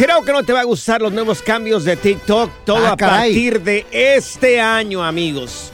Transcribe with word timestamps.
Creo 0.00 0.22
que 0.22 0.32
no 0.32 0.42
te 0.42 0.54
va 0.54 0.60
a 0.60 0.64
gustar 0.64 1.02
los 1.02 1.12
nuevos 1.12 1.42
cambios 1.42 1.84
de 1.84 1.94
TikTok, 1.94 2.50
todo 2.64 2.86
Ah, 2.86 2.92
a 2.92 2.96
caray. 2.96 3.34
partir 3.34 3.60
de 3.62 3.84
este 3.92 4.58
año, 4.58 5.04
amigos. 5.04 5.72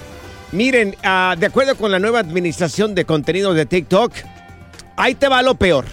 Miren, 0.51 0.97
ah, 1.05 1.37
de 1.39 1.47
acuerdo 1.47 1.77
con 1.77 1.93
la 1.93 2.01
nueva 2.01 2.19
administración 2.19 2.97
de 2.97 3.05
contenidos 3.05 3.55
de 3.55 3.67
TikTok, 3.67 4.13
ahí 4.97 5.15
te 5.15 5.29
va 5.29 5.43
lo 5.43 5.55
peor. 5.55 5.85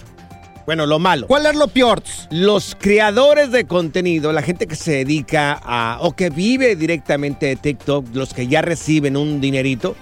Bueno, 0.66 0.88
lo 0.88 0.97
malo. 0.97 1.27
¿Cuál 1.27 1.45
es 1.45 1.53
lo 1.55 1.67
peor? 1.67 2.01
Los 2.31 2.75
creadores 2.79 3.51
de 3.51 3.66
contenido, 3.66 4.31
la 4.33 4.41
gente 4.41 4.65
que 4.65 4.75
se 4.77 4.94
dedica 4.94 5.59
a 5.63 6.00
o 6.01 6.15
que 6.15 6.31
vive 6.31 6.75
directamente 6.75 7.45
de 7.45 7.55
TikTok, 7.55 8.07
los 8.15 8.33
que 8.33 8.47
ya 8.47 8.63
reciben 8.63 9.15
un 9.15 9.41
dinerito, 9.41 9.95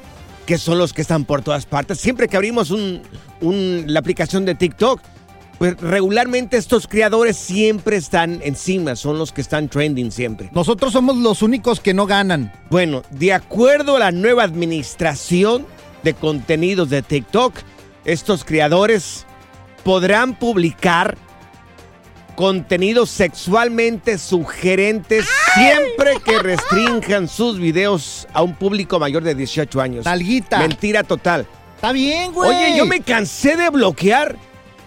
que 0.46 0.58
son 0.58 0.78
los 0.78 0.94
que 0.94 1.02
están 1.02 1.26
por 1.26 1.42
todas 1.42 1.66
partes. 1.66 2.00
Siempre 2.00 2.30
que 2.30 2.38
abrimos 2.38 2.72
un- 2.72 3.02
un- 3.42 3.84
la 3.88 4.00
aplicación 4.00 4.46
de 4.46 4.56
TikTok, 4.56 5.02
pues 5.62 5.80
regularmente 5.80 6.58
estos 6.58 6.88
creadores 6.88 7.38
siempre 7.38 7.96
están 7.96 8.40
encima, 8.44 8.96
son 8.96 9.20
los 9.20 9.32
que 9.32 9.42
están 9.42 9.70
trending 9.70 10.12
siempre. 10.12 10.50
Nosotros 10.54 10.92
somos 10.92 11.18
los 11.18 11.44
únicos 11.44 11.80
que 11.80 11.94
no 11.94 12.08
ganan. 12.08 12.52
Bueno, 12.72 13.04
de 13.12 13.32
acuerdo 13.32 13.98
a 13.98 14.00
la 14.00 14.12
nueva 14.12 14.42
administración 14.42 15.68
de 16.02 16.16
contenidos 16.16 16.90
de 16.90 17.04
TikTok, 17.04 17.54
estos 18.06 18.44
creadores 18.44 19.28
podrán 19.84 20.34
publicar 20.34 21.16
contenidos 22.36 23.12
sexualmente 23.12 24.18
sugerentes 24.18 25.28
siempre 25.54 26.14
que 26.26 26.40
restrinjan 26.40 27.28
sus 27.28 27.60
videos 27.60 28.28
a 28.34 28.42
un 28.42 28.56
público 28.56 28.98
mayor 28.98 29.22
de 29.22 29.36
18 29.36 29.80
años. 29.80 30.06
Talguita. 30.06 30.58
Mentira 30.58 31.04
total. 31.04 31.46
Está 31.76 31.92
bien, 31.92 32.32
güey. 32.34 32.50
Oye, 32.50 32.78
yo 32.80 32.88
me 32.88 33.02
cansé 33.02 33.58
de 33.58 33.70
bloquear, 33.70 34.38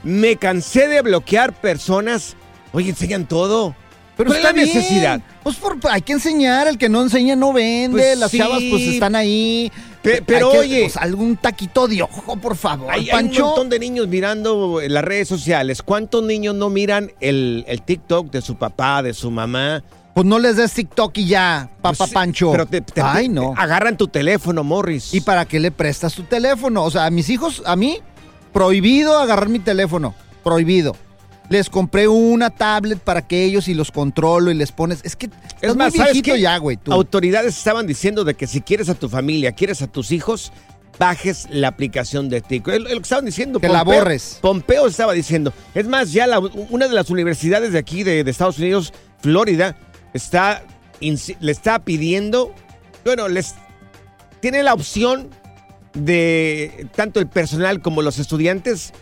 me 0.04 0.36
cansé 0.36 0.86
de 0.88 1.02
bloquear 1.02 1.52
personas. 1.52 2.36
Oye, 2.72 2.90
enseñan 2.90 3.26
todo. 3.26 3.74
Pero 4.16 4.28
¿Cuál 4.28 4.38
es 4.38 4.44
está 4.44 4.56
la 4.56 4.62
bien. 4.64 4.74
necesidad? 4.76 5.20
Pues 5.42 5.56
por- 5.56 5.78
hay 5.90 6.00
que 6.02 6.12
enseñar, 6.12 6.68
el 6.68 6.78
que 6.78 6.88
no 6.88 7.02
enseña 7.02 7.34
no 7.34 7.52
vende, 7.52 7.98
Pues 7.98 8.18
las 8.18 8.30
sí. 8.30 8.38
chavas 8.38 8.62
pues 8.70 8.82
están 8.82 9.16
ahí. 9.16 9.72
Pe- 10.02 10.22
pero 10.24 10.52
que- 10.52 10.58
oye- 10.58 10.80
pues, 10.82 10.96
algún 10.96 11.36
taquito 11.36 11.88
de 11.88 12.02
ojo, 12.02 12.36
por 12.36 12.56
favor, 12.56 12.92
Hay, 12.92 13.10
hay 13.10 13.24
un 13.24 13.32
montón 13.42 13.68
de 13.70 13.78
niños 13.80 14.06
mirando 14.06 14.80
las 14.86 15.02
redes 15.02 15.26
sociales. 15.26 15.82
¿Cuántos 15.82 16.22
niños 16.22 16.54
no 16.54 16.70
miran 16.70 17.10
el, 17.20 17.64
el 17.66 17.82
TikTok 17.82 18.30
de 18.30 18.40
su 18.40 18.54
papá, 18.56 19.02
de 19.02 19.14
su 19.14 19.32
mamá? 19.32 19.82
Pues 20.14 20.26
no 20.26 20.38
les 20.38 20.56
des 20.56 20.72
TikTok 20.72 21.18
y 21.18 21.26
ya, 21.26 21.68
papá 21.82 21.96
Pues 21.98 22.10
Pancho. 22.12 22.52
Pero 22.52 22.66
te, 22.66 22.82
te- 22.82 23.00
Ay, 23.02 23.26
te- 23.26 23.34
no. 23.34 23.52
agarran 23.56 23.96
tu 23.96 24.06
teléfono, 24.06 24.62
Morris. 24.62 25.12
¿Y 25.12 25.22
para 25.22 25.44
qué 25.44 25.58
le 25.58 25.72
prestas 25.72 26.14
tu 26.14 26.22
teléfono? 26.22 26.84
O 26.84 26.90
sea, 26.92 27.06
a 27.06 27.10
mis 27.10 27.28
hijos, 27.30 27.62
a 27.66 27.74
mí, 27.74 27.98
prohibido 28.54 29.18
agarrar 29.18 29.50
mi 29.50 29.58
teléfono. 29.58 30.14
Prohibido. 30.42 30.96
Les 31.50 31.68
compré 31.68 32.08
una 32.08 32.48
tablet 32.48 32.98
para 32.98 33.26
que 33.26 33.44
ellos 33.44 33.68
y 33.68 33.74
los 33.74 33.90
controlo 33.90 34.50
y 34.50 34.54
les 34.54 34.72
pones. 34.72 35.00
Es 35.04 35.14
que 35.14 35.28
es 35.60 35.76
más, 35.76 35.92
muy 35.92 35.98
¿sabes 35.98 36.14
viejito 36.14 36.36
ya, 36.36 36.56
güey. 36.56 36.78
tú. 36.78 36.90
Autoridades 36.90 37.58
estaban 37.58 37.86
diciendo 37.86 38.24
de 38.24 38.34
que 38.34 38.46
si 38.46 38.62
quieres 38.62 38.88
a 38.88 38.94
tu 38.94 39.10
familia, 39.10 39.52
quieres 39.52 39.82
a 39.82 39.86
tus 39.86 40.10
hijos, 40.10 40.52
bajes 40.98 41.46
la 41.50 41.68
aplicación 41.68 42.30
de 42.30 42.40
TikTok. 42.40 42.72
Es 42.74 42.80
lo 42.80 42.86
que 42.88 42.94
estaban 42.96 43.26
diciendo. 43.26 43.60
Que 43.60 43.68
la 43.68 43.84
borres. 43.84 44.38
Pompeo 44.40 44.86
estaba 44.86 45.12
diciendo. 45.12 45.52
Es 45.74 45.86
más, 45.86 46.12
ya 46.12 46.26
la- 46.26 46.38
una 46.38 46.88
de 46.88 46.94
las 46.94 47.10
universidades 47.10 47.72
de 47.72 47.78
aquí, 47.78 48.02
de, 48.04 48.24
de 48.24 48.30
Estados 48.30 48.58
Unidos, 48.58 48.94
Florida, 49.20 49.76
está, 50.14 50.62
le 51.00 51.52
está 51.52 51.80
pidiendo, 51.84 52.54
bueno, 53.04 53.28
les 53.28 53.54
tiene 54.40 54.62
la 54.62 54.72
opción 54.72 55.28
de 55.94 56.86
tanto 56.94 57.20
el 57.20 57.26
personal 57.26 57.80
como 57.80 58.02
los 58.02 58.18
estudiantes 58.18 58.92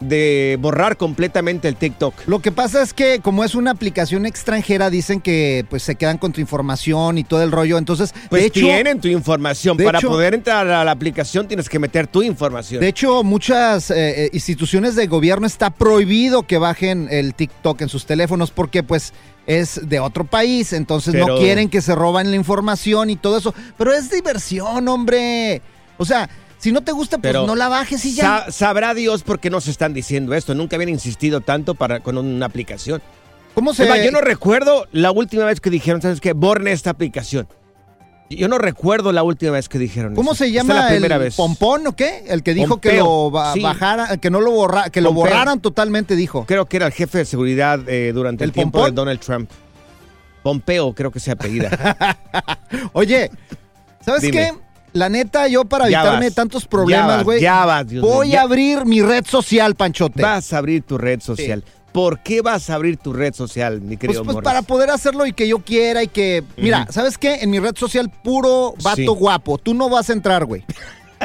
de 0.00 0.56
borrar 0.60 0.96
completamente 0.96 1.68
el 1.68 1.76
TikTok. 1.76 2.14
Lo 2.26 2.38
que 2.40 2.50
pasa 2.50 2.82
es 2.82 2.94
que 2.94 3.20
como 3.20 3.44
es 3.44 3.54
una 3.54 3.70
aplicación 3.70 4.24
extranjera, 4.24 4.88
dicen 4.88 5.20
que 5.20 5.66
pues 5.68 5.82
se 5.82 5.94
quedan 5.96 6.16
con 6.16 6.32
tu 6.32 6.40
información 6.40 7.18
y 7.18 7.24
todo 7.24 7.42
el 7.42 7.52
rollo. 7.52 7.76
Entonces, 7.76 8.14
Pues 8.30 8.42
de 8.42 8.48
hecho, 8.48 8.60
tienen 8.60 8.98
tu 9.00 9.08
información. 9.08 9.76
Para 9.76 9.98
hecho- 9.98 10.08
poder 10.08 10.32
entrar 10.32 10.66
a 10.68 10.84
la 10.84 10.90
aplicación 10.90 11.46
tienes 11.46 11.68
que 11.68 11.78
meter 11.78 12.06
tu 12.06 12.22
información. 12.22 12.80
de 12.80 12.88
hecho, 12.88 13.22
muchas 13.22 13.90
eh, 13.90 14.24
eh, 14.24 14.30
instituciones 14.32 14.96
de 14.96 15.06
gobierno 15.06 15.46
está 15.46 15.68
prohibido 15.68 16.44
que 16.44 16.56
bajen 16.56 17.08
el 17.10 17.34
TikTok 17.34 17.82
en 17.82 17.90
sus 17.90 18.06
teléfonos 18.06 18.50
porque 18.50 18.82
pues 18.82 19.12
es 19.46 19.86
de 19.86 20.00
otro 20.00 20.24
país, 20.24 20.72
entonces 20.72 21.14
no 21.14 21.36
quieren 21.36 21.68
que 21.68 21.82
se 21.82 21.94
roban 21.94 22.30
la 22.30 22.36
información 22.36 23.10
y 23.10 23.16
todo 23.16 23.36
eso. 23.36 23.54
Pero 23.76 23.92
es 23.92 24.10
diversión, 24.10 24.88
hombre. 24.88 25.60
O 26.00 26.04
sea, 26.06 26.30
si 26.58 26.72
no 26.72 26.80
te 26.80 26.92
gusta, 26.92 27.18
pues 27.18 27.32
Pero 27.32 27.46
no 27.46 27.54
la 27.54 27.68
bajes 27.68 28.02
y 28.06 28.14
ya. 28.14 28.44
Sa- 28.46 28.50
sabrá 28.52 28.94
Dios 28.94 29.22
por 29.22 29.38
qué 29.38 29.50
nos 29.50 29.68
están 29.68 29.92
diciendo 29.92 30.34
esto. 30.34 30.54
Nunca 30.54 30.76
habían 30.76 30.88
insistido 30.88 31.40
tanto 31.42 31.74
para, 31.74 32.00
con 32.00 32.16
una 32.16 32.46
aplicación. 32.46 33.02
¿Cómo 33.54 33.74
se 33.74 33.86
más, 33.86 34.02
yo 34.02 34.10
no 34.10 34.20
recuerdo 34.20 34.86
la 34.92 35.10
última 35.10 35.44
vez 35.44 35.60
que 35.60 35.68
dijeron, 35.70 36.00
¿sabes 36.00 36.20
qué? 36.20 36.32
Borne 36.32 36.72
esta 36.72 36.90
aplicación. 36.90 37.46
Yo 38.30 38.46
no 38.46 38.58
recuerdo 38.58 39.10
la 39.12 39.24
última 39.24 39.50
vez 39.52 39.68
que 39.68 39.78
dijeron 39.78 40.14
¿Cómo 40.14 40.32
eso. 40.32 40.44
se 40.44 40.46
Esta 40.46 40.58
llama 40.60 40.74
es 40.74 40.80
la 40.84 40.88
primera 40.88 41.16
el 41.16 41.22
vez. 41.22 41.34
pompón 41.34 41.84
o 41.88 41.96
qué? 41.96 42.22
El 42.28 42.44
que 42.44 42.54
dijo 42.54 42.80
que 42.80 42.98
lo 42.98 43.30
ba- 43.32 43.52
sí. 43.54 43.60
bajara, 43.60 44.16
que 44.18 44.30
no 44.30 44.40
lo 44.40 44.52
borra, 44.52 44.88
que 44.90 45.00
lo 45.00 45.08
Pompeo. 45.08 45.24
borraran 45.24 45.60
totalmente, 45.60 46.14
dijo. 46.14 46.44
Creo 46.46 46.64
que 46.66 46.76
era 46.76 46.86
el 46.86 46.92
jefe 46.92 47.18
de 47.18 47.24
seguridad 47.24 47.80
eh, 47.88 48.12
durante 48.14 48.44
el, 48.44 48.50
¿El 48.50 48.54
tiempo 48.54 48.78
Pompón? 48.78 48.90
de 48.92 48.96
Donald 48.96 49.20
Trump. 49.20 49.50
Pompeo, 50.44 50.94
creo 50.94 51.10
que 51.10 51.18
se 51.20 51.32
apellida. 51.32 52.16
Oye, 52.92 53.30
¿sabes 54.04 54.22
Dime. 54.22 54.32
qué? 54.32 54.54
La 54.92 55.08
neta, 55.08 55.46
yo 55.48 55.64
para 55.64 55.88
Ya 55.88 56.00
evitarme 56.00 56.26
vas. 56.26 56.34
tantos 56.34 56.66
problemas, 56.66 57.22
güey, 57.24 57.40
Dios 57.40 58.02
voy 58.02 58.34
a 58.34 58.42
abrir 58.42 58.84
mi 58.84 59.02
red 59.02 59.24
social, 59.26 59.74
Panchote. 59.76 60.20
Vas 60.22 60.52
a 60.52 60.58
abrir 60.58 60.82
tu 60.82 60.98
red 60.98 61.20
social. 61.20 61.64
¿por 61.92 62.20
qué 62.20 62.40
vas 62.40 62.70
a 62.70 62.76
abrir 62.76 62.98
tu 62.98 63.12
red 63.12 63.34
social, 63.34 63.80
mi 63.80 63.96
Pues, 63.96 63.98
querido 63.98 64.22
pues 64.22 64.34
Morris? 64.36 64.44
para 64.44 64.62
poder 64.62 64.90
hacerlo 64.90 65.26
y 65.26 65.32
que 65.32 65.48
yo 65.48 65.58
quiera 65.58 66.04
y 66.04 66.06
que... 66.06 66.44
Mira, 66.56 66.86
¿sabes 66.88 67.18
qué? 67.18 67.40
En 67.40 67.50
mi 67.50 67.58
red 67.58 67.74
social 67.76 68.08
puro 68.22 68.74
vato 68.80 68.94
Sí. 68.94 69.06
guapo. 69.06 69.58
Tú 69.58 69.74
no 69.74 69.88
vas 69.88 70.08
a 70.08 70.12
entrar, 70.12 70.44
güey. 70.44 70.64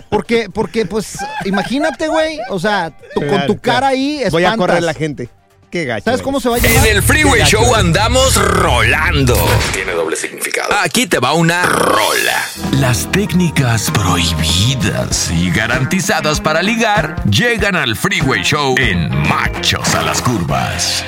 Porque, 0.10 0.50
porque, 0.52 0.88
pues, 0.88 1.18
imagínate, 1.46 2.08
güey. 2.08 2.40
O 2.50 2.58
sea, 2.60 2.92
tú- 3.14 3.22
con 3.28 3.46
tu 3.46 3.60
cara 3.60 3.78
claro. 3.80 3.86
ahí 3.86 4.14
espantas. 4.16 4.32
Voy 4.32 4.44
a 4.46 4.58
correr 4.58 4.82
la 4.84 4.94
gente. 4.96 5.30
Qué 5.76 5.84
gacho. 5.84 6.06
¿Sabes 6.06 6.22
cómo 6.22 6.40
se 6.40 6.48
va 6.48 6.56
a 6.56 6.60
llamar? 6.60 6.88
En 6.88 6.96
el 6.96 7.04
Freeway 7.04 7.44
Show 7.44 7.76
andamos 7.76 8.36
rolando. 8.38 9.36
Tiene 9.74 9.92
doble 9.92 10.16
significado. 10.16 10.74
Aquí 10.82 11.06
te 11.06 11.20
va 11.20 11.34
una 11.34 11.64
rola. 11.64 12.48
Las 12.80 13.12
técnicas 13.12 13.92
prohibidas 13.92 15.30
y 15.32 15.52
garantizadas 15.52 16.40
para 16.40 16.62
ligar 16.62 17.22
llegan 17.30 17.76
al 17.76 17.98
Freeway 17.98 18.42
Show 18.42 18.76
en 18.78 19.10
Machos 19.28 19.94
a 19.96 20.04
las 20.04 20.22
Curvas. 20.22 21.04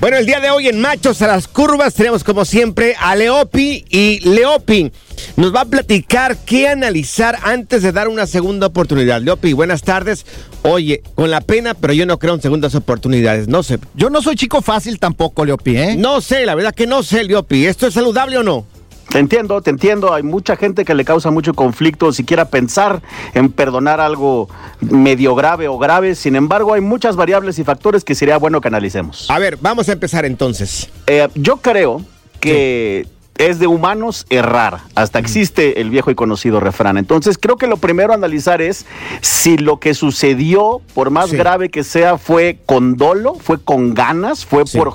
Bueno, 0.00 0.16
el 0.16 0.26
día 0.26 0.38
de 0.38 0.48
hoy 0.50 0.68
en 0.68 0.80
Machos 0.80 1.22
a 1.22 1.26
las 1.26 1.48
Curvas 1.48 1.92
tenemos 1.92 2.22
como 2.22 2.44
siempre 2.44 2.94
a 3.00 3.16
Leopi 3.16 3.84
y 3.90 4.20
Leopi 4.20 4.92
nos 5.36 5.52
va 5.52 5.62
a 5.62 5.64
platicar 5.64 6.36
qué 6.36 6.68
analizar 6.68 7.36
antes 7.42 7.82
de 7.82 7.90
dar 7.90 8.06
una 8.06 8.28
segunda 8.28 8.68
oportunidad. 8.68 9.20
Leopi, 9.20 9.54
buenas 9.54 9.82
tardes. 9.82 10.24
Oye, 10.62 11.02
con 11.16 11.32
la 11.32 11.40
pena, 11.40 11.74
pero 11.74 11.94
yo 11.94 12.06
no 12.06 12.20
creo 12.20 12.34
en 12.34 12.42
segundas 12.42 12.76
oportunidades. 12.76 13.48
No 13.48 13.64
sé. 13.64 13.80
Yo 13.96 14.08
no 14.08 14.22
soy 14.22 14.36
chico 14.36 14.62
fácil 14.62 15.00
tampoco, 15.00 15.44
Leopi, 15.44 15.76
¿eh? 15.76 15.96
No 15.96 16.20
sé, 16.20 16.46
la 16.46 16.54
verdad 16.54 16.72
que 16.72 16.86
no 16.86 17.02
sé, 17.02 17.24
Leopi. 17.24 17.66
¿Esto 17.66 17.88
es 17.88 17.94
saludable 17.94 18.38
o 18.38 18.44
no? 18.44 18.66
Te 19.08 19.18
entiendo, 19.18 19.60
te 19.62 19.70
entiendo. 19.70 20.12
Hay 20.12 20.22
mucha 20.22 20.56
gente 20.56 20.84
que 20.84 20.94
le 20.94 21.04
causa 21.04 21.30
mucho 21.30 21.54
conflicto 21.54 22.12
siquiera 22.12 22.46
pensar 22.46 23.02
en 23.34 23.50
perdonar 23.50 24.00
algo 24.00 24.48
medio 24.80 25.34
grave 25.34 25.66
o 25.68 25.78
grave. 25.78 26.14
Sin 26.14 26.36
embargo, 26.36 26.74
hay 26.74 26.80
muchas 26.82 27.16
variables 27.16 27.58
y 27.58 27.64
factores 27.64 28.04
que 28.04 28.14
sería 28.14 28.36
bueno 28.38 28.60
que 28.60 28.68
analicemos. 28.68 29.30
A 29.30 29.38
ver, 29.38 29.56
vamos 29.60 29.88
a 29.88 29.92
empezar 29.92 30.24
entonces. 30.26 30.90
Eh, 31.06 31.28
yo 31.34 31.56
creo 31.58 32.02
que 32.40 33.06
es 33.38 33.58
de 33.60 33.66
humanos 33.66 34.26
errar. 34.30 34.80
Hasta 34.94 35.18
existe 35.20 35.80
el 35.80 35.90
viejo 35.90 36.10
y 36.10 36.14
conocido 36.14 36.60
refrán. 36.60 36.98
Entonces, 36.98 37.38
creo 37.38 37.56
que 37.56 37.66
lo 37.68 37.76
primero 37.78 38.12
a 38.12 38.16
analizar 38.16 38.60
es 38.60 38.84
si 39.22 39.56
lo 39.56 39.78
que 39.78 39.94
sucedió, 39.94 40.80
por 40.92 41.10
más 41.10 41.30
Sí. 41.30 41.36
grave 41.36 41.70
que 41.70 41.82
sea, 41.84 42.18
fue 42.18 42.58
con 42.66 42.96
dolo, 42.96 43.34
fue 43.36 43.58
con 43.62 43.94
ganas, 43.94 44.44
fue 44.44 44.66
Sí. 44.66 44.76
por 44.76 44.92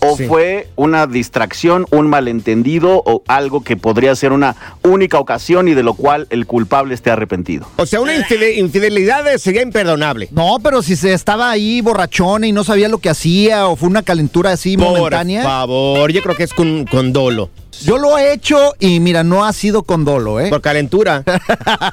o 0.00 0.16
Sí. 0.16 0.26
fue 0.26 0.68
una 0.76 1.06
distracción, 1.06 1.86
un 1.90 2.08
malentendido 2.08 3.02
o 3.04 3.22
algo 3.28 3.62
que 3.62 3.76
podría 3.76 4.14
ser 4.16 4.32
una 4.32 4.56
única 4.82 5.18
ocasión 5.18 5.68
y 5.68 5.74
de 5.74 5.82
lo 5.82 5.94
cual 5.94 6.26
el 6.30 6.46
culpable 6.46 6.94
esté 6.94 7.10
arrepentido. 7.10 7.66
O 7.76 7.86
sea, 7.86 8.00
una 8.00 8.14
infide- 8.14 8.56
infidelidad 8.58 9.24
sería 9.38 9.62
imperdonable. 9.62 10.28
No, 10.30 10.58
pero 10.62 10.82
si 10.82 10.96
se 10.96 11.12
estaba 11.12 11.50
ahí 11.50 11.80
borrachón 11.80 12.44
y 12.44 12.52
no 12.52 12.64
sabía 12.64 12.88
lo 12.88 12.98
que 12.98 13.10
hacía 13.10 13.66
o 13.68 13.76
fue 13.76 13.88
una 13.88 14.02
calentura 14.02 14.52
así 14.52 14.76
Por 14.76 14.86
momentánea. 14.88 15.42
favor, 15.42 16.10
yo 16.12 16.22
creo 16.22 16.34
que 16.36 16.44
es 16.44 16.52
con, 16.54 16.84
con 16.86 17.12
dolo. 17.12 17.50
Yo 17.82 17.98
lo 17.98 18.16
he 18.16 18.32
hecho 18.32 18.74
y 18.78 19.00
mira, 19.00 19.24
no 19.24 19.44
ha 19.44 19.52
sido 19.52 19.82
con 19.82 20.04
dolo, 20.04 20.38
¿eh? 20.40 20.48
Por 20.48 20.60
calentura. 20.60 21.24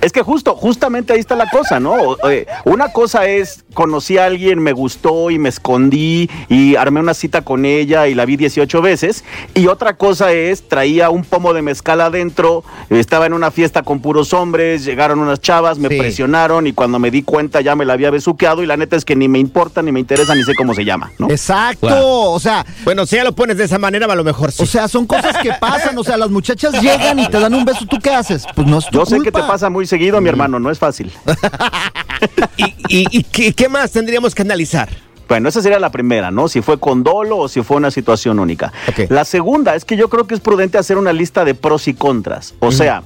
Es 0.00 0.12
que 0.12 0.22
justo, 0.22 0.54
justamente 0.54 1.12
ahí 1.12 1.18
está 1.20 1.34
la 1.34 1.50
cosa, 1.50 1.80
¿no? 1.80 2.16
Eh, 2.30 2.46
una 2.64 2.92
cosa 2.92 3.26
es, 3.26 3.64
conocí 3.74 4.16
a 4.18 4.26
alguien, 4.26 4.60
me 4.60 4.72
gustó 4.72 5.30
y 5.30 5.38
me 5.38 5.48
escondí 5.48 6.30
y 6.48 6.76
armé 6.76 7.02
una 7.06 7.14
cita 7.14 7.42
con 7.42 7.64
ella 7.64 8.08
y 8.08 8.14
la 8.14 8.24
vi 8.24 8.36
18 8.36 8.82
veces. 8.82 9.24
Y 9.54 9.68
otra 9.68 9.96
cosa 9.96 10.32
es, 10.32 10.68
traía 10.68 11.08
un 11.10 11.24
pomo 11.24 11.52
de 11.54 11.62
mezcal 11.62 12.00
adentro, 12.00 12.64
estaba 12.90 13.26
en 13.26 13.32
una 13.32 13.50
fiesta 13.52 13.82
con 13.82 14.00
puros 14.00 14.32
hombres, 14.34 14.84
llegaron 14.84 15.20
unas 15.20 15.40
chavas, 15.40 15.78
me 15.78 15.88
Sí. 15.88 15.98
presionaron 15.98 16.66
y 16.66 16.72
cuando 16.72 16.98
me 16.98 17.10
di 17.12 17.22
cuenta 17.22 17.60
ya 17.60 17.76
me 17.76 17.84
la 17.84 17.92
había 17.92 18.10
besuqueado 18.10 18.62
y 18.62 18.66
la 18.66 18.76
neta 18.76 18.96
es 18.96 19.04
que 19.04 19.14
ni 19.14 19.28
me 19.28 19.38
importa, 19.38 19.82
ni 19.82 19.92
me 19.92 20.00
interesa, 20.00 20.34
ni 20.34 20.42
sé 20.42 20.54
cómo 20.56 20.74
se 20.74 20.84
llama, 20.84 21.12
¿no? 21.18 21.30
Exacto, 21.30 22.32
o 22.32 22.40
sea, 22.40 22.66
Bueno, 22.84 23.06
si 23.06 23.16
ya 23.16 23.22
lo 23.24 23.32
pones 23.32 23.56
de 23.56 23.64
esa 23.64 23.78
manera, 23.78 24.06
a 24.06 24.14
lo 24.16 24.24
mejor 24.24 24.50
sí. 24.50 24.62
o 24.62 24.66
sea, 24.66 24.88
son 24.88 25.06
cosas 25.06 25.36
que 25.38 25.52
pasan, 25.60 25.96
o 25.96 26.02
sea, 26.02 26.16
las 26.16 26.30
muchachas 26.30 26.82
llegan 26.82 27.18
y 27.20 27.28
te 27.28 27.38
dan 27.38 27.54
un 27.54 27.64
beso, 27.64 27.86
¿tú 27.88 27.98
qué 28.02 28.10
haces? 28.10 28.44
Pues 28.54 28.66
no 28.66 28.78
es 28.78 28.86
tu 28.86 28.98
Yo 28.98 29.06
sé 29.06 29.20
que 29.20 29.30
te 29.30 29.40
pasa 29.40 29.70
muy 29.70 29.86
seguido, 29.86 30.20
mi 30.20 30.28
hermano, 30.28 30.58
no 30.58 30.70
es 30.70 30.78
fácil. 30.78 31.12
¿Y, 32.56 32.64
y- 32.88 33.18
y 33.18 33.22
qué, 33.24 33.52
qué 33.52 33.68
más 33.68 33.90
tendríamos 33.92 34.34
que 34.34 34.42
analizar? 34.42 34.88
Bueno, 35.28 35.48
esa 35.48 35.60
sería 35.62 35.78
la 35.80 35.90
primera, 35.90 36.30
¿no? 36.30 36.48
Si 36.48 36.62
fue 36.62 36.78
con 36.78 37.02
dolo 37.02 37.38
o 37.38 37.48
si 37.48 37.62
fue 37.62 37.76
una 37.78 37.90
situación 37.90 38.38
única. 38.38 38.72
La 39.08 39.24
segunda 39.24 39.74
es 39.74 39.84
que 39.84 39.96
yo 39.96 40.08
creo 40.08 40.26
que 40.26 40.34
es 40.34 40.40
prudente 40.40 40.78
hacer 40.78 40.98
una 40.98 41.12
lista 41.12 41.44
de 41.44 41.54
pros 41.54 41.88
y 41.88 41.94
contras. 41.94 42.54
O 42.60 42.70
sea, 42.72 43.02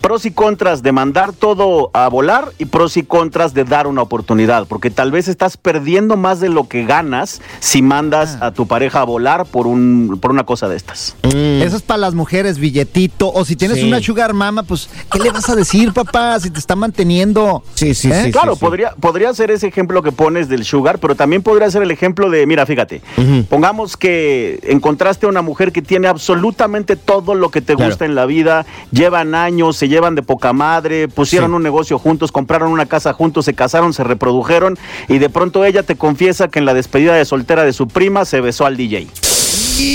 pros 0.00 0.26
y 0.26 0.32
contras 0.32 0.82
de 0.82 0.92
mandar 0.92 1.32
todo 1.32 1.90
a 1.94 2.08
volar 2.08 2.52
y 2.58 2.66
pros 2.66 2.96
y 2.96 3.02
contras 3.04 3.54
de 3.54 3.64
dar 3.64 3.86
una 3.86 4.02
oportunidad. 4.02 4.66
Porque 4.66 4.90
tal 4.90 5.10
vez 5.10 5.28
estás 5.28 5.56
perdiendo 5.56 6.16
más 6.16 6.40
de 6.40 6.48
lo 6.50 6.68
que 6.68 6.84
ganas 6.84 7.40
si 7.60 7.80
mandas 7.82 8.36
Ah. 8.40 8.46
a 8.46 8.50
tu 8.52 8.66
pareja 8.66 9.00
a 9.00 9.04
volar 9.04 9.46
por, 9.46 9.66
un, 9.66 10.18
por 10.20 10.30
una 10.30 10.44
cosa 10.44 10.68
de 10.68 10.76
estas. 10.76 11.16
Eso 11.22 11.76
es 11.76 11.82
para 11.82 11.98
las 11.98 12.14
mujeres, 12.14 12.58
billetito. 12.58 13.32
O 13.32 13.44
si 13.44 13.56
tienes 13.56 13.78
Sí. 13.78 13.88
una 13.88 14.00
sugar 14.02 14.34
mama, 14.34 14.62
pues, 14.62 14.88
¿qué 15.10 15.18
le 15.18 15.30
vas 15.30 15.48
a 15.48 15.56
decir, 15.56 15.92
papá, 15.92 16.38
si 16.40 16.50
te 16.50 16.58
está 16.58 16.76
manteniendo? 16.76 17.62
Sí, 17.74 17.94
sí, 17.94 18.10
¿Eh? 18.10 18.24
sí. 18.26 18.32
Claro, 18.32 18.56
podría, 18.56 18.94
podría 19.00 19.32
ser 19.34 19.50
ese 19.50 19.66
ejemplo 19.68 20.02
que 20.02 20.12
pones 20.12 20.48
del 20.48 20.64
sugar, 20.64 20.98
pero 20.98 21.14
también 21.14 21.42
podría 21.42 21.61
ser 21.70 21.82
el 21.82 21.90
ejemplo 21.90 22.30
de, 22.30 22.46
mira, 22.46 22.66
fíjate, 22.66 23.00
pongamos 23.48 23.96
que 23.96 24.58
encontraste 24.64 25.26
a 25.26 25.28
una 25.28 25.42
mujer 25.42 25.72
que 25.72 25.82
tiene 25.82 26.08
absolutamente 26.08 26.96
todo 26.96 27.34
lo 27.34 27.50
que 27.50 27.60
te 27.60 27.74
Claro. 27.74 27.90
gusta 27.90 28.04
en 28.04 28.14
la 28.14 28.26
vida, 28.26 28.66
llevan 28.90 29.34
años, 29.34 29.76
se 29.76 29.88
llevan 29.88 30.14
de 30.14 30.22
poca 30.22 30.52
madre, 30.52 31.08
pusieron 31.08 31.50
Sí. 31.50 31.56
un 31.56 31.62
negocio 31.62 31.98
juntos, 31.98 32.32
compraron 32.32 32.70
una 32.72 32.86
casa 32.86 33.12
juntos, 33.12 33.44
se 33.44 33.54
casaron, 33.54 33.92
se 33.92 34.04
reprodujeron 34.04 34.78
y 35.08 35.18
de 35.18 35.28
pronto 35.30 35.64
ella 35.64 35.82
te 35.82 35.96
confiesa 35.96 36.48
que 36.48 36.58
en 36.58 36.64
la 36.64 36.74
despedida 36.74 37.14
de 37.14 37.24
soltera 37.24 37.64
de 37.64 37.72
su 37.72 37.88
prima 37.88 38.24
se 38.24 38.40
besó 38.40 38.66
al 38.66 38.76
DJ. 38.76 39.06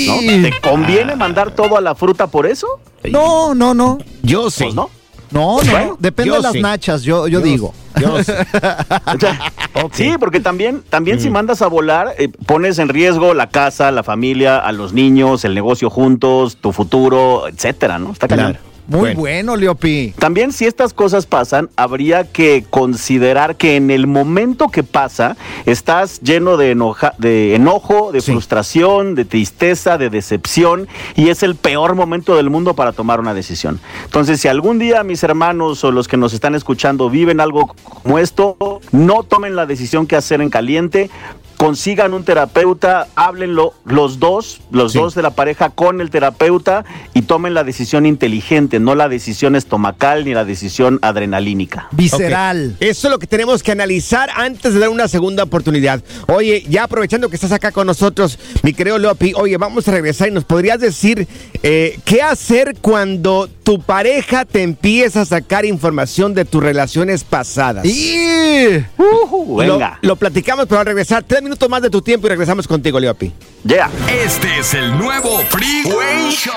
¿no? 0.06 0.18
¿Te 0.42 0.52
conviene 0.60 1.16
mandar 1.16 1.52
todo 1.54 1.76
a 1.76 1.80
la 1.80 1.94
fruta 1.94 2.26
por 2.26 2.46
eso? 2.46 2.66
No, 3.10 3.54
no, 3.54 3.74
no. 3.74 3.98
Yo 4.22 4.50
sí. 4.50 4.64
Pues 4.64 4.74
no. 4.74 4.90
No, 5.30 5.62
no. 5.62 5.70
Bueno, 5.70 5.96
Depende 5.98 6.32
de 6.36 6.40
las 6.42 6.52
sí. 6.52 6.60
nachas, 6.62 7.02
yo, 7.02 7.28
yo 7.28 7.40
digo. 7.40 7.74
Yo 8.00 8.22
sí. 8.22 8.32
O 9.14 9.18
sea, 9.18 9.38
Sí, 9.92 10.14
porque 10.18 10.40
también, 10.40 10.82
también 10.88 11.18
Mm. 11.18 11.20
si 11.20 11.30
mandas 11.30 11.62
a 11.62 11.66
volar, 11.68 12.14
eh, 12.18 12.28
pones 12.46 12.78
en 12.78 12.88
riesgo 12.88 13.32
la 13.34 13.48
casa, 13.48 13.90
la 13.92 14.02
familia, 14.02 14.58
a 14.58 14.72
los 14.72 14.92
niños, 14.92 15.44
el 15.44 15.54
negocio 15.54 15.88
juntos, 15.90 16.56
tu 16.56 16.72
futuro, 16.72 17.46
etcétera, 17.48 17.98
¿no? 17.98 18.12
Está 18.12 18.26
cañón. 18.28 18.58
Muy 18.88 19.00
Bueno. 19.00 19.20
bueno, 19.20 19.56
Leopi. 19.56 20.14
También 20.18 20.50
si 20.50 20.64
estas 20.64 20.94
cosas 20.94 21.26
pasan, 21.26 21.68
habría 21.76 22.24
que 22.24 22.64
considerar 22.70 23.56
que 23.56 23.76
en 23.76 23.90
el 23.90 24.06
momento 24.06 24.68
que 24.68 24.82
pasa, 24.82 25.36
estás 25.66 26.20
lleno 26.22 26.56
de, 26.56 26.70
enoja, 26.70 27.12
de 27.18 27.54
enojo, 27.54 28.12
de 28.12 28.22
Sí. 28.22 28.32
frustración, 28.32 29.14
de 29.14 29.26
tristeza, 29.26 29.98
de 29.98 30.08
decepción, 30.08 30.88
y 31.16 31.28
es 31.28 31.42
el 31.42 31.54
peor 31.54 31.94
momento 31.96 32.34
del 32.34 32.48
mundo 32.48 32.72
para 32.74 32.92
tomar 32.92 33.20
una 33.20 33.34
decisión. 33.34 33.78
Entonces, 34.06 34.40
si 34.40 34.48
algún 34.48 34.78
día 34.78 35.02
mis 35.04 35.22
hermanos 35.22 35.84
o 35.84 35.92
los 35.92 36.08
que 36.08 36.16
nos 36.16 36.32
están 36.32 36.54
escuchando 36.54 37.10
viven 37.10 37.40
algo 37.40 37.74
como 37.84 38.18
esto, 38.18 38.56
no 38.90 39.22
tomen 39.22 39.54
la 39.54 39.66
decisión 39.66 40.06
que 40.06 40.16
hacer 40.16 40.40
en 40.40 40.48
caliente. 40.48 41.10
Consigan 41.58 42.14
un 42.14 42.22
terapeuta, 42.24 43.08
háblenlo 43.16 43.74
los 43.84 44.20
dos, 44.20 44.60
los 44.70 44.92
Sí. 44.92 44.98
dos 44.98 45.16
de 45.16 45.22
la 45.22 45.30
pareja 45.32 45.70
con 45.70 46.00
el 46.00 46.08
terapeuta 46.08 46.84
y 47.14 47.22
tomen 47.22 47.52
la 47.52 47.64
decisión 47.64 48.06
inteligente, 48.06 48.78
no 48.78 48.94
la 48.94 49.08
decisión 49.08 49.56
estomacal 49.56 50.24
ni 50.24 50.34
la 50.34 50.44
decisión 50.44 51.00
adrenalínica. 51.02 51.88
Visceral. 51.90 52.76
Eso 52.78 53.08
es 53.08 53.10
lo 53.10 53.18
que 53.18 53.26
tenemos 53.26 53.64
que 53.64 53.72
analizar 53.72 54.30
antes 54.36 54.72
de 54.72 54.78
dar 54.78 54.88
una 54.88 55.08
segunda 55.08 55.42
oportunidad. 55.42 56.00
Oye, 56.28 56.64
ya 56.68 56.84
aprovechando 56.84 57.28
que 57.28 57.34
estás 57.34 57.50
acá 57.50 57.72
con 57.72 57.88
nosotros, 57.88 58.38
mi 58.62 58.72
querido 58.72 58.96
Lopi, 58.98 59.32
oye, 59.34 59.56
vamos 59.56 59.88
a 59.88 59.90
regresar 59.90 60.28
y 60.28 60.30
nos 60.30 60.44
podrías 60.44 60.78
decir 60.78 61.26
eh, 61.64 61.98
qué 62.04 62.22
hacer 62.22 62.76
cuando 62.80 63.48
tu 63.64 63.80
pareja 63.80 64.44
te 64.44 64.62
empieza 64.62 65.22
a 65.22 65.24
sacar 65.24 65.64
información 65.64 66.34
de 66.34 66.44
tus 66.44 66.62
relaciones 66.62 67.24
pasadas. 67.24 67.84
¡Y! 67.84 68.76
Ujú, 68.96 69.56
venga, 69.56 69.98
Lo, 70.02 70.10
lo 70.10 70.16
platicamos, 70.16 70.66
pero 70.68 70.80
al 70.80 70.86
regresar, 70.86 71.24
tres 71.26 71.42
minutos 71.48 71.68
más 71.70 71.80
de 71.82 71.88
tu 71.90 72.02
tiempo 72.02 72.26
y 72.26 72.30
regresamos 72.30 72.68
contigo, 72.68 73.00
Leopi. 73.00 73.32
yeah. 73.64 73.90
Este 74.24 74.58
es 74.58 74.74
el 74.74 74.96
nuevo 74.98 75.40
Freeway 75.48 76.30
Show. 76.30 76.52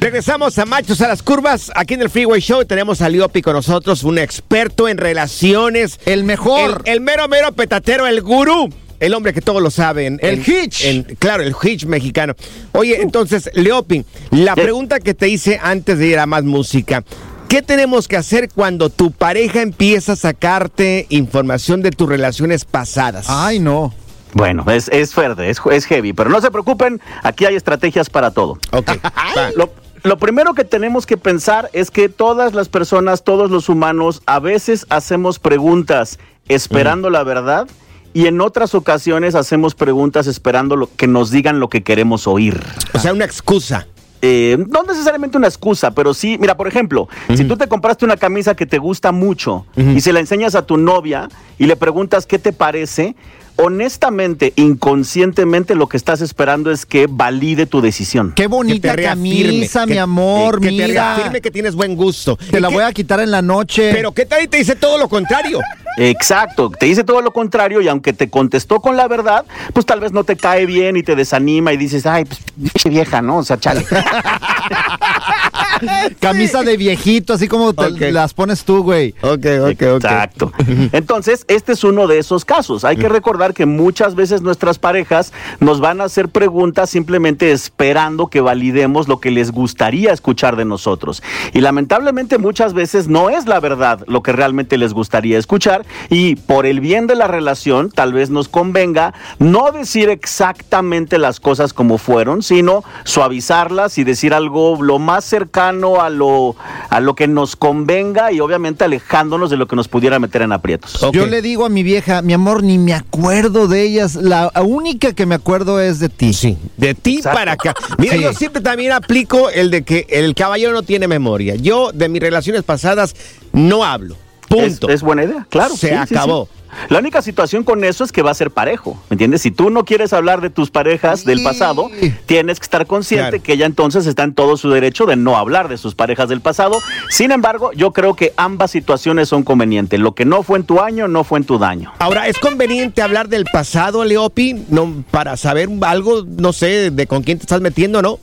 Regresamos 0.00 0.58
a 0.58 0.64
Machos 0.66 1.00
a 1.00 1.06
las 1.06 1.22
Curvas, 1.22 1.70
aquí 1.76 1.94
en 1.94 2.02
el 2.02 2.10
Freeway 2.10 2.40
Show. 2.40 2.64
Tenemos 2.64 3.00
a 3.02 3.08
Liopi 3.08 3.40
con 3.40 3.54
nosotros, 3.54 4.02
un 4.02 4.18
experto 4.18 4.88
en 4.88 4.98
relaciones. 4.98 6.00
El 6.06 6.24
mejor. 6.24 6.82
El, 6.86 6.94
el 6.94 7.00
mero, 7.00 7.28
mero 7.28 7.52
petatero, 7.52 8.06
el 8.08 8.20
gurú. 8.20 8.68
El 8.98 9.14
hombre 9.14 9.32
que 9.32 9.40
todo 9.40 9.60
lo 9.60 9.70
sabe. 9.70 10.06
en- 10.06 10.18
El 10.22 10.34
en- 10.34 10.44
hitch. 10.44 10.84
en- 10.84 11.02
claro, 11.20 11.44
el 11.44 11.54
hitch 11.60 11.84
mexicano. 11.86 12.34
Oye, 12.72 13.00
entonces, 13.00 13.48
Leopi, 13.54 14.04
la 14.32 14.54
pregunta 14.56 14.98
que 14.98 15.14
te 15.14 15.28
hice 15.28 15.60
antes 15.62 15.98
de 15.98 16.06
ir 16.08 16.18
a 16.18 16.26
más 16.26 16.42
música. 16.42 17.04
¿Qué 17.52 17.60
tenemos 17.60 18.08
que 18.08 18.16
hacer 18.16 18.48
cuando 18.48 18.88
tu 18.88 19.10
pareja 19.10 19.60
empieza 19.60 20.12
a 20.12 20.16
sacarte 20.16 21.04
información 21.10 21.82
de 21.82 21.90
tus 21.90 22.08
relaciones 22.08 22.64
pasadas? 22.64 23.26
Ay, 23.28 23.58
no. 23.58 23.92
Bueno, 24.32 24.64
es, 24.70 24.88
es 24.88 25.12
fuerte, 25.12 25.50
es, 25.50 25.60
es 25.70 25.84
heavy, 25.84 26.14
pero 26.14 26.30
no 26.30 26.40
se 26.40 26.50
preocupen, 26.50 26.98
aquí 27.22 27.44
hay 27.44 27.54
estrategias 27.54 28.08
para 28.08 28.30
todo. 28.30 28.56
Ok. 28.70 28.92
Lo, 29.56 29.68
lo 30.02 30.16
primero 30.16 30.54
que 30.54 30.64
tenemos 30.64 31.04
que 31.04 31.18
pensar 31.18 31.68
es 31.74 31.90
que 31.90 32.08
todas 32.08 32.54
las 32.54 32.70
personas, 32.70 33.22
todos 33.22 33.50
los 33.50 33.68
humanos, 33.68 34.22
a 34.24 34.38
veces 34.38 34.86
hacemos 34.88 35.38
preguntas 35.38 36.18
esperando 36.48 37.10
la 37.10 37.22
verdad 37.22 37.68
y 38.14 38.28
en 38.28 38.40
otras 38.40 38.74
ocasiones 38.74 39.34
hacemos 39.34 39.74
preguntas 39.74 40.26
esperando 40.26 40.74
lo, 40.74 40.88
que 40.96 41.06
nos 41.06 41.30
digan 41.30 41.60
lo 41.60 41.68
que 41.68 41.82
queremos 41.82 42.26
oír. 42.26 42.64
O 42.94 42.98
sea, 42.98 43.12
una 43.12 43.26
excusa. 43.26 43.88
Eh, 44.24 44.56
no 44.68 44.84
necesariamente 44.84 45.36
una 45.36 45.48
excusa, 45.48 45.90
pero 45.90 46.14
sí, 46.14 46.38
mira, 46.40 46.56
por 46.56 46.68
ejemplo, 46.68 47.08
si 47.34 47.44
tú 47.44 47.56
te 47.56 47.66
compraste 47.66 48.04
una 48.04 48.16
camisa 48.16 48.54
que 48.54 48.66
te 48.66 48.78
gusta 48.78 49.10
mucho 49.10 49.66
y 49.76 50.00
se 50.00 50.12
la 50.12 50.20
enseñas 50.20 50.54
a 50.54 50.64
tu 50.64 50.76
novia 50.76 51.28
y 51.58 51.66
le 51.66 51.74
preguntas 51.74 52.24
qué 52.24 52.38
te 52.38 52.52
parece, 52.52 53.16
honestamente, 53.56 54.52
inconscientemente 54.56 55.74
lo 55.74 55.88
que 55.88 55.96
estás 55.96 56.20
esperando 56.20 56.70
es 56.70 56.86
que 56.86 57.06
valide 57.08 57.66
tu 57.66 57.80
decisión. 57.80 58.32
Qué 58.34 58.46
bonita 58.46 58.96
camisa, 58.96 59.86
mi 59.86 59.98
amor, 59.98 60.60
que 60.60 60.70
mira. 60.70 60.86
te 60.86 60.92
reafirme 60.92 61.40
que 61.40 61.50
tienes 61.50 61.74
buen 61.74 61.96
gusto. 61.96 62.38
Te 62.50 62.60
la 62.60 62.70
¿Y 62.70 62.74
voy 62.74 62.84
a 62.84 62.92
quitar 62.92 63.20
en 63.20 63.30
la 63.30 63.42
noche. 63.42 63.92
Pero 63.92 64.12
¿qué 64.12 64.26
tal 64.26 64.42
y 64.42 64.48
te 64.48 64.58
dice 64.58 64.76
todo 64.76 64.98
lo 64.98 65.08
contrario? 65.08 65.60
Exacto, 65.98 66.70
te 66.70 66.86
dice 66.86 67.04
todo 67.04 67.20
lo 67.20 67.32
contrario 67.32 67.80
y 67.80 67.88
aunque 67.88 68.12
te 68.12 68.30
contestó 68.30 68.80
con 68.80 68.96
la 68.96 69.08
verdad, 69.08 69.44
pues 69.72 69.84
tal 69.84 70.00
vez 70.00 70.12
no 70.12 70.24
te 70.24 70.36
cae 70.36 70.64
bien 70.64 70.96
y 70.96 71.02
te 71.02 71.14
desanima 71.14 71.72
y 71.72 71.76
dices, 71.76 72.06
ay, 72.06 72.24
pues 72.24 72.40
pinche 72.56 72.88
vieja, 72.88 73.20
¿no? 73.20 73.38
O 73.38 73.44
sea, 73.44 73.58
chale. 73.58 73.84
Camisa 76.20 76.62
de 76.62 76.76
viejito, 76.76 77.32
así 77.34 77.48
como 77.48 77.72
te 77.72 77.84
Ok. 77.86 78.00
las 78.12 78.34
pones 78.34 78.64
tú, 78.64 78.82
güey. 78.82 79.14
Ok, 79.22 79.46
ok, 79.62 79.82
Exacto. 79.82 80.52
Entonces, 80.92 81.44
este 81.48 81.72
es 81.72 81.84
uno 81.84 82.06
de 82.06 82.18
esos 82.18 82.44
casos. 82.44 82.84
Hay 82.84 82.96
que 82.96 83.08
recordar 83.08 83.54
que 83.54 83.66
muchas 83.66 84.14
veces 84.14 84.42
nuestras 84.42 84.78
parejas 84.78 85.32
nos 85.60 85.80
van 85.80 86.00
a 86.00 86.04
hacer 86.04 86.28
preguntas 86.28 86.90
simplemente 86.90 87.52
esperando 87.52 88.28
que 88.28 88.40
validemos 88.40 89.08
lo 89.08 89.18
que 89.20 89.30
les 89.30 89.50
gustaría 89.50 90.12
escuchar 90.12 90.56
de 90.56 90.64
nosotros. 90.64 91.22
Y 91.52 91.60
lamentablemente 91.60 92.38
muchas 92.38 92.74
veces 92.74 93.08
no 93.08 93.30
es 93.30 93.46
la 93.46 93.60
verdad 93.60 94.04
lo 94.06 94.22
que 94.22 94.32
realmente 94.32 94.78
les 94.78 94.92
gustaría 94.92 95.38
escuchar 95.38 95.84
y 96.10 96.36
por 96.36 96.66
el 96.66 96.80
bien 96.80 97.06
de 97.06 97.14
la 97.16 97.26
relación 97.26 97.90
tal 97.90 98.12
vez 98.12 98.30
nos 98.30 98.48
convenga 98.48 99.14
no 99.38 99.70
decir 99.72 100.08
exactamente 100.08 101.18
las 101.18 101.40
cosas 101.40 101.72
como 101.72 101.98
fueron, 101.98 102.42
sino 102.42 102.84
suavizarlas 103.04 103.98
y 103.98 104.04
decir 104.04 104.34
algo 104.34 104.51
lo 104.80 104.98
más 104.98 105.24
cercano 105.24 106.00
a 106.00 106.10
lo, 106.10 106.56
a 106.90 107.00
lo 107.00 107.14
que 107.14 107.26
nos 107.28 107.56
convenga 107.56 108.32
y 108.32 108.40
obviamente 108.40 108.84
alejándonos 108.84 109.50
de 109.50 109.56
lo 109.56 109.66
que 109.66 109.76
nos 109.76 109.88
pudiera 109.88 110.18
meter 110.18 110.42
en 110.42 110.52
aprietos. 110.52 110.98
Yo 111.12 111.26
le 111.26 111.42
digo 111.42 111.64
a 111.64 111.68
mi 111.68 111.82
vieja, 111.82 112.22
mi 112.22 112.32
amor, 112.32 112.62
ni 112.62 112.78
me 112.78 112.94
acuerdo 112.94 113.68
de 113.68 113.82
ellas. 113.82 114.14
La 114.14 114.50
única 114.64 115.12
que 115.12 115.26
me 115.26 115.34
acuerdo 115.34 115.80
es 115.80 115.98
de 115.98 116.08
ti. 116.08 116.32
Sí, 116.32 116.58
de 116.76 116.94
ti 116.94 117.16
Exacto. 117.16 117.38
para 117.38 117.52
acá. 117.52 117.74
Mira, 117.98 118.16
Sí. 118.16 118.22
yo 118.22 118.32
siempre 118.32 118.60
también 118.60 118.92
aplico 118.92 119.50
el 119.50 119.70
de 119.70 119.82
que 119.82 120.06
el 120.10 120.34
caballero 120.34 120.72
no 120.72 120.82
tiene 120.82 121.08
memoria. 121.08 121.54
Yo 121.56 121.92
de 121.92 122.08
mis 122.08 122.20
relaciones 122.20 122.62
pasadas 122.62 123.14
no 123.52 123.84
hablo. 123.84 124.16
Punto. 124.56 124.88
Es, 124.88 124.94
es 124.96 125.02
buena 125.02 125.24
idea, 125.24 125.46
claro. 125.50 125.74
Se 125.76 125.88
sí, 125.88 125.94
acabó. 125.94 126.48
sí. 126.52 126.58
La 126.88 127.00
única 127.00 127.20
situación 127.20 127.64
con 127.64 127.84
eso 127.84 128.02
es 128.02 128.12
que 128.12 128.22
va 128.22 128.30
a 128.30 128.34
ser 128.34 128.50
parejo, 128.50 128.94
¿me 129.10 129.14
entiendes? 129.14 129.42
Si 129.42 129.50
tú 129.50 129.68
no 129.68 129.84
quieres 129.84 130.14
hablar 130.14 130.40
de 130.40 130.48
tus 130.48 130.70
parejas 130.70 131.22
del 131.26 131.42
pasado, 131.42 131.90
tienes 132.24 132.58
que 132.60 132.64
estar 132.64 132.86
consciente 132.86 133.28
Claro. 133.28 133.42
que 133.42 133.52
ella 133.52 133.66
entonces 133.66 134.06
está 134.06 134.22
en 134.22 134.32
todo 134.32 134.56
su 134.56 134.70
derecho 134.70 135.04
de 135.04 135.16
no 135.16 135.36
hablar 135.36 135.68
de 135.68 135.76
sus 135.76 135.94
parejas 135.94 136.30
del 136.30 136.40
pasado. 136.40 136.78
Sin 137.10 137.30
embargo, 137.30 137.72
yo 137.74 137.92
creo 137.92 138.16
que 138.16 138.32
ambas 138.38 138.70
situaciones 138.70 139.28
son 139.28 139.42
convenientes. 139.42 140.00
Lo 140.00 140.14
que 140.14 140.24
no 140.24 140.42
fue 140.42 140.58
en 140.60 140.64
tu 140.64 140.80
año, 140.80 141.08
no 141.08 141.24
fue 141.24 141.40
en 141.40 141.44
tu 141.44 141.58
daño. 141.58 141.92
Ahora, 141.98 142.26
¿es 142.26 142.38
conveniente 142.38 143.02
hablar 143.02 143.28
del 143.28 143.44
pasado, 143.52 144.02
Leopi? 144.06 144.64
No, 144.70 145.04
para 145.10 145.36
saber 145.36 145.68
algo, 145.82 146.24
no 146.26 146.54
sé, 146.54 146.90
de 146.90 147.06
con 147.06 147.22
quién 147.22 147.36
te 147.36 147.42
estás 147.42 147.60
metiendo, 147.60 148.00
¿no? 148.00 148.18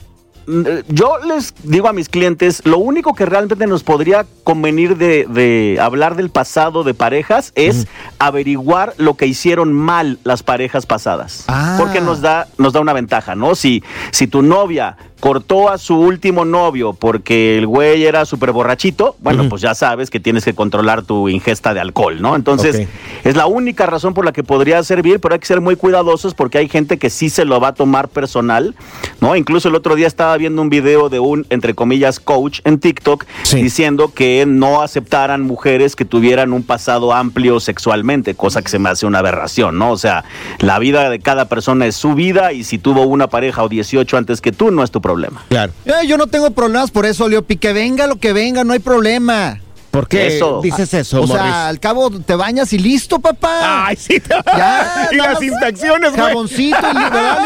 Mm, 0.48 0.64
Yo 0.88 1.18
les 1.28 1.54
digo 1.64 1.88
a 1.88 1.94
mis 1.94 2.10
clientes, 2.10 2.62
lo 2.66 2.78
único 2.80 3.14
que 3.14 3.26
realmente 3.26 3.68
nos 3.68 3.84
podría 3.84 4.26
convenir 4.44 4.98
de, 4.98 5.26
de 5.30 5.78
hablar 5.82 6.16
del 6.16 6.30
pasado 6.30 6.84
de 6.84 6.94
parejas 6.94 7.52
es 7.56 7.88
averiguar 8.18 8.94
lo 8.98 9.16
que 9.16 9.26
hicieron 9.28 9.74
mal 9.74 10.20
las 10.24 10.44
parejas 10.44 10.86
pasadas. 10.86 11.46
Ah. 11.48 11.78
Porque 11.80 12.02
nos 12.02 12.22
da, 12.22 12.48
nos 12.58 12.74
da 12.74 12.80
una 12.82 12.94
ventaja, 12.94 13.36
¿no? 13.36 13.56
Si, 13.56 13.84
si 14.12 14.28
tu 14.28 14.42
novia 14.42 14.98
cortó 15.20 15.70
a 15.70 15.78
su 15.78 15.96
último 15.96 16.46
novio 16.46 16.94
porque 16.94 17.58
el 17.58 17.68
güey 17.68 18.06
era 18.06 18.26
súper 18.26 18.52
borrachito, 18.52 19.16
bueno, 19.20 19.50
pues 19.50 19.62
ya 19.62 19.76
sabes 19.76 20.10
que 20.10 20.20
tienes 20.20 20.46
que 20.46 20.54
controlar 20.54 21.04
tu 21.04 21.28
ingesta 21.30 21.74
de 21.74 21.80
alcohol, 21.82 22.22
¿no? 22.22 22.36
Entonces, 22.36 22.88
es 23.24 23.36
la 23.36 23.46
única 23.46 23.86
razón 23.86 24.14
por 24.14 24.24
la 24.26 24.32
que 24.32 24.44
podría 24.44 24.82
servir, 24.84 25.20
pero 25.20 25.34
hay 25.34 25.40
que 25.40 25.46
ser 25.48 25.62
muy 25.62 25.76
cuidadosos 25.76 26.34
porque 26.34 26.58
hay 26.58 26.70
gente 26.70 26.98
que 26.98 27.10
sí 27.10 27.30
se 27.30 27.46
lo 27.46 27.60
va 27.60 27.70
a 27.70 27.74
tomar 27.74 28.08
personal, 28.08 28.76
¿no? 29.20 29.36
Incluso 29.36 29.68
el 29.70 29.76
otro 29.76 29.96
día 29.96 30.08
estaba 30.08 30.38
viendo 30.38 30.62
un 30.62 30.70
video 30.70 31.10
de 31.10 31.20
un, 31.20 31.46
entre 31.50 31.74
comillas, 31.74 32.20
coach 32.20 32.62
en 32.64 32.80
TikTok 32.80 33.26
Sí. 33.44 33.62
diciendo 33.62 34.14
que 34.14 34.46
no 34.48 34.82
aceptaran 34.82 35.42
mujeres 35.42 35.96
que 35.96 36.06
tuvieran 36.06 36.54
un 36.54 36.64
pasado 36.64 37.14
amplio 37.14 37.60
sexualmente, 37.60 38.36
cosa 38.36 38.62
que 38.62 38.70
se 38.70 38.80
me 38.80 38.90
hace 38.90 39.06
una 39.06 39.20
aberración, 39.20 39.78
¿no? 39.78 39.92
O 39.92 39.98
sea, 39.98 40.24
la 40.60 40.80
vida 40.80 41.10
de 41.10 41.20
cada 41.20 41.46
persona 41.50 41.86
es 41.86 41.96
su 41.96 42.14
vida 42.14 42.54
y 42.54 42.64
si 42.64 42.78
tuvo 42.78 43.04
una 43.04 43.28
pareja 43.28 43.64
o 43.64 43.70
18 43.70 44.18
antes 44.18 44.40
que 44.42 44.52
tú, 44.52 44.72
no 44.72 44.84
es 44.84 44.92
tu 44.92 45.02
problema. 45.02 45.09
Claro. 45.50 45.72
Eh, 45.86 46.08
yo 46.08 46.18
no 46.18 46.28
tengo 46.28 46.52
problemas 46.52 46.92
por 46.92 47.06
eso, 47.06 47.28
Leopi. 47.28 47.58
Que 47.58 47.74
venga 47.74 48.08
lo 48.08 48.18
que 48.18 48.34
venga, 48.34 48.64
no 48.64 48.74
hay 48.74 48.80
problema. 48.80 49.60
¿Por 49.92 50.08
qué 50.08 50.28
Eso. 50.28 50.62
dices 50.62 50.94
eso, 50.94 51.24
o 51.24 51.26
sea, 51.26 51.68
al 51.68 51.80
cabo 51.80 52.12
te 52.12 52.36
bañas 52.36 52.72
y 52.74 52.78
listo, 52.78 53.18
papá. 53.18 53.88
Ay, 53.88 53.96
sí. 53.96 54.22
Ya, 54.46 55.08
y 55.12 55.16
las 55.16 55.34
más 55.34 55.42
inspecciones, 55.42 56.12
güey. 56.12 56.22
Jaboncito 56.28 56.78
y 56.78 56.94
¿verdad, 56.94 57.40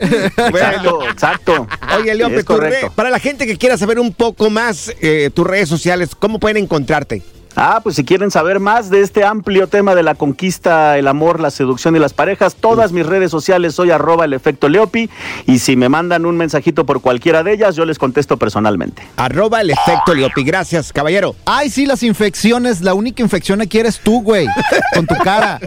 Leopi? 0.00 0.14
Exacto, 0.56 1.02
exacto. 1.10 1.66
Oye, 1.98 2.14
Leope, 2.14 2.36
Es 2.38 2.44
tu 2.46 2.52
re- 2.54 2.58
correcto. 2.70 2.92
para 2.96 3.10
la 3.10 3.18
gente 3.18 3.46
que 3.46 3.58
quiera 3.58 3.76
saber 3.76 3.98
un 3.98 4.14
poco 4.14 4.48
más 4.48 4.90
eh, 5.02 5.28
tus 5.34 5.46
redes 5.46 5.68
sociales, 5.68 6.14
¿cómo 6.18 6.40
pueden 6.40 6.56
encontrarte? 6.56 7.22
Ah, 7.56 7.80
pues 7.82 7.96
si 7.96 8.04
quieren 8.04 8.30
saber 8.30 8.60
más 8.60 8.88
de 8.88 9.02
este 9.02 9.24
amplio 9.24 9.66
tema 9.66 9.94
de 9.94 10.02
la 10.02 10.14
conquista, 10.14 10.96
el 10.98 11.06
amor, 11.06 11.40
la 11.40 11.50
seducción 11.50 11.94
y 11.96 11.98
las 11.98 12.14
parejas, 12.14 12.54
todas 12.54 12.92
mis 12.92 13.04
redes 13.04 13.30
sociales 13.30 13.74
soy 13.74 13.90
arroba 13.90 14.24
el 14.24 14.32
efecto 14.32 14.68
Leopi 14.68 15.10
y 15.46 15.58
si 15.58 15.76
me 15.76 15.88
mandan 15.88 16.24
un 16.24 16.36
mensajito 16.36 16.86
por 16.86 17.00
cualquiera 17.00 17.42
de 17.42 17.52
ellas, 17.52 17.76
yo 17.76 17.84
les 17.84 17.98
contesto 17.98 18.36
personalmente. 18.36 19.02
Arroba 19.16 19.60
el 19.60 19.70
efecto 19.70 20.14
Leopi. 20.14 20.44
Gracias, 20.44 20.92
caballero. 20.92 21.34
Ay, 21.44 21.70
sí, 21.70 21.86
las 21.86 22.02
infecciones. 22.02 22.80
La 22.80 22.94
única 22.94 23.22
infección 23.22 23.60
aquí 23.60 23.78
eres 23.78 24.00
tú, 24.00 24.22
güey. 24.22 24.46
Con 24.94 25.06
tu 25.06 25.14
cara. 25.16 25.60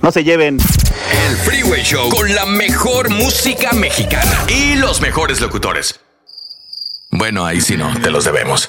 No 0.00 0.10
se 0.10 0.24
lleven. 0.24 0.58
El 1.26 1.36
Freeway 1.36 1.82
Show 1.82 2.10
con 2.10 2.34
la 2.34 2.44
mejor 2.46 3.10
música 3.10 3.72
mexicana 3.72 4.44
y 4.48 4.76
los 4.76 5.00
mejores 5.00 5.40
locutores. 5.40 6.00
Bueno, 7.10 7.44
ahí 7.44 7.60
sí 7.60 7.76
no, 7.76 7.92
te 8.00 8.10
los 8.10 8.24
debemos. 8.24 8.68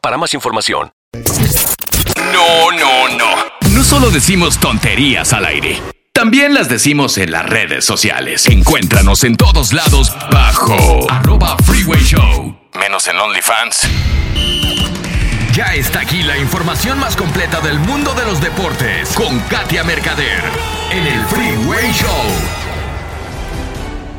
para 0.00 0.16
más 0.18 0.34
información. 0.34 0.92
No, 2.32 2.70
no, 2.72 3.08
no. 3.16 3.34
no 3.74 3.84
solo 3.84 4.10
decimos 4.10 4.58
tonterías 4.58 5.32
al 5.32 5.44
aire. 5.46 5.80
También 6.12 6.54
las 6.54 6.68
decimos 6.68 7.18
en 7.18 7.32
las 7.32 7.44
redes 7.48 7.84
sociales. 7.84 8.46
Encuéntranos 8.46 9.24
en 9.24 9.36
todos 9.36 9.72
lados 9.72 10.14
bajo 10.30 11.10
arroba 11.10 11.56
Freeway 11.64 12.00
Show. 12.02 12.56
Menos 12.78 13.08
en 13.08 13.18
OnlyFans. 13.18 13.88
Ya 15.52 15.74
está 15.74 16.00
aquí 16.00 16.22
la 16.22 16.36
información 16.38 16.98
más 16.98 17.16
completa 17.16 17.60
del 17.60 17.78
mundo 17.80 18.14
de 18.14 18.24
los 18.24 18.40
deportes 18.40 19.08
con 19.14 19.38
Katia 19.40 19.84
Mercader 19.84 20.42
en 20.90 21.06
el 21.06 21.24
Freeway 21.26 21.92
Show. 21.92 22.24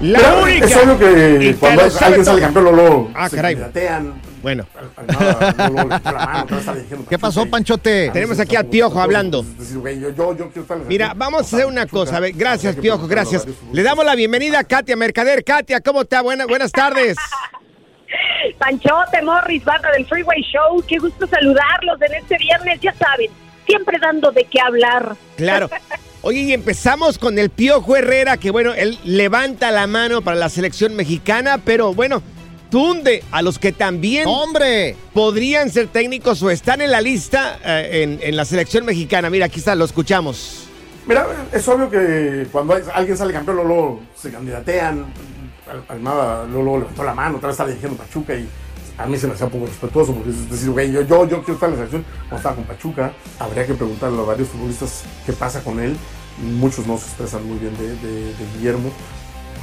La 0.01 0.19
Pero 0.19 0.43
única. 0.43 0.65
Es 0.65 0.75
obvio 0.75 0.99
que 0.99 1.55
cuando 1.59 1.83
lo 1.87 1.99
alguien 2.05 2.25
sale 2.25 2.41
campeón, 2.41 2.63
luego 2.75 3.11
Ah, 3.15 3.29
se 3.29 3.35
caray. 3.37 3.55
candidatean. 3.55 4.21
Bueno. 4.45 4.67
¿Qué 7.09 7.17
pasó, 7.17 7.47
Panchote? 7.47 8.11
Tenemos 8.13 8.39
aquí 8.39 8.55
al 8.55 8.67
Piojo 8.67 9.01
hablando. 9.01 9.43
Mira, 10.87 11.13
vamos 11.15 11.41
a 11.41 11.55
hacer 11.55 11.65
una 11.65 11.87
cosa. 11.87 12.17
A 12.17 12.19
ver, 12.19 12.33
gracias, 12.33 12.75
Piojo, 12.75 13.07
gracias. 13.07 13.47
Le 13.73 13.81
damos 13.81 14.05
la 14.05 14.13
bienvenida 14.13 14.59
a 14.59 14.63
Katia 14.63 14.95
Mercader. 14.95 15.43
Katia, 15.43 15.81
¿cómo 15.81 16.03
está? 16.03 16.21
Buena- 16.21 16.45
buenas 16.45 16.71
tardes. 16.71 17.17
Panchote, 18.59 19.19
Morris, 19.23 19.65
banda 19.65 19.89
del 19.93 20.05
Freeway 20.05 20.43
Show. 20.43 20.79
Qué 20.87 20.99
gusto 20.99 21.25
saludarlos 21.25 21.99
en 22.03 22.13
este 22.13 22.37
viernes, 22.37 22.79
ya 22.81 22.93
saben, 22.93 23.31
siempre 23.65 23.97
dando 23.99 24.31
de 24.31 24.43
qué 24.43 24.61
hablar. 24.61 25.15
Claro. 25.37 25.71
Oye, 26.21 26.41
y 26.41 26.53
empezamos 26.53 27.17
con 27.17 27.39
el 27.39 27.49
Piojo 27.49 27.95
Herrera, 27.95 28.37
que 28.37 28.51
bueno, 28.51 28.75
él 28.75 28.99
levanta 29.05 29.71
la 29.71 29.87
mano 29.87 30.21
para 30.21 30.37
la 30.37 30.49
selección 30.49 30.95
mexicana, 30.95 31.59
pero 31.65 31.95
bueno, 31.95 32.21
tunde 32.75 33.23
a 33.31 33.41
los 33.41 33.57
que 33.57 33.71
también 33.71 34.27
¡Hombre! 34.27 34.97
podrían 35.13 35.69
ser 35.69 35.87
técnicos 35.87 36.43
o 36.43 36.49
están 36.49 36.81
en 36.81 36.91
la 36.91 36.99
lista 36.99 37.57
eh, 37.63 38.03
en, 38.03 38.19
en 38.21 38.35
la 38.35 38.43
selección 38.43 38.83
mexicana. 38.83 39.29
Mira, 39.29 39.45
aquí 39.45 39.59
está, 39.59 39.75
lo 39.75 39.85
escuchamos. 39.85 40.65
Mira, 41.07 41.25
es 41.53 41.65
obvio 41.69 41.89
que 41.89 42.47
cuando 42.51 42.73
hay- 42.73 42.83
alguien 42.93 43.15
sale 43.17 43.31
campeón, 43.31 43.55
luego, 43.65 44.01
se 44.21 44.29
candidatean. 44.29 45.05
Al, 45.71 45.85
al 45.87 46.03
nada, 46.03 46.43
luego, 46.51 46.79
levantó 46.79 47.03
la 47.05 47.13
mano, 47.13 47.37
otra 47.37 47.47
vez 47.47 47.53
está 47.53 47.65
dirigiendo 47.65 47.97
Pachuca 47.97 48.35
y 48.35 48.45
a 48.97 49.05
mí 49.05 49.17
se 49.17 49.27
me 49.27 49.35
hacía 49.35 49.45
un 49.45 49.53
poco 49.53 49.67
respetuoso 49.67 50.13
porque 50.13 50.31
es 50.31 50.49
decir, 50.49 50.69
güey, 50.71 50.91
yo, 50.91 51.01
yo, 51.03 51.25
yo 51.29 51.37
quiero 51.43 51.53
estar 51.53 51.69
en 51.69 51.75
la 51.75 51.77
selección 51.77 52.03
cuando 52.27 52.35
estaba 52.35 52.55
con 52.55 52.65
Pachuca. 52.65 53.13
Habría 53.39 53.65
que 53.65 53.73
preguntarle 53.75 54.19
a 54.19 54.23
varios 54.25 54.49
futbolistas 54.49 55.03
qué 55.25 55.31
pasa 55.31 55.63
con 55.63 55.79
él. 55.79 55.95
Muchos 56.59 56.85
no 56.85 56.97
se 56.97 57.05
expresan 57.05 57.47
muy 57.47 57.57
bien 57.57 57.71
de, 57.77 57.87
de- 58.05 58.33
de 58.33 58.45
Guillermo. 58.57 58.91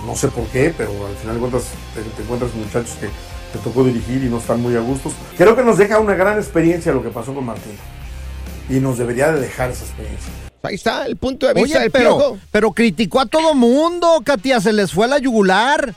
No 0.07 0.17
sé 0.17 0.29
por 0.29 0.45
qué, 0.49 0.75
pero 0.77 0.91
al 1.07 1.15
final 1.17 1.35
de 1.37 1.41
cuentas 1.41 1.65
te, 1.95 2.03
te 2.03 2.23
encuentras 2.23 2.55
muchachos 2.55 2.97
que 3.01 3.07
te 3.53 3.59
tocó 3.63 3.85
dirigir 3.85 4.23
y 4.25 4.29
no 4.29 4.39
están 4.39 4.61
muy 4.61 4.75
a 4.77 4.81
gustos. 4.81 5.13
Creo 5.37 5.55
que 5.55 5.63
nos 5.63 5.79
deja 5.79 5.99
una 5.99 6.15
gran 6.15 6.39
experiencia 6.39 6.93
lo 6.93 7.03
que 7.03 7.11
pasó 7.11 7.35
con 7.35 7.45
Martín. 7.45 7.77
Y 8.69 8.75
nos 8.75 8.99
debería 8.99 9.31
de 9.33 9.41
dejar 9.41 9.71
esa 9.71 9.85
experiencia. 9.85 10.33
Ahí 10.63 10.77
está 10.77 11.05
el 11.07 11.17
punto 11.17 11.47
de 11.47 11.55
vista 11.55 11.79
Oye, 11.79 11.83
del 11.83 11.91
pero, 11.91 12.17
Piojo. 12.17 12.39
pero 12.51 12.71
criticó 12.73 13.21
a 13.21 13.27
todo 13.27 13.55
mundo, 13.55 14.23
Katia, 14.25 14.61
se 14.61 14.73
les 14.73 14.93
fue 14.93 15.07
a 15.07 15.09
la 15.09 15.19
yugular. 15.19 15.95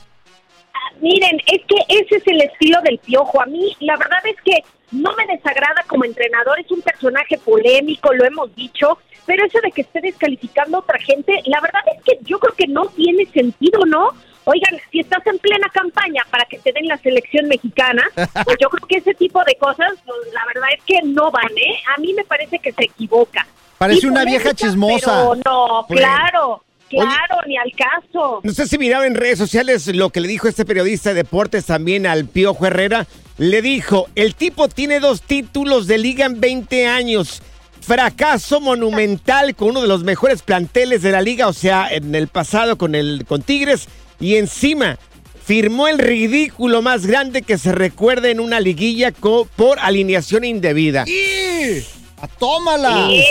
Miren, 1.00 1.36
es 1.46 1.60
que 1.68 1.76
ese 1.88 2.16
es 2.16 2.22
el 2.26 2.40
estilo 2.42 2.78
del 2.82 2.98
piojo. 2.98 3.40
A 3.40 3.46
mí, 3.46 3.76
la 3.80 3.96
verdad 3.96 4.18
es 4.24 4.36
que 4.44 4.64
no 4.92 5.12
me 5.14 5.26
desagrada 5.26 5.84
como 5.86 6.04
entrenador, 6.04 6.58
es 6.60 6.70
un 6.70 6.82
personaje 6.82 7.38
polémico, 7.38 8.12
lo 8.12 8.24
hemos 8.24 8.54
dicho, 8.54 8.98
pero 9.26 9.44
eso 9.44 9.58
de 9.62 9.72
que 9.72 9.82
esté 9.82 10.00
descalificando 10.00 10.76
a 10.76 10.80
otra 10.80 10.98
gente, 10.98 11.40
la 11.46 11.60
verdad 11.60 11.80
es 11.96 12.02
que 12.04 12.18
yo 12.22 12.38
creo 12.38 12.54
que 12.54 12.66
no 12.68 12.86
tiene 12.86 13.26
sentido, 13.26 13.80
¿no? 13.86 14.10
Oigan, 14.44 14.78
si 14.92 15.00
estás 15.00 15.26
en 15.26 15.38
plena 15.40 15.68
campaña 15.70 16.24
para 16.30 16.44
que 16.44 16.58
te 16.58 16.72
den 16.72 16.86
la 16.86 16.96
selección 16.98 17.48
mexicana, 17.48 18.04
pues 18.44 18.56
yo 18.60 18.68
creo 18.68 18.86
que 18.86 18.98
ese 18.98 19.14
tipo 19.14 19.42
de 19.44 19.56
cosas, 19.56 19.92
pues, 20.04 20.18
la 20.32 20.44
verdad 20.46 20.68
es 20.76 20.84
que 20.84 21.02
no 21.02 21.32
van, 21.32 21.50
¿eh? 21.56 21.80
A 21.96 22.00
mí 22.00 22.14
me 22.14 22.24
parece 22.24 22.60
que 22.60 22.72
se 22.72 22.84
equivoca. 22.84 23.44
Parece 23.78 24.06
una 24.06 24.24
vieja 24.24 24.54
chismosa. 24.54 25.24
No, 25.44 25.84
Bueno. 25.88 26.02
claro, 26.02 26.62
claro, 26.88 27.36
ni 27.46 27.56
al 27.56 27.72
caso. 27.76 28.40
No 28.42 28.52
sé 28.52 28.66
si 28.66 28.78
miraron 28.78 29.06
en 29.06 29.14
redes 29.14 29.38
sociales 29.38 29.86
lo 29.88 30.10
que 30.10 30.20
le 30.20 30.28
dijo 30.28 30.48
este 30.48 30.64
periodista 30.64 31.10
de 31.10 31.16
deportes 31.16 31.66
también 31.66 32.06
al 32.06 32.26
Piojo 32.26 32.66
Herrera. 32.66 33.06
Le 33.38 33.60
dijo, 33.62 34.08
el 34.14 34.34
tipo 34.34 34.68
tiene 34.68 35.00
dos 35.00 35.20
títulos 35.22 35.86
de 35.86 35.98
liga 35.98 36.24
en 36.26 36.40
20 36.40 36.86
años. 36.86 37.42
Fracaso 37.80 38.60
monumental 38.60 39.54
con 39.54 39.68
uno 39.70 39.82
de 39.82 39.88
los 39.88 40.02
mejores 40.02 40.42
planteles 40.42 41.02
de 41.02 41.12
la 41.12 41.20
liga, 41.20 41.46
o 41.46 41.52
sea, 41.52 41.88
en 41.90 42.14
el 42.14 42.28
pasado 42.28 42.76
con, 42.78 42.94
el, 42.94 43.24
con 43.28 43.42
Tigres. 43.42 43.88
Y 44.18 44.36
encima, 44.36 44.98
firmó 45.44 45.86
el 45.86 45.98
ridículo 45.98 46.82
más 46.82 47.06
grande 47.06 47.42
que 47.42 47.58
se 47.58 47.70
recuerde 47.72 48.30
en 48.32 48.40
una 48.40 48.58
liguilla 48.58 49.12
co- 49.12 49.46
por 49.54 49.78
alineación 49.78 50.42
indebida. 50.44 51.04
¡Y! 51.06 51.84
¡A 52.20 52.26
tómala! 52.28 53.08
Sí. 53.08 53.24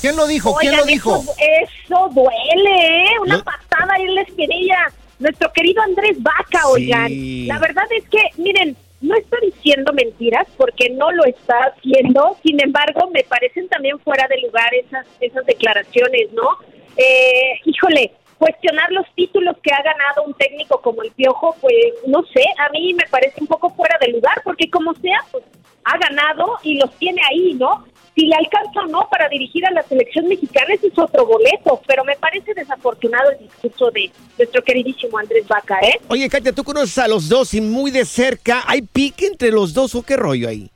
¿Quién 0.00 0.16
lo 0.16 0.26
dijo? 0.26 0.54
¿Quién 0.56 0.76
lo 0.76 0.84
dijo? 0.84 1.16
Eso, 1.16 1.34
eso 1.38 2.08
duele, 2.14 3.04
¿eh? 3.04 3.18
Una 3.22 3.36
No. 3.38 3.44
patada 3.44 3.94
ahí 3.94 4.02
en 4.04 4.14
la 4.14 4.22
espinilla. 4.22 4.78
Nuestro 5.18 5.52
querido 5.52 5.82
Andrés 5.82 6.16
Vaca, 6.22 6.60
Sí. 6.62 6.68
oigan. 6.72 7.46
La 7.48 7.58
verdad 7.58 7.84
es 7.90 8.08
que, 8.08 8.22
miren, 8.38 8.74
no 9.02 9.14
está 9.16 9.36
diciendo 9.42 9.92
mentiras 9.92 10.46
porque 10.56 10.88
no 10.90 11.10
lo 11.12 11.24
está 11.24 11.54
haciendo. 11.76 12.36
Sin 12.42 12.62
embargo, 12.62 13.10
me 13.12 13.22
parecen 13.24 13.68
también 13.68 13.98
fuera 14.00 14.26
de 14.28 14.40
lugar 14.40 14.72
esas, 14.74 15.06
esas 15.20 15.44
declaraciones, 15.44 16.32
¿no? 16.32 16.48
Eh, 16.96 17.60
híjole, 17.66 18.12
cuestionar 18.38 18.90
los 18.92 19.06
títulos 19.14 19.56
que 19.62 19.70
ha 19.72 19.82
ganado 19.82 20.22
un 20.24 20.32
técnico 20.34 20.80
como 20.80 21.02
el 21.02 21.10
Piojo, 21.12 21.54
pues 21.60 21.74
no 22.06 22.22
sé, 22.32 22.42
a 22.58 22.70
mí 22.70 22.94
me 22.94 23.04
parece 23.10 23.34
un 23.40 23.46
poco 23.46 23.68
fuera 23.70 23.98
de 24.00 24.08
lugar 24.08 24.40
porque 24.44 24.70
como 24.70 24.94
sea, 24.94 25.18
pues 25.30 25.44
ha 25.84 25.98
ganado 25.98 26.56
y 26.62 26.74
los 26.78 26.90
tiene 26.98 27.20
ahí, 27.30 27.54
¿no? 27.54 27.84
Si 28.20 28.26
le 28.26 28.34
alcanza 28.36 28.80
o 28.80 28.86
no 28.88 29.08
para 29.10 29.30
dirigir 29.30 29.64
a 29.64 29.70
la 29.70 29.82
selección 29.82 30.28
mexicana, 30.28 30.74
ese 30.74 30.88
es 30.88 30.98
otro 30.98 31.24
boleto, 31.24 31.80
pero 31.86 32.04
me 32.04 32.16
parece 32.16 32.52
desafortunado 32.52 33.30
el 33.30 33.38
discurso 33.38 33.90
de 33.92 34.10
nuestro 34.36 34.62
queridísimo 34.62 35.16
Andrés 35.16 35.48
Vaca, 35.48 35.78
¿eh? 35.80 35.98
Oye, 36.08 36.28
Katia, 36.28 36.52
tú 36.52 36.62
conoces 36.62 36.98
a 36.98 37.08
los 37.08 37.30
dos 37.30 37.54
y 37.54 37.62
muy 37.62 37.90
de 37.90 38.04
cerca. 38.04 38.62
¿Hay 38.66 38.82
pique 38.82 39.24
entre 39.26 39.50
los 39.50 39.72
dos 39.72 39.94
o 39.94 40.02
qué 40.02 40.18
rollo 40.18 40.50
ahí? 40.50 40.68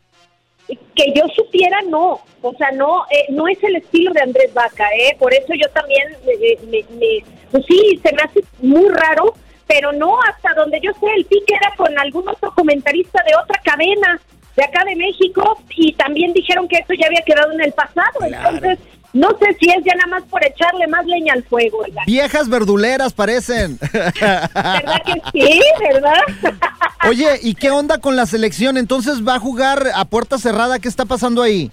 Que 0.96 1.12
yo 1.14 1.24
supiera, 1.36 1.78
no. 1.86 2.20
O 2.40 2.54
sea, 2.56 2.70
no 2.70 3.04
eh, 3.10 3.26
no 3.28 3.46
es 3.46 3.62
el 3.62 3.76
estilo 3.76 4.10
de 4.14 4.22
Andrés 4.22 4.54
Vaca, 4.54 4.88
¿eh? 4.98 5.14
Por 5.18 5.34
eso 5.34 5.52
yo 5.52 5.68
también, 5.74 6.16
eh, 6.26 6.58
me, 6.70 6.82
me- 6.96 7.22
pues 7.50 7.62
sí, 7.68 8.00
se 8.02 8.10
me 8.14 8.22
hace 8.22 8.40
muy 8.62 8.88
raro, 8.88 9.34
pero 9.66 9.92
no 9.92 10.18
hasta 10.22 10.54
donde 10.54 10.80
yo 10.80 10.92
sé, 10.94 11.06
el 11.14 11.26
pique 11.26 11.54
era 11.54 11.74
con 11.76 11.98
algún 11.98 12.26
otro 12.26 12.54
comentarista 12.54 13.22
de 13.26 13.34
otra 13.36 13.60
cadena 13.62 14.18
de 14.56 14.64
acá 14.64 14.84
de 14.84 14.96
México 14.96 15.58
y 15.76 15.92
también 15.94 16.32
dijeron 16.32 16.68
que 16.68 16.76
eso 16.78 16.94
ya 16.98 17.06
había 17.06 17.22
quedado 17.22 17.52
en 17.52 17.60
el 17.62 17.72
pasado. 17.72 18.20
Entonces, 18.24 18.78
no 19.12 19.28
sé 19.38 19.54
si 19.60 19.70
es 19.70 19.84
ya 19.84 19.94
nada 19.94 20.08
más 20.08 20.22
por 20.24 20.44
echarle 20.44 20.86
más 20.88 21.06
leña 21.06 21.32
al 21.34 21.44
fuego. 21.44 21.84
Viejas 22.06 22.48
verduleras 22.48 23.12
parecen. 23.12 23.78
¿Verdad 23.92 25.02
que 25.04 25.22
sí? 25.32 25.60
¿Verdad? 25.92 26.20
Oye, 27.08 27.38
¿y 27.42 27.54
qué 27.54 27.70
onda 27.70 27.98
con 27.98 28.16
la 28.16 28.26
selección? 28.26 28.76
Entonces 28.76 29.26
va 29.26 29.34
a 29.36 29.38
jugar 29.40 29.88
a 29.94 30.04
puerta 30.04 30.38
cerrada. 30.38 30.78
¿Qué 30.78 30.88
está 30.88 31.04
pasando 31.04 31.42
ahí? 31.42 31.70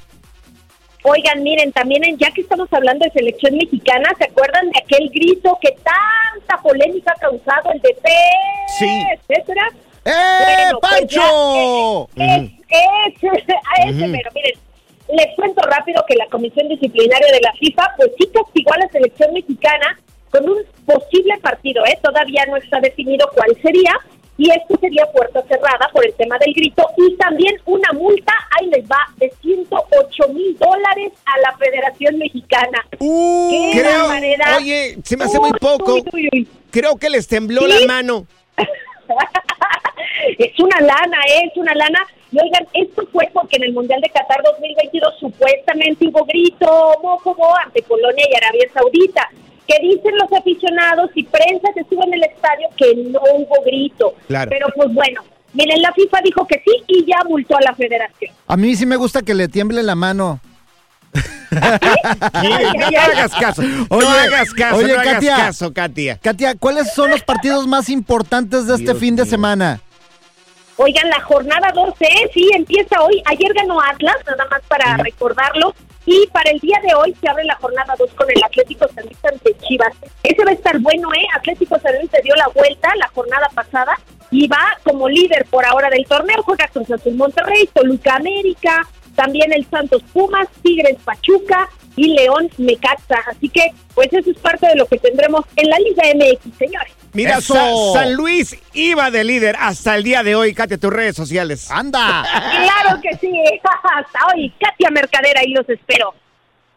Oigan, 1.03 1.41
miren, 1.41 1.71
también 1.71 2.03
en- 2.03 2.17
ya 2.17 2.29
que 2.31 2.41
estamos 2.41 2.71
hablando 2.71 3.03
de 3.05 3.11
selección 3.11 3.55
mexicana, 3.57 4.07
¿se 4.19 4.25
acuerdan 4.25 4.69
de 4.69 4.79
aquel 4.83 5.09
grito 5.09 5.57
que 5.59 5.71
tanta 5.83 6.61
polémica 6.61 7.11
ha 7.15 7.19
causado 7.19 7.71
el 7.73 7.81
DP, 7.81 8.07
Sí. 8.77 9.03
etcétera? 9.17 9.67
¡Eh, 10.05 10.11
Bueno, 10.43 10.79
pues 10.79 10.91
Pancho! 10.93 12.09
ya, 12.15 12.25
eh, 12.25 12.51
eh, 12.69 13.13
ese, 13.21 13.53
a 13.53 13.89
ese, 13.89 13.99
pero 13.99 14.31
miren, 14.33 14.53
les 15.15 15.35
cuento 15.35 15.61
rápido 15.63 16.03
que 16.07 16.15
la 16.15 16.25
Comisión 16.27 16.67
Disciplinaria 16.69 17.31
de 17.33 17.41
la 17.41 17.53
FIFA, 17.53 17.91
pues 17.97 18.11
sí 18.17 18.27
castigó 18.33 18.73
a 18.73 18.79
la 18.79 18.87
selección 18.89 19.33
mexicana 19.33 19.99
con 20.31 20.49
un 20.49 20.57
posible 20.85 21.37
partido, 21.41 21.85
¿eh? 21.85 21.99
Todavía 22.01 22.45
no 22.47 22.55
está 22.57 22.79
definido 22.79 23.29
cuál 23.35 23.49
sería, 23.61 23.93
y 24.37 24.49
esto 24.49 24.77
sería 24.79 25.05
puerta 25.11 25.43
cerrada 25.49 25.89
por 25.93 26.05
el 26.05 26.13
tema 26.13 26.37
del 26.39 26.53
grito, 26.53 26.87
y 26.97 27.15
también 27.17 27.53
una 27.65 27.91
multa, 27.93 28.33
ahí 28.57 28.67
les 28.67 28.85
va, 28.85 28.99
de 29.17 29.31
108 29.41 30.33
mil 30.33 30.57
dólares 30.57 31.11
a 31.25 31.39
la 31.41 31.57
Federación 31.57 32.17
Mexicana. 32.17 32.85
Uh, 32.99 33.49
¡Qué 33.51 33.81
creo, 33.81 34.57
oye, 34.57 34.97
se 35.03 35.17
me 35.17 35.25
hace 35.25 35.37
muy 35.39 35.51
Uy, 35.51 35.59
poco. 35.59 35.95
uy, 35.95 36.03
uy, 36.13 36.29
uy. 36.31 36.47
Creo 36.71 36.95
que 36.95 37.09
les 37.09 37.27
tembló 37.27 37.61
¿Sí? 37.63 37.67
la 37.67 37.85
mano. 37.85 38.25
es 40.37 40.59
una 40.59 40.79
lana, 40.79 41.17
¿eh? 41.27 41.49
es 41.51 41.57
una 41.57 41.73
lana. 41.73 41.99
Y 42.31 42.39
oigan, 42.39 42.65
esto 42.73 43.07
fue 43.11 43.29
porque 43.33 43.57
en 43.57 43.63
el 43.63 43.73
Mundial 43.73 44.01
de 44.01 44.09
Qatar 44.09 44.41
2022 44.43 45.19
supuestamente 45.19 46.07
hubo 46.07 46.25
grito 46.25 46.67
homófobo 46.67 47.55
ante 47.57 47.81
Polonia 47.83 48.25
y 48.29 48.35
Arabia 48.35 48.69
Saudita. 48.73 49.29
Que 49.67 49.77
dicen 49.81 50.17
los 50.17 50.31
aficionados 50.33 51.11
y 51.15 51.23
prensa 51.23 51.69
que 51.73 51.81
estuvo 51.81 52.03
en 52.05 52.13
el 52.15 52.23
estadio 52.23 52.67
que 52.77 52.95
no 52.95 53.19
hubo 53.19 53.63
grito. 53.65 54.13
Claro. 54.27 54.49
Pero 54.49 54.67
pues 54.75 54.93
bueno, 54.93 55.21
miren, 55.53 55.81
la 55.81 55.93
FIFA 55.93 56.21
dijo 56.23 56.45
que 56.47 56.61
sí 56.65 56.83
y 56.87 57.05
ya 57.05 57.17
multó 57.27 57.55
a 57.57 57.61
la 57.61 57.73
federación. 57.75 58.33
A 58.47 58.57
mí 58.57 58.75
sí 58.75 58.85
me 58.85 58.97
gusta 58.97 59.21
que 59.21 59.33
le 59.33 59.47
tiemble 59.47 59.83
la 59.83 59.95
mano. 59.95 60.39
Sí, 61.13 62.49
no 62.77 62.89
te 62.89 62.97
hagas 62.97 63.31
caso. 63.33 63.61
Oye, 63.61 63.85
no 63.89 64.09
hagas 64.09 64.53
caso, 64.53 64.75
oye, 64.77 64.93
no 64.93 64.99
hagas 64.99 65.13
Katia. 65.15 65.35
caso, 65.35 65.73
Katia. 65.73 66.17
Katia, 66.21 66.55
¿cuáles 66.55 66.93
son 66.93 67.11
los 67.11 67.21
partidos 67.23 67.67
más 67.67 67.89
importantes 67.89 68.67
de 68.67 68.73
este 68.73 68.85
Dios 68.85 68.97
fin 68.99 69.15
de 69.15 69.25
semana? 69.25 69.81
Oigan, 70.77 71.09
la 71.09 71.21
jornada 71.21 71.71
12, 71.73 72.05
¿eh? 72.05 72.31
sí, 72.33 72.49
empieza 72.55 73.01
hoy. 73.01 73.21
Ayer 73.25 73.53
ganó 73.53 73.79
Atlas, 73.81 74.15
nada 74.25 74.47
más 74.49 74.61
para 74.67 74.97
recordarlo. 74.97 75.75
Y 76.05 76.25
para 76.33 76.49
el 76.49 76.59
día 76.59 76.79
de 76.83 76.95
hoy 76.95 77.15
se 77.21 77.29
abre 77.29 77.43
la 77.43 77.55
jornada 77.55 77.93
2 77.99 78.09
con 78.15 78.27
el 78.31 78.43
Atlético 78.43 78.87
San 78.95 79.05
Luis 79.05 79.17
ante 79.23 79.55
Chivas. 79.59 79.93
Ese 80.23 80.43
va 80.43 80.49
a 80.49 80.53
estar 80.55 80.79
bueno, 80.79 81.13
¿eh? 81.13 81.27
Atlético 81.35 81.77
San 81.79 81.95
Luis 81.97 82.09
se 82.09 82.21
dio 82.23 82.33
la 82.35 82.47
vuelta 82.47 82.89
la 82.95 83.07
jornada 83.09 83.47
pasada 83.53 83.93
y 84.31 84.47
va 84.47 84.77
como 84.83 85.07
líder 85.07 85.45
por 85.51 85.63
ahora 85.65 85.89
del 85.89 86.05
torneo. 86.05 86.41
Juega 86.43 86.67
con 86.69 86.87
Santos 86.87 87.13
Monterrey, 87.13 87.69
Toluca 87.71 88.15
América, 88.15 88.87
también 89.21 89.53
el 89.53 89.65
Santos 89.69 90.01
Pumas, 90.13 90.47
Tigres 90.63 90.97
Pachuca 91.05 91.69
y 91.95 92.07
León 92.13 92.49
Mecaxa. 92.57 93.19
Así 93.29 93.49
que, 93.49 93.67
pues 93.93 94.07
eso 94.11 94.31
es 94.31 94.37
parte 94.39 94.67
de 94.67 94.75
lo 94.75 94.87
que 94.87 94.97
tendremos 94.97 95.45
en 95.55 95.69
la 95.69 95.77
Liga 95.77 96.03
MX, 96.15 96.57
señores. 96.57 96.93
Mira. 97.13 97.39
Sa- 97.41 97.69
San 97.93 98.13
Luis 98.13 98.57
iba 98.73 99.11
de 99.11 99.23
líder 99.23 99.55
hasta 99.59 99.95
el 99.95 100.03
día 100.03 100.23
de 100.23 100.33
hoy. 100.35 100.53
Katia, 100.55 100.77
tus 100.77 100.91
redes 100.91 101.15
sociales. 101.15 101.69
¡Anda! 101.69 102.23
Claro 102.23 102.99
que 103.01 103.15
sí, 103.17 103.31
hasta 103.63 104.19
hoy. 104.33 104.51
Katia 104.59 104.89
Mercadera, 104.89 105.41
y 105.45 105.51
los 105.53 105.69
espero. 105.69 106.15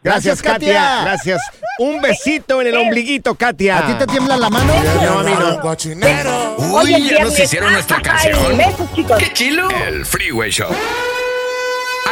Gracias, 0.03 0.39
Gracias, 0.39 0.41
Katia. 0.43 0.73
Katia. 0.73 1.01
Gracias. 1.03 1.41
Un 1.79 1.99
besito 2.01 2.61
en 2.61 2.67
el 2.67 2.77
ombliguito, 2.77 3.33
Katia. 3.35 3.79
¿A 3.79 3.87
ti 3.87 3.93
te 3.95 4.05
tiembla 4.05 4.37
la 4.37 4.49
mano? 4.51 4.71
No, 5.01 5.19
a 5.19 5.23
mí 5.23 5.31
no. 5.39 5.73
Es 5.73 6.27
Uy, 6.59 7.09
ya 7.09 7.23
nos 7.23 7.39
hicieron 7.39 7.73
nuestra 7.73 7.97
Ay, 7.97 8.03
canción. 8.03 8.57
Besos, 8.57 8.93
chicos. 8.93 9.17
¡Qué 9.17 9.33
chilo! 9.33 9.67
El 9.87 10.05
Freeway 10.05 10.51
Show. 10.51 10.69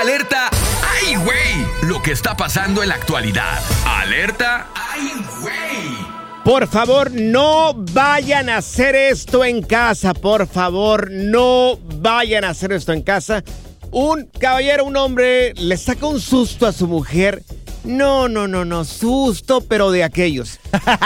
Alerta. 0.03 0.49
¡Ay, 0.83 1.15
güey! 1.15 1.89
Lo 1.89 2.01
que 2.01 2.11
está 2.11 2.35
pasando 2.35 2.83
en 2.83 2.89
la 2.89 2.95
actualidad. 2.95 3.63
Alerta. 3.85 4.67
¡Ay, 4.75 5.13
güey! 5.39 6.43
Por 6.43 6.67
favor, 6.67 7.09
no 7.09 7.73
vayan 7.73 8.49
a 8.49 8.57
hacer 8.57 8.95
esto 8.95 9.45
en 9.45 9.61
casa. 9.61 10.13
Por 10.13 10.45
favor, 10.45 11.09
no 11.09 11.79
vayan 12.01 12.43
a 12.43 12.49
hacer 12.49 12.73
esto 12.73 12.91
en 12.91 13.01
casa. 13.01 13.45
Un 13.91 14.25
caballero, 14.25 14.83
un 14.83 14.97
hombre, 14.97 15.53
le 15.53 15.77
saca 15.77 16.05
un 16.05 16.19
susto 16.19 16.67
a 16.67 16.73
su 16.73 16.85
mujer. 16.85 17.41
No, 17.83 18.29
no, 18.29 18.47
no, 18.47 18.63
no, 18.63 18.85
susto, 18.85 19.61
pero 19.61 19.91
de 19.91 20.03
aquellos. 20.03 20.59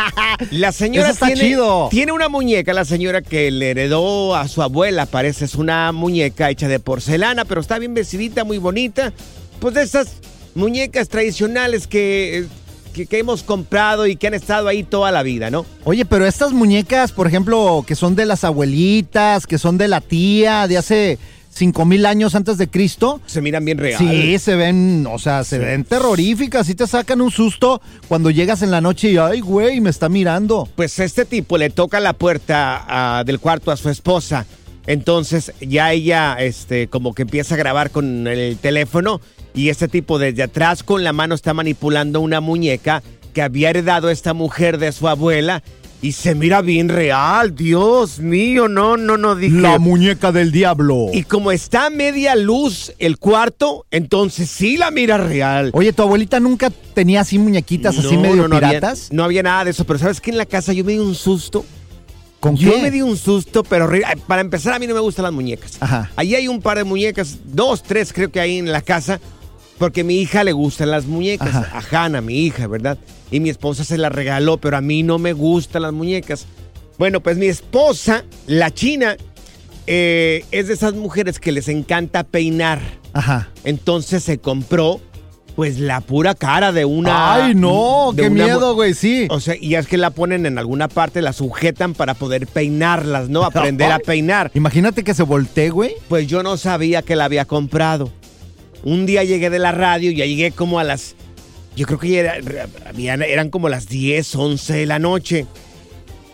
La 0.52 0.72
señora 0.72 1.10
está 1.10 1.28
tiene, 1.28 1.42
chido. 1.42 1.88
tiene 1.90 2.12
una 2.12 2.30
muñeca, 2.30 2.74
la 2.74 2.86
señora 2.86 3.22
que 3.22 3.50
le 3.50 3.72
heredó 3.72 4.36
a 4.36 4.48
su 4.48 4.62
abuela, 4.62 5.08
parece 5.08 5.46
es 5.46 5.56
una 5.56 5.92
muñeca 5.92 6.50
hecha 6.50 6.68
de 6.68 6.80
porcelana, 6.80 7.46
pero 7.46 7.62
está 7.62 7.80
bien 7.80 7.94
vestidita, 7.94 8.44
muy 8.44 8.60
bonita. 8.60 9.12
Pues 9.60 9.74
de 9.74 9.82
esas 9.82 10.18
muñecas 10.54 11.10
tradicionales 11.10 11.88
que, 11.88 12.46
que, 12.94 13.08
que 13.08 13.20
hemos 13.20 13.42
comprado 13.42 14.06
y 14.06 14.16
que 14.16 14.28
han 14.28 14.36
estado 14.36 14.68
ahí 14.68 14.84
toda 14.84 15.12
la 15.12 15.24
vida, 15.24 15.50
¿no? 15.50 15.66
Oye, 15.84 16.06
pero 16.06 16.28
estas 16.28 16.52
muñecas, 16.52 17.12
por 17.12 17.26
ejemplo, 17.26 17.84
que 17.88 17.96
son 17.96 18.16
de 18.16 18.28
las 18.28 18.44
abuelitas, 18.44 19.48
que 19.48 19.58
son 19.58 19.80
de 19.80 19.88
la 19.88 20.02
tía, 20.02 20.68
de 20.68 20.78
hace 20.78 21.18
cinco 21.58 21.86
mil 21.86 22.06
años 22.06 22.36
antes 22.36 22.58
de 22.58 22.68
Cristo. 22.70 23.20
Se 23.26 23.42
miran 23.42 23.66
bien 23.66 23.78
real. 23.78 23.98
Sí, 23.98 24.38
se 24.40 24.56
ven, 24.56 25.06
o 25.12 25.20
sea, 25.20 25.44
se 25.44 25.58
ven 25.60 25.84
terroríficas, 25.84 26.68
sí 26.68 26.76
te 26.76 26.88
sacan 26.88 27.22
un 27.22 27.32
susto 27.32 27.82
cuando 28.08 28.30
llegas 28.30 28.62
en 28.62 28.72
la 28.72 28.82
noche 28.82 29.10
y, 29.10 29.18
ay, 29.18 29.42
güey, 29.42 29.82
me 29.82 29.90
está 29.90 30.10
mirando. 30.10 30.68
Pues 30.76 31.00
este 31.00 31.26
tipo 31.26 31.58
le 31.58 31.70
toca 31.70 32.00
la 32.00 32.14
puerta 32.14 32.86
ah, 32.88 33.24
del 33.26 33.40
cuarto 33.40 33.72
a 33.72 33.78
su 33.78 33.90
esposa. 33.90 34.46
Entonces 34.86 35.52
ya 35.60 35.92
ella, 35.92 36.38
este, 36.40 36.88
como 36.88 37.14
que 37.14 37.24
empieza 37.24 37.56
a 37.56 37.58
grabar 37.58 37.92
con 37.92 38.26
el 38.28 38.58
teléfono 38.58 39.20
y 39.54 39.70
este 39.70 39.88
tipo 39.90 40.18
desde 40.18 40.44
atrás 40.44 40.84
con 40.84 41.04
la 41.04 41.12
mano 41.12 41.36
está 41.36 41.54
manipulando 41.54 42.22
una 42.22 42.40
muñeca 42.40 43.04
que 43.34 43.42
había 43.42 43.70
heredado 43.70 44.10
esta 44.10 44.34
mujer 44.34 44.78
de 44.78 44.92
su 44.94 45.08
abuela 45.08 45.62
y 46.02 46.12
se 46.12 46.36
mira 46.36 46.62
bien 46.62 46.90
real. 46.90 47.56
Dios 47.56 48.20
mío, 48.20 48.68
no, 48.68 48.98
no, 48.98 49.18
no 49.18 49.36
dije. 49.36 49.58
La 49.60 49.80
muñeca 49.80 50.32
del 50.32 50.52
diablo. 50.52 51.08
y 51.12 51.24
como 51.24 51.52
está 51.52 51.88
a 51.88 51.90
media 51.90 52.36
luz 52.36 52.94
el 53.00 53.18
cuarto, 53.18 53.86
entonces 53.92 54.50
sí 54.50 54.78
la 54.78 54.92
mira 54.92 55.18
real. 55.18 55.72
Oye, 55.74 55.94
¿tu 55.94 56.04
abuelita 56.04 56.40
nunca 56.40 56.70
tenía 56.94 57.22
así 57.22 57.40
muñequitas 57.40 57.98
así 57.98 58.16
medio 58.18 58.36
no, 58.44 58.48
no 58.50 58.56
había- 58.58 58.70
piratas? 58.70 59.10
no 59.12 59.24
había 59.24 59.42
nada 59.44 59.66
de 59.66 59.72
eso, 59.72 59.86
pero 59.86 59.98
¿sabes 60.00 60.22
qué? 60.22 60.32
En 60.32 60.38
la 60.38 60.46
casa 60.46 60.72
yo 60.74 60.84
me 60.84 60.94
di 60.94 61.00
un 61.00 61.16
susto. 61.16 61.66
¿Con 62.40 62.56
Yo 62.56 62.72
qué? 62.76 62.82
me 62.84 62.92
di 62.92 63.02
un 63.02 63.18
susto, 63.18 63.64
pero 63.64 63.90
para 64.28 64.42
empezar, 64.42 64.74
a 64.74 64.80
mí 64.80 64.86
no 64.86 64.94
me 64.94 65.00
gustan 65.00 65.24
las 65.24 65.34
muñecas. 65.34 65.78
Ajá. 65.80 66.12
Ahí 66.16 66.36
hay 66.36 66.48
un 66.48 66.62
par 66.62 66.78
de 66.78 66.84
muñecas, 66.84 67.38
dos, 67.46 67.82
tres 67.82 68.14
creo 68.14 68.30
que 68.32 68.40
hay 68.40 68.60
en 68.60 68.72
la 68.72 68.84
casa, 68.84 69.20
porque 69.80 70.02
a 70.02 70.04
mi 70.04 70.20
hija 70.22 70.44
le 70.44 70.52
gustan 70.52 70.92
las 70.92 71.06
muñecas. 71.08 71.48
Ajá. 71.56 71.80
A 71.80 72.06
Hannah, 72.06 72.22
mi 72.22 72.46
hija, 72.46 72.68
¿verdad? 72.68 73.00
Y 73.32 73.40
mi 73.40 73.50
esposa 73.50 73.84
se 73.84 73.98
las 73.98 74.12
regaló, 74.12 74.58
pero 74.58 74.78
a 74.78 74.82
mí 74.82 75.04
no 75.04 75.18
me 75.20 75.34
gustan 75.34 75.82
las 75.82 75.94
muñecas. 75.94 76.46
Bueno, 76.98 77.22
pues 77.22 77.38
mi 77.38 77.48
esposa, 77.48 78.24
la 78.48 78.72
china, 78.72 79.18
eh, 79.86 80.46
es 80.52 80.68
de 80.68 80.74
esas 80.74 80.94
mujeres 80.94 81.40
que 81.40 81.52
les 81.52 81.68
encanta 81.68 82.24
peinar. 82.24 82.80
Ajá. 83.14 83.50
Entonces 83.64 84.24
se 84.24 84.38
compró, 84.40 85.00
pues, 85.56 85.80
la 85.80 86.02
pura 86.02 86.36
cara 86.36 86.72
de 86.72 86.86
una. 86.86 87.34
Ay, 87.34 87.56
no, 87.56 88.14
qué 88.16 88.30
una 88.30 88.46
miedo, 88.46 88.76
güey, 88.76 88.94
sí. 88.94 89.28
o 89.30 89.40
sea, 89.40 89.56
y 89.60 89.76
es 89.76 89.88
que 89.88 89.98
la 89.98 90.10
ponen 90.10 90.46
en 90.46 90.58
alguna 90.58 90.88
parte, 90.88 91.22
la 91.22 91.34
sujetan 91.34 91.94
para 91.94 92.14
poder 92.14 92.48
peinarlas, 92.48 93.30
¿no? 93.30 93.44
Aprender 93.44 93.92
a 93.92 94.00
peinar. 94.06 94.52
Imagínate 94.54 95.04
que 95.04 95.14
se 95.14 95.24
voltee, 95.24 95.70
güey. 95.70 95.96
Pues 96.10 96.28
yo 96.28 96.44
no 96.44 96.58
sabía 96.58 97.02
que 97.02 97.16
la 97.16 97.26
había 97.26 97.46
comprado. 97.46 98.12
Un 98.84 99.06
día 99.06 99.24
llegué 99.24 99.50
de 99.50 99.60
la 99.60 99.72
radio 99.72 100.12
y 100.12 100.16
ya 100.16 100.26
llegué 100.26 100.52
como 100.52 100.80
a 100.80 100.84
las. 100.84 101.16
Yo 101.78 101.86
creo 101.86 102.00
que 102.00 102.18
era- 102.20 102.36
eran 103.26 103.50
como 103.50 103.70
las 103.70 103.88
10, 103.88 104.36
11 104.36 104.74
de 104.74 104.86
la 104.86 105.00
noche. 105.00 105.46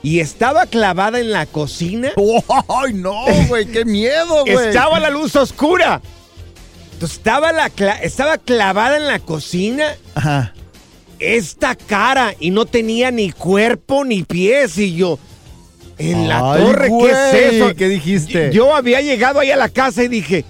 Y 0.01 0.19
estaba 0.19 0.65
clavada 0.65 1.19
en 1.19 1.32
la 1.32 1.45
cocina. 1.45 2.12
Ay, 2.67 2.93
no, 2.93 3.25
güey, 3.47 3.65
qué 3.67 3.86
miedo, 3.86 4.41
güey. 4.45 4.67
Estaba 4.69 4.99
la 4.99 5.10
luz 5.10 5.36
oscura. 5.36 6.01
Entonces, 6.93 7.17
estaba, 7.17 7.51
la 7.51 7.69
cla- 7.69 7.99
estaba 8.01 8.38
clavada 8.38 8.97
en 8.97 9.08
la 9.08 9.19
cocina 9.19 9.95
Ajá. 10.15 10.53
esta 11.19 11.75
cara 11.75 12.34
y 12.39 12.49
no 12.51 12.65
tenía 12.65 13.12
ni 13.12 13.32
cuerpo 13.32 14.06
ni 14.06 14.23
pies 14.23 14.77
y 14.77 14.95
yo 14.95 15.19
en 15.97 16.27
la 16.29 16.53
Ay, 16.53 16.63
torre 16.63 16.89
qué 17.01 17.12
es 17.12 17.53
eso 17.53 17.75
¿qué 17.75 17.88
dijiste? 17.88 18.51
yo 18.53 18.75
había 18.75 18.99
llegado 19.01 19.39
ahí 19.39 19.51
a 19.51 19.56
la 19.58 19.69
casa 19.69 20.03
y 20.03 20.08
dije 20.08 20.43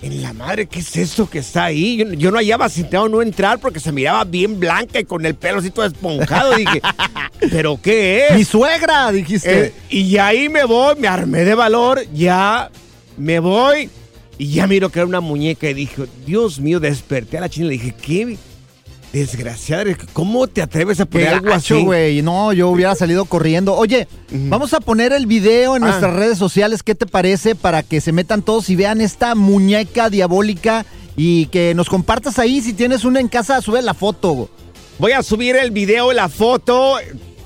en 0.00 0.22
la 0.22 0.32
madre 0.32 0.66
qué 0.66 0.78
es 0.78 0.96
eso 0.96 1.28
que 1.28 1.38
está 1.40 1.64
ahí 1.64 1.96
yo, 1.96 2.12
yo 2.12 2.30
no 2.30 2.38
hallaba 2.38 2.68
sentado 2.68 3.08
no 3.08 3.20
entrar 3.20 3.58
porque 3.58 3.80
se 3.80 3.90
miraba 3.90 4.22
bien 4.24 4.60
blanca 4.60 5.00
y 5.00 5.04
con 5.04 5.26
el 5.26 5.34
pelo 5.34 5.58
así 5.58 5.70
todo 5.70 5.86
esponjado 5.86 6.54
dije 6.54 6.80
pero 7.50 7.78
qué 7.82 8.28
es 8.28 8.36
Mi 8.36 8.44
suegra, 8.44 9.10
dijiste. 9.12 9.66
eh, 9.66 9.72
y 9.90 10.16
ahí 10.18 10.48
me 10.48 10.64
voy, 10.64 10.96
me 10.96 11.08
armé 11.08 11.44
de 11.44 11.54
valor, 11.54 12.02
ya 12.12 12.70
me 13.16 13.38
voy. 13.40 13.90
Y 14.38 14.52
ya 14.52 14.66
miro 14.68 14.90
que 14.90 15.00
era 15.00 15.06
una 15.06 15.20
muñeca 15.20 15.68
y 15.68 15.74
dije, 15.74 16.04
Dios 16.24 16.60
mío, 16.60 16.78
desperté 16.78 17.38
a 17.38 17.42
la 17.42 17.48
china 17.48 17.66
y 17.66 17.68
le 17.70 17.74
dije, 17.82 17.94
qué 18.00 18.38
desgraciada, 19.12 19.84
¿cómo 20.12 20.46
te 20.46 20.62
atreves 20.62 21.00
a 21.00 21.04
Qué 21.06 21.10
poner 21.12 21.28
algo 21.28 21.46
gacho, 21.50 21.76
así? 21.76 21.84
güey. 21.84 22.22
No, 22.22 22.52
yo 22.52 22.68
hubiera 22.68 22.94
salido 22.94 23.24
corriendo. 23.24 23.74
Oye, 23.74 24.06
vamos 24.30 24.74
a 24.74 24.80
poner 24.80 25.12
el 25.12 25.26
video 25.26 25.76
en 25.76 25.82
Ah. 25.84 25.88
nuestras 25.88 26.14
redes 26.14 26.38
sociales. 26.38 26.82
¿Qué 26.82 26.94
te 26.94 27.06
parece? 27.06 27.54
Para 27.54 27.82
que 27.82 28.00
se 28.00 28.12
metan 28.12 28.42
todos 28.42 28.68
y 28.70 28.76
vean 28.76 29.00
esta 29.00 29.34
muñeca 29.34 30.10
diabólica 30.10 30.84
y 31.16 31.46
que 31.46 31.74
nos 31.74 31.88
compartas 31.88 32.38
ahí. 32.38 32.60
Si 32.60 32.72
tienes 32.72 33.04
una 33.04 33.20
en 33.20 33.28
casa, 33.28 33.60
sube 33.62 33.82
la 33.82 33.94
foto. 33.94 34.48
Voy 34.98 35.12
a 35.12 35.22
subir 35.22 35.56
el 35.56 35.70
video, 35.70 36.12
la 36.12 36.28
foto. 36.28 36.96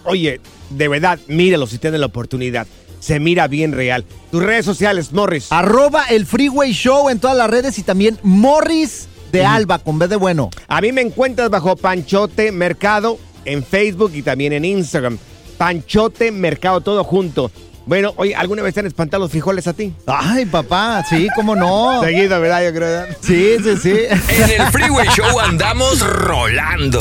Oye, 0.05 0.41
de 0.71 0.89
verdad, 0.89 1.19
míralo 1.29 1.67
si 1.67 1.79
tienen 1.79 2.01
la 2.01 2.07
oportunidad. 2.07 2.67
Se 2.99 3.19
mira 3.19 3.49
bien 3.49 3.73
real. 3.73 4.05
Tus 4.31 4.43
redes 4.43 4.65
sociales, 4.65 5.13
Morris. 5.13 5.49
Arroba 5.51 6.05
el 6.07 6.25
Freeway 6.25 6.73
Show 6.73 7.09
en 7.11 7.19
todas 7.19 7.37
las 7.37 7.51
redes 7.51 7.77
y 7.79 7.83
también 7.83 8.17
Morris 8.23 9.09
de 9.33 9.45
Alba 9.45 9.79
con 9.79 9.99
B 9.99 10.07
de 10.07 10.17
bueno. 10.17 10.51
A 10.69 10.81
mí 10.81 10.93
me 10.93 11.01
encuentras 11.01 11.51
bajo 11.51 11.75
Panchote 11.75 12.53
Mercado 12.53 13.19
en 13.45 13.65
Facebook 13.65 14.13
y 14.15 14.23
también 14.23 14.53
en 14.53 14.65
Instagram. 14.65 15.19
Panchote 15.59 16.31
Mercado, 16.31 16.81
todo 16.81 17.03
junto. 17.03 17.51
Bueno, 17.87 18.13
oye, 18.17 18.35
¿alguna 18.35 18.63
vez 18.63 18.75
te 18.75 18.81
han 18.81 18.87
espantado 18.87 19.25
los 19.25 19.33
frijoles 19.33 19.67
a 19.67 19.73
ti? 19.73 19.93
Ay, 20.07 20.47
papá, 20.47 21.05
sí, 21.09 21.29
cómo 21.35 21.57
no. 21.57 22.01
Seguido, 22.03 22.41
¿verdad? 22.41 22.65
Yo 22.65 22.73
creo. 22.73 22.89
¿verdad? 22.89 23.17
Sí, 23.21 23.57
sí, 23.63 23.77
sí. 23.77 23.95
En 24.29 24.61
el 24.61 24.67
Freeway 24.69 25.09
Show 25.09 25.41
andamos 25.41 26.01
rolando. 26.01 27.01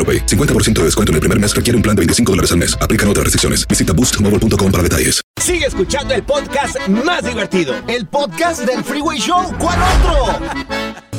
AroPay. 0.00 0.26
50% 0.26 0.72
de 0.80 0.84
descuento 0.84 1.12
en 1.12 1.16
el 1.16 1.20
primer 1.20 1.38
mes 1.38 1.54
requiere 1.54 1.76
un 1.76 1.82
plan 1.82 1.94
de 1.94 2.00
25 2.00 2.32
dólares 2.32 2.50
al 2.52 2.58
mes. 2.58 2.74
Aplican 2.80 3.06
otras 3.08 3.24
restricciones. 3.24 3.68
Visita 3.68 3.92
boostmobile.com 3.92 4.72
para 4.72 4.82
detalles. 4.82 5.20
Sigue 5.40 5.66
escuchando 5.66 6.14
el 6.14 6.22
podcast 6.22 6.76
más 6.88 7.24
divertido. 7.24 7.74
El 7.86 8.06
podcast 8.06 8.64
del 8.64 8.82
Freeway 8.82 9.18
Show. 9.18 9.52
¿Cuál 9.58 9.78
otro? 9.82 10.46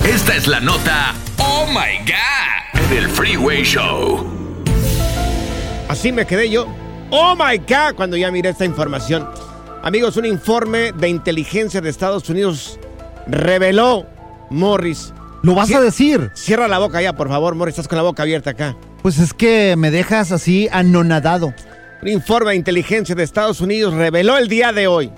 Esta 0.03 0.35
es 0.35 0.47
la 0.47 0.59
nota 0.59 1.13
Oh 1.37 1.67
My 1.67 1.97
God 2.05 2.89
del 2.89 3.09
Freeway 3.09 3.63
Show. 3.63 4.25
Así 5.87 6.11
me 6.11 6.25
quedé 6.25 6.49
yo. 6.49 6.67
Oh 7.09 7.35
my 7.35 7.57
God, 7.57 7.95
cuando 7.95 8.15
ya 8.15 8.31
miré 8.31 8.49
esta 8.49 8.65
información. 8.65 9.27
Amigos, 9.83 10.15
un 10.17 10.25
informe 10.25 10.91
de 10.93 11.09
inteligencia 11.09 11.81
de 11.81 11.89
Estados 11.89 12.29
Unidos 12.29 12.79
reveló, 13.27 14.05
Morris. 14.49 15.13
¿Lo 15.43 15.55
vas 15.55 15.73
a 15.73 15.81
decir? 15.81 16.29
Cierra 16.35 16.67
la 16.67 16.77
boca 16.77 17.01
ya, 17.01 17.13
por 17.13 17.27
favor, 17.27 17.55
Morris, 17.55 17.73
estás 17.73 17.87
con 17.87 17.97
la 17.97 18.03
boca 18.03 18.23
abierta 18.23 18.51
acá. 18.51 18.75
Pues 19.01 19.17
es 19.17 19.33
que 19.33 19.75
me 19.75 19.89
dejas 19.89 20.31
así 20.31 20.69
anonadado. 20.71 21.53
Un 22.01 22.07
informe 22.07 22.51
de 22.51 22.57
inteligencia 22.57 23.15
de 23.15 23.23
Estados 23.23 23.59
Unidos 23.59 23.93
reveló 23.93 24.37
el 24.37 24.47
día 24.47 24.71
de 24.71 24.87
hoy. 24.87 25.11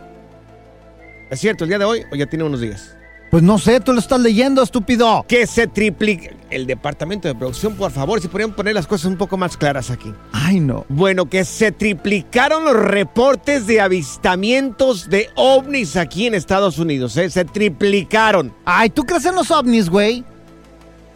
¿Es 1.29 1.39
cierto 1.39 1.65
el 1.65 1.69
día 1.69 1.79
de 1.79 1.85
hoy 1.85 2.03
o 2.11 2.15
ya 2.15 2.25
tiene 2.25 2.45
unos 2.45 2.61
días? 2.61 2.92
Pues 3.33 3.41
no 3.41 3.57
sé, 3.57 3.79
tú 3.79 3.93
lo 3.93 3.99
estás 3.99 4.19
leyendo, 4.19 4.61
estúpido. 4.61 5.25
Que 5.27 5.47
se 5.47 5.65
triplica. 5.65 6.35
El 6.51 6.67
departamento 6.67 7.27
de 7.27 7.33
producción, 7.33 7.73
por 7.73 7.89
favor, 7.89 8.21
si 8.21 8.27
podrían 8.27 8.51
poner 8.51 8.75
las 8.75 8.85
cosas 8.85 9.07
un 9.07 9.17
poco 9.17 9.37
más 9.37 9.57
claras 9.57 9.89
aquí. 9.89 10.13
Ay, 10.31 10.59
no. 10.59 10.85
Bueno, 10.87 11.27
que 11.27 11.43
se 11.43 11.71
triplicaron 11.71 12.63
los 12.63 12.75
reportes 12.75 13.65
de 13.65 13.81
avistamientos 13.81 15.09
de 15.09 15.31
ovnis 15.33 15.95
aquí 15.97 16.27
en 16.27 16.35
Estados 16.35 16.77
Unidos, 16.77 17.17
¿eh? 17.17 17.27
Se 17.31 17.43
triplicaron. 17.43 18.53
Ay, 18.65 18.91
¿tú 18.91 19.01
crees 19.01 19.25
en 19.25 19.33
los 19.33 19.49
ovnis, 19.49 19.89
güey? 19.89 20.23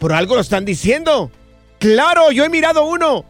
Por 0.00 0.12
algo 0.12 0.34
lo 0.34 0.40
están 0.40 0.64
diciendo. 0.64 1.30
Claro, 1.78 2.32
yo 2.32 2.44
he 2.44 2.48
mirado 2.48 2.84
uno. 2.84 3.24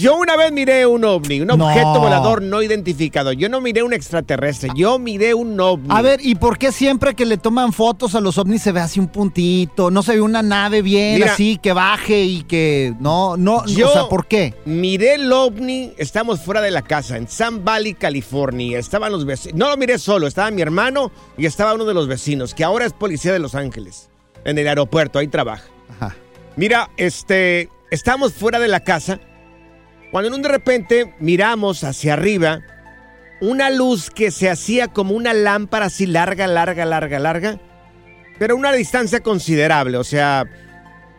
Yo 0.00 0.16
una 0.16 0.36
vez 0.36 0.50
miré 0.52 0.86
un 0.86 1.04
ovni, 1.04 1.40
un 1.40 1.48
No. 1.48 1.54
objeto 1.66 2.00
volador 2.00 2.42
no 2.42 2.62
identificado. 2.62 3.32
Yo 3.32 3.48
no 3.48 3.60
miré 3.60 3.82
un 3.82 3.92
extraterrestre, 3.92 4.70
yo 4.74 4.98
miré 4.98 5.34
un 5.34 5.58
ovni. 5.60 5.88
A 5.90 6.00
ver, 6.02 6.20
¿y 6.22 6.34
por 6.36 6.58
qué 6.58 6.72
siempre 6.72 7.14
que 7.14 7.26
le 7.26 7.36
toman 7.36 7.72
fotos 7.72 8.14
a 8.14 8.20
los 8.20 8.38
ovnis 8.38 8.62
se 8.62 8.72
ve 8.72 8.80
así 8.80 8.98
un 9.00 9.08
puntito? 9.08 9.90
No 9.90 10.02
se 10.02 10.14
ve 10.14 10.20
una 10.20 10.42
nave 10.42 10.82
bien 10.82 11.14
Mira. 11.16 11.32
así 11.34 11.58
que 11.62 11.72
baje 11.72 12.22
y 12.24 12.42
que 12.44 12.94
no, 13.00 13.36
no, 13.36 13.64
Yo 13.66 13.88
o 13.90 13.92
sea, 13.92 14.08
¿por 14.08 14.26
qué? 14.26 14.54
Miré 14.64 15.14
el 15.14 15.30
ovni, 15.32 15.92
estamos 15.98 16.40
fuera 16.40 16.60
de 16.60 16.70
la 16.70 16.82
casa, 16.82 17.16
en 17.16 17.28
Sun 17.28 17.64
Valley, 17.64 17.94
California. 17.94 18.78
Estaban 18.78 19.12
los 19.12 19.24
vecinos. 19.26 19.58
No 19.58 19.68
lo 19.68 19.76
miré 19.76 19.98
solo, 19.98 20.26
estaba 20.26 20.50
mi 20.50 20.62
hermano 20.62 21.12
y 21.36 21.46
estaba 21.46 21.74
uno 21.74 21.84
de 21.84 21.94
los 21.94 22.08
vecinos, 22.08 22.54
que 22.54 22.64
ahora 22.64 22.86
es 22.86 22.92
policía 22.92 23.32
de 23.32 23.38
Los 23.38 23.54
Ángeles, 23.54 24.08
en 24.44 24.56
el 24.58 24.66
aeropuerto, 24.66 25.18
ahí 25.18 25.28
trabaja. 25.28 25.64
Ajá. 25.98 26.16
Mira, 26.56 26.90
este, 26.96 27.68
estamos 27.90 28.32
fuera 28.32 28.58
de 28.58 28.68
la 28.68 28.80
casa, 28.80 29.20
cuando 30.10 30.36
de 30.36 30.48
repente 30.48 31.14
miramos 31.20 31.84
hacia 31.84 32.14
arriba 32.14 32.60
una 33.40 33.70
luz 33.70 34.10
que 34.10 34.30
se 34.30 34.50
hacía 34.50 34.88
como 34.88 35.14
una 35.14 35.32
lámpara 35.32 35.86
así 35.86 36.06
larga, 36.06 36.46
larga, 36.46 36.84
larga, 36.84 37.18
larga, 37.18 37.60
pero 38.38 38.54
a 38.54 38.56
una 38.56 38.72
distancia 38.72 39.20
considerable, 39.20 39.96
o 39.96 40.04
sea, 40.04 40.44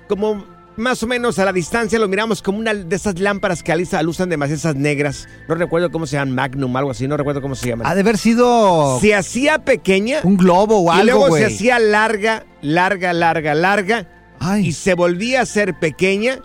como 0.08 0.46
más 0.78 1.04
o 1.04 1.08
menos 1.08 1.40
a 1.40 1.46
la 1.46 1.54
distancia 1.54 2.00
lo 2.00 2.08
miramos 2.08 2.42
como 2.42 2.60
una 2.60 2.74
de 2.74 2.96
esas 2.96 3.20
lámparas 3.20 3.64
que 3.64 3.72
alusan 3.72 4.30
demasiado 4.30 4.58
esas 4.58 4.76
negras. 4.76 5.28
No 5.48 5.56
recuerdo 5.56 5.92
cómo 5.92 6.08
se 6.08 6.18
llaman, 6.18 6.34
Magnum, 6.36 6.76
algo 6.76 6.92
así, 6.92 7.08
no 7.08 7.18
recuerdo 7.18 7.42
cómo 7.42 7.56
se 7.56 7.70
llaman. 7.70 7.88
Ha 7.88 7.96
de 7.96 8.02
haber 8.02 8.18
sido 8.18 9.00
Se 9.00 9.16
hacía 9.16 9.60
pequeña 9.60 10.20
un 10.24 10.38
globo 10.38 10.80
o 10.80 10.96
y 10.96 11.00
algo, 11.00 11.20
luego 11.20 11.38
se 11.38 11.46
hacía 11.46 11.80
larga, 11.80 12.46
larga, 12.62 13.14
larga, 13.14 13.54
larga 13.54 14.08
Ay. 14.40 14.68
y 14.68 14.72
se 14.74 14.94
volvía 14.94 15.42
a 15.42 15.46
ser 15.46 15.78
pequeña. 15.80 16.40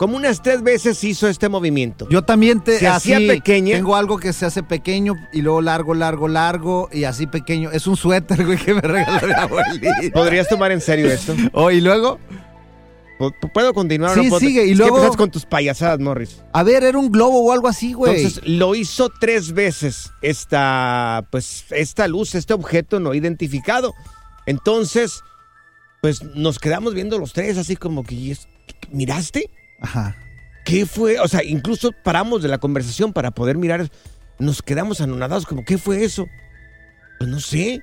Como 0.00 0.16
unas 0.16 0.40
tres 0.40 0.62
veces 0.62 1.04
hizo 1.04 1.28
este 1.28 1.50
movimiento. 1.50 2.08
Yo 2.08 2.22
también 2.22 2.62
te 2.64 2.78
Se 2.78 2.88
hacía 2.88 3.18
pequeña. 3.18 3.76
Tengo 3.76 3.96
algo 3.96 4.16
que 4.16 4.32
se 4.32 4.46
hace 4.46 4.62
pequeño 4.62 5.12
y 5.30 5.42
luego 5.42 5.60
largo, 5.60 5.92
largo, 5.92 6.26
largo 6.26 6.88
y 6.90 7.04
así 7.04 7.26
pequeño. 7.26 7.70
Es 7.70 7.86
un 7.86 7.96
suéter, 7.98 8.46
güey, 8.46 8.56
que 8.56 8.72
me 8.72 8.80
regaló 8.80 9.26
mi 9.26 9.34
abuelita. 9.34 9.90
¿Podrías 10.14 10.48
tomar 10.48 10.72
en 10.72 10.80
serio 10.80 11.06
esto? 11.06 11.36
Oh, 11.52 11.70
y 11.70 11.82
luego, 11.82 12.18
¿Pu- 13.18 13.52
¿Puedo 13.52 13.74
continuar? 13.74 14.12
o 14.12 14.14
Sí, 14.14 14.22
no 14.22 14.28
puedo? 14.30 14.40
sigue, 14.40 14.64
y 14.64 14.74
luego- 14.74 14.96
empiezas 14.96 15.18
con 15.18 15.30
tus 15.30 15.44
payasadas, 15.44 16.00
Morris. 16.00 16.40
a 16.54 16.62
ver, 16.62 16.82
era 16.82 16.96
un 16.96 17.12
globo 17.12 17.38
o 17.44 17.52
algo 17.52 17.68
así, 17.68 17.92
güey. 17.92 18.16
Entonces, 18.16 18.40
lo 18.48 18.74
hizo 18.74 19.10
tres 19.20 19.52
veces 19.52 20.10
esta, 20.22 21.26
pues, 21.30 21.66
esta 21.72 22.08
luz, 22.08 22.34
este 22.34 22.54
objeto 22.54 23.00
no 23.00 23.12
identificado. 23.12 23.92
Entonces, 24.46 25.20
pues, 26.00 26.22
nos 26.34 26.58
quedamos 26.58 26.94
viendo 26.94 27.18
los 27.18 27.34
tres 27.34 27.58
así 27.58 27.76
como 27.76 28.02
que, 28.02 28.14
¿y 28.14 28.30
es- 28.30 28.48
¿miraste? 28.90 29.50
Ajá. 29.80 30.16
¿Qué 30.64 30.86
fue? 30.86 31.18
O 31.20 31.26
sea, 31.28 31.42
incluso 31.42 31.90
paramos 31.92 32.42
de 32.42 32.48
la 32.48 32.58
conversación 32.58 33.12
para 33.12 33.30
poder 33.30 33.56
mirar. 33.56 33.90
Nos 34.38 34.62
quedamos 34.62 35.00
anonadados 35.00 35.46
como, 35.46 35.64
¿qué 35.64 35.78
fue 35.78 36.04
eso? 36.04 36.26
Pues 37.18 37.30
no 37.30 37.40
sé. 37.40 37.82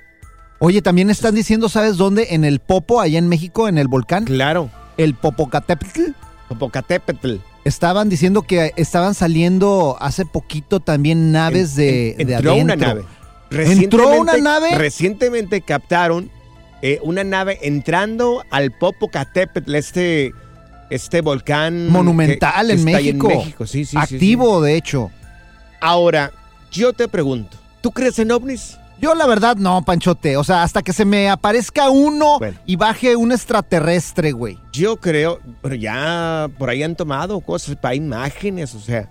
Oye, 0.59 0.81
también 0.81 1.09
están 1.09 1.35
diciendo, 1.35 1.69
¿sabes 1.69 1.97
dónde? 1.97 2.27
En 2.31 2.43
el 2.43 2.59
Popo, 2.59 2.99
allá 3.01 3.19
en 3.19 3.27
México, 3.27 3.67
en 3.67 3.77
el 3.77 3.87
volcán. 3.87 4.25
Claro. 4.25 4.71
El 4.97 5.13
Popocatépetl. 5.13 6.11
Popocatépetl. 6.49 7.35
Estaban 7.65 8.09
diciendo 8.09 8.43
que 8.43 8.71
estaban 8.77 9.13
saliendo 9.13 9.97
hace 9.99 10.25
poquito 10.25 10.79
también 10.79 11.31
naves 11.31 11.75
de, 11.75 12.15
En- 12.17 12.27
de 12.27 12.33
entró 12.35 12.55
una 12.55 12.75
nave. 12.75 13.03
¿Entró 13.51 14.19
una 14.19 14.37
nave? 14.37 14.75
Recientemente 14.75 15.61
captaron 15.61 16.31
eh, 16.81 16.99
una 17.03 17.23
nave 17.23 17.59
entrando 17.61 18.43
al 18.49 18.71
Popocatépetl, 18.71 19.75
este, 19.75 20.33
este 20.89 21.21
volcán 21.21 21.89
Monumental 21.89 22.67
que- 22.67 22.73
que 22.75 22.79
en 22.79 22.85
México. 22.85 23.27
México. 23.27 23.67
Sí, 23.67 23.85
sí, 23.85 23.91
sí, 23.91 23.97
Activo, 23.97 24.61
de 24.61 24.75
hecho. 24.75 25.11
Ahora, 25.81 26.31
yo 26.71 26.93
te 26.93 27.07
pregunto, 27.07 27.57
¿tú 27.81 27.91
crees 27.91 28.17
en 28.19 28.31
ovnis? 28.31 28.77
Yo 28.99 29.13
la 29.13 29.27
verdad 29.27 29.55
no, 29.57 29.83
Panchote. 29.85 30.37
O 30.37 30.43
sea, 30.43 30.63
hasta 30.63 30.81
que 30.81 30.91
se 30.91 31.05
me 31.05 31.29
aparezca 31.29 31.91
uno 31.91 32.39
Bueno. 32.39 32.57
y 32.65 32.77
baje 32.77 33.15
un 33.15 33.31
extraterrestre, 33.31 34.31
güey. 34.31 34.57
Yo 34.73 34.97
creo, 34.97 35.39
pero 35.61 35.75
ya 35.75 36.49
por 36.57 36.71
ahí 36.71 36.81
han 36.81 36.95
tomado 36.95 37.39
cosas, 37.41 37.75
para 37.75 37.93
imágenes, 37.93 38.73
o 38.73 38.79
sea, 38.79 39.07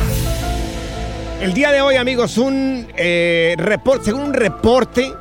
El 1.41 1.55
día 1.55 1.73
de 1.73 1.81
hoy, 1.81 1.97
amigos, 1.97 2.37
un 2.37 2.87
eh, 2.99 3.55
report, 3.57 4.05
según 4.05 4.25
un 4.25 4.35
reporte 4.35 5.15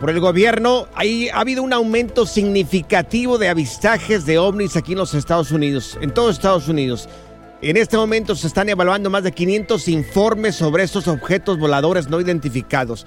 por 0.00 0.10
el 0.10 0.20
gobierno, 0.20 0.86
ahí 0.94 1.28
ha 1.28 1.40
habido 1.40 1.62
un 1.62 1.72
aumento 1.72 2.26
significativo 2.26 3.38
de 3.38 3.48
avistajes 3.48 4.26
de 4.26 4.38
ovnis 4.38 4.76
aquí 4.76 4.92
en 4.92 4.98
los 4.98 5.14
Estados 5.14 5.50
Unidos, 5.50 5.98
en 6.00 6.12
todo 6.12 6.30
Estados 6.30 6.68
Unidos. 6.68 7.08
En 7.62 7.76
este 7.76 7.96
momento 7.96 8.36
se 8.36 8.46
están 8.46 8.68
evaluando 8.68 9.08
más 9.08 9.22
de 9.22 9.32
500 9.32 9.88
informes 9.88 10.54
sobre 10.56 10.84
estos 10.84 11.08
objetos 11.08 11.58
voladores 11.58 12.08
no 12.08 12.20
identificados. 12.20 13.06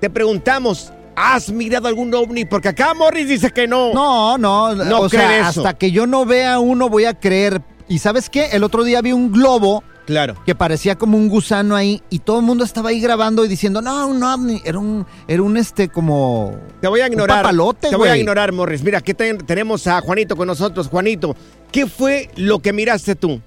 Te 0.00 0.08
preguntamos, 0.08 0.92
¿has 1.14 1.50
mirado 1.50 1.86
algún 1.88 2.14
ovni? 2.14 2.46
Porque 2.46 2.68
acá 2.68 2.94
Morris 2.94 3.28
dice 3.28 3.50
que 3.50 3.68
no. 3.68 3.92
No, 3.92 4.38
no, 4.38 4.74
No 4.74 5.00
o 5.00 5.08
sea, 5.10 5.50
eso. 5.50 5.60
hasta 5.60 5.74
que 5.74 5.90
yo 5.90 6.06
no 6.06 6.24
vea 6.24 6.58
uno 6.58 6.88
voy 6.88 7.04
a 7.04 7.14
creer. 7.14 7.60
¿Y 7.88 7.98
sabes 7.98 8.30
qué? 8.30 8.46
El 8.52 8.64
otro 8.64 8.84
día 8.84 9.02
vi 9.02 9.12
un 9.12 9.30
globo 9.30 9.84
Claro. 10.06 10.34
que 10.44 10.54
parecía 10.54 10.96
como 10.96 11.16
un 11.16 11.28
gusano 11.28 11.76
ahí 11.76 12.02
y 12.10 12.18
todo 12.20 12.40
el 12.40 12.44
mundo 12.46 12.64
estaba 12.64 12.88
ahí 12.88 13.00
grabando 13.00 13.44
y 13.44 13.48
diciendo, 13.48 13.80
no, 13.80 14.08
un 14.08 14.22
ovni, 14.22 14.60
era 14.64 14.78
un, 14.78 15.06
era 15.28 15.42
un 15.42 15.56
este 15.56 15.88
como... 15.88 16.52
Te 16.80 16.88
voy 16.88 17.00
a 17.00 17.06
Un 17.06 17.12
ignorar. 17.12 17.42
papalote, 17.42 17.90
te 17.90 17.96
voy 17.96 18.08
a 18.08 18.16
ignorar, 18.16 18.52
Morris. 18.52 18.82
Mira, 18.82 18.98
aquí 18.98 19.14
ten- 19.14 19.38
tenemos 19.38 19.86
a 19.86 20.00
Juanito 20.00 20.34
con 20.36 20.48
nosotros. 20.48 20.88
Juanito, 20.88 21.36
¿qué 21.70 21.86
fue 21.86 22.28
lo 22.36 22.58
que 22.58 22.72
miraste 22.72 23.14
tú? 23.14 23.40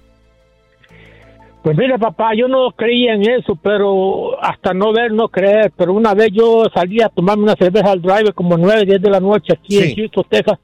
Pues 1.64 1.78
mira, 1.78 1.98
papá, 1.98 2.32
yo 2.38 2.50
no 2.50 2.72
creía 2.76 3.14
en 3.14 3.22
eso, 3.30 3.56
pero 3.62 4.42
hasta 4.44 4.74
no 4.74 4.92
ver, 4.92 5.14
no 5.14 5.30
creer. 5.30 5.72
Pero 5.78 5.94
una 5.94 6.14
vez 6.14 6.30
yo 6.34 6.66
salí 6.74 7.02
a 7.02 7.08
tomarme 7.08 7.44
una 7.44 7.56
cerveza 7.56 7.92
al 7.92 8.02
drive 8.02 8.34
como 8.34 8.58
9, 8.58 8.84
10 8.86 9.02
de 9.02 9.10
la 9.10 9.22
noche 9.22 9.54
aquí 9.54 9.78
Sí. 9.78 9.84
en 9.92 9.96
Houston, 9.96 10.26
Texas, 10.30 10.60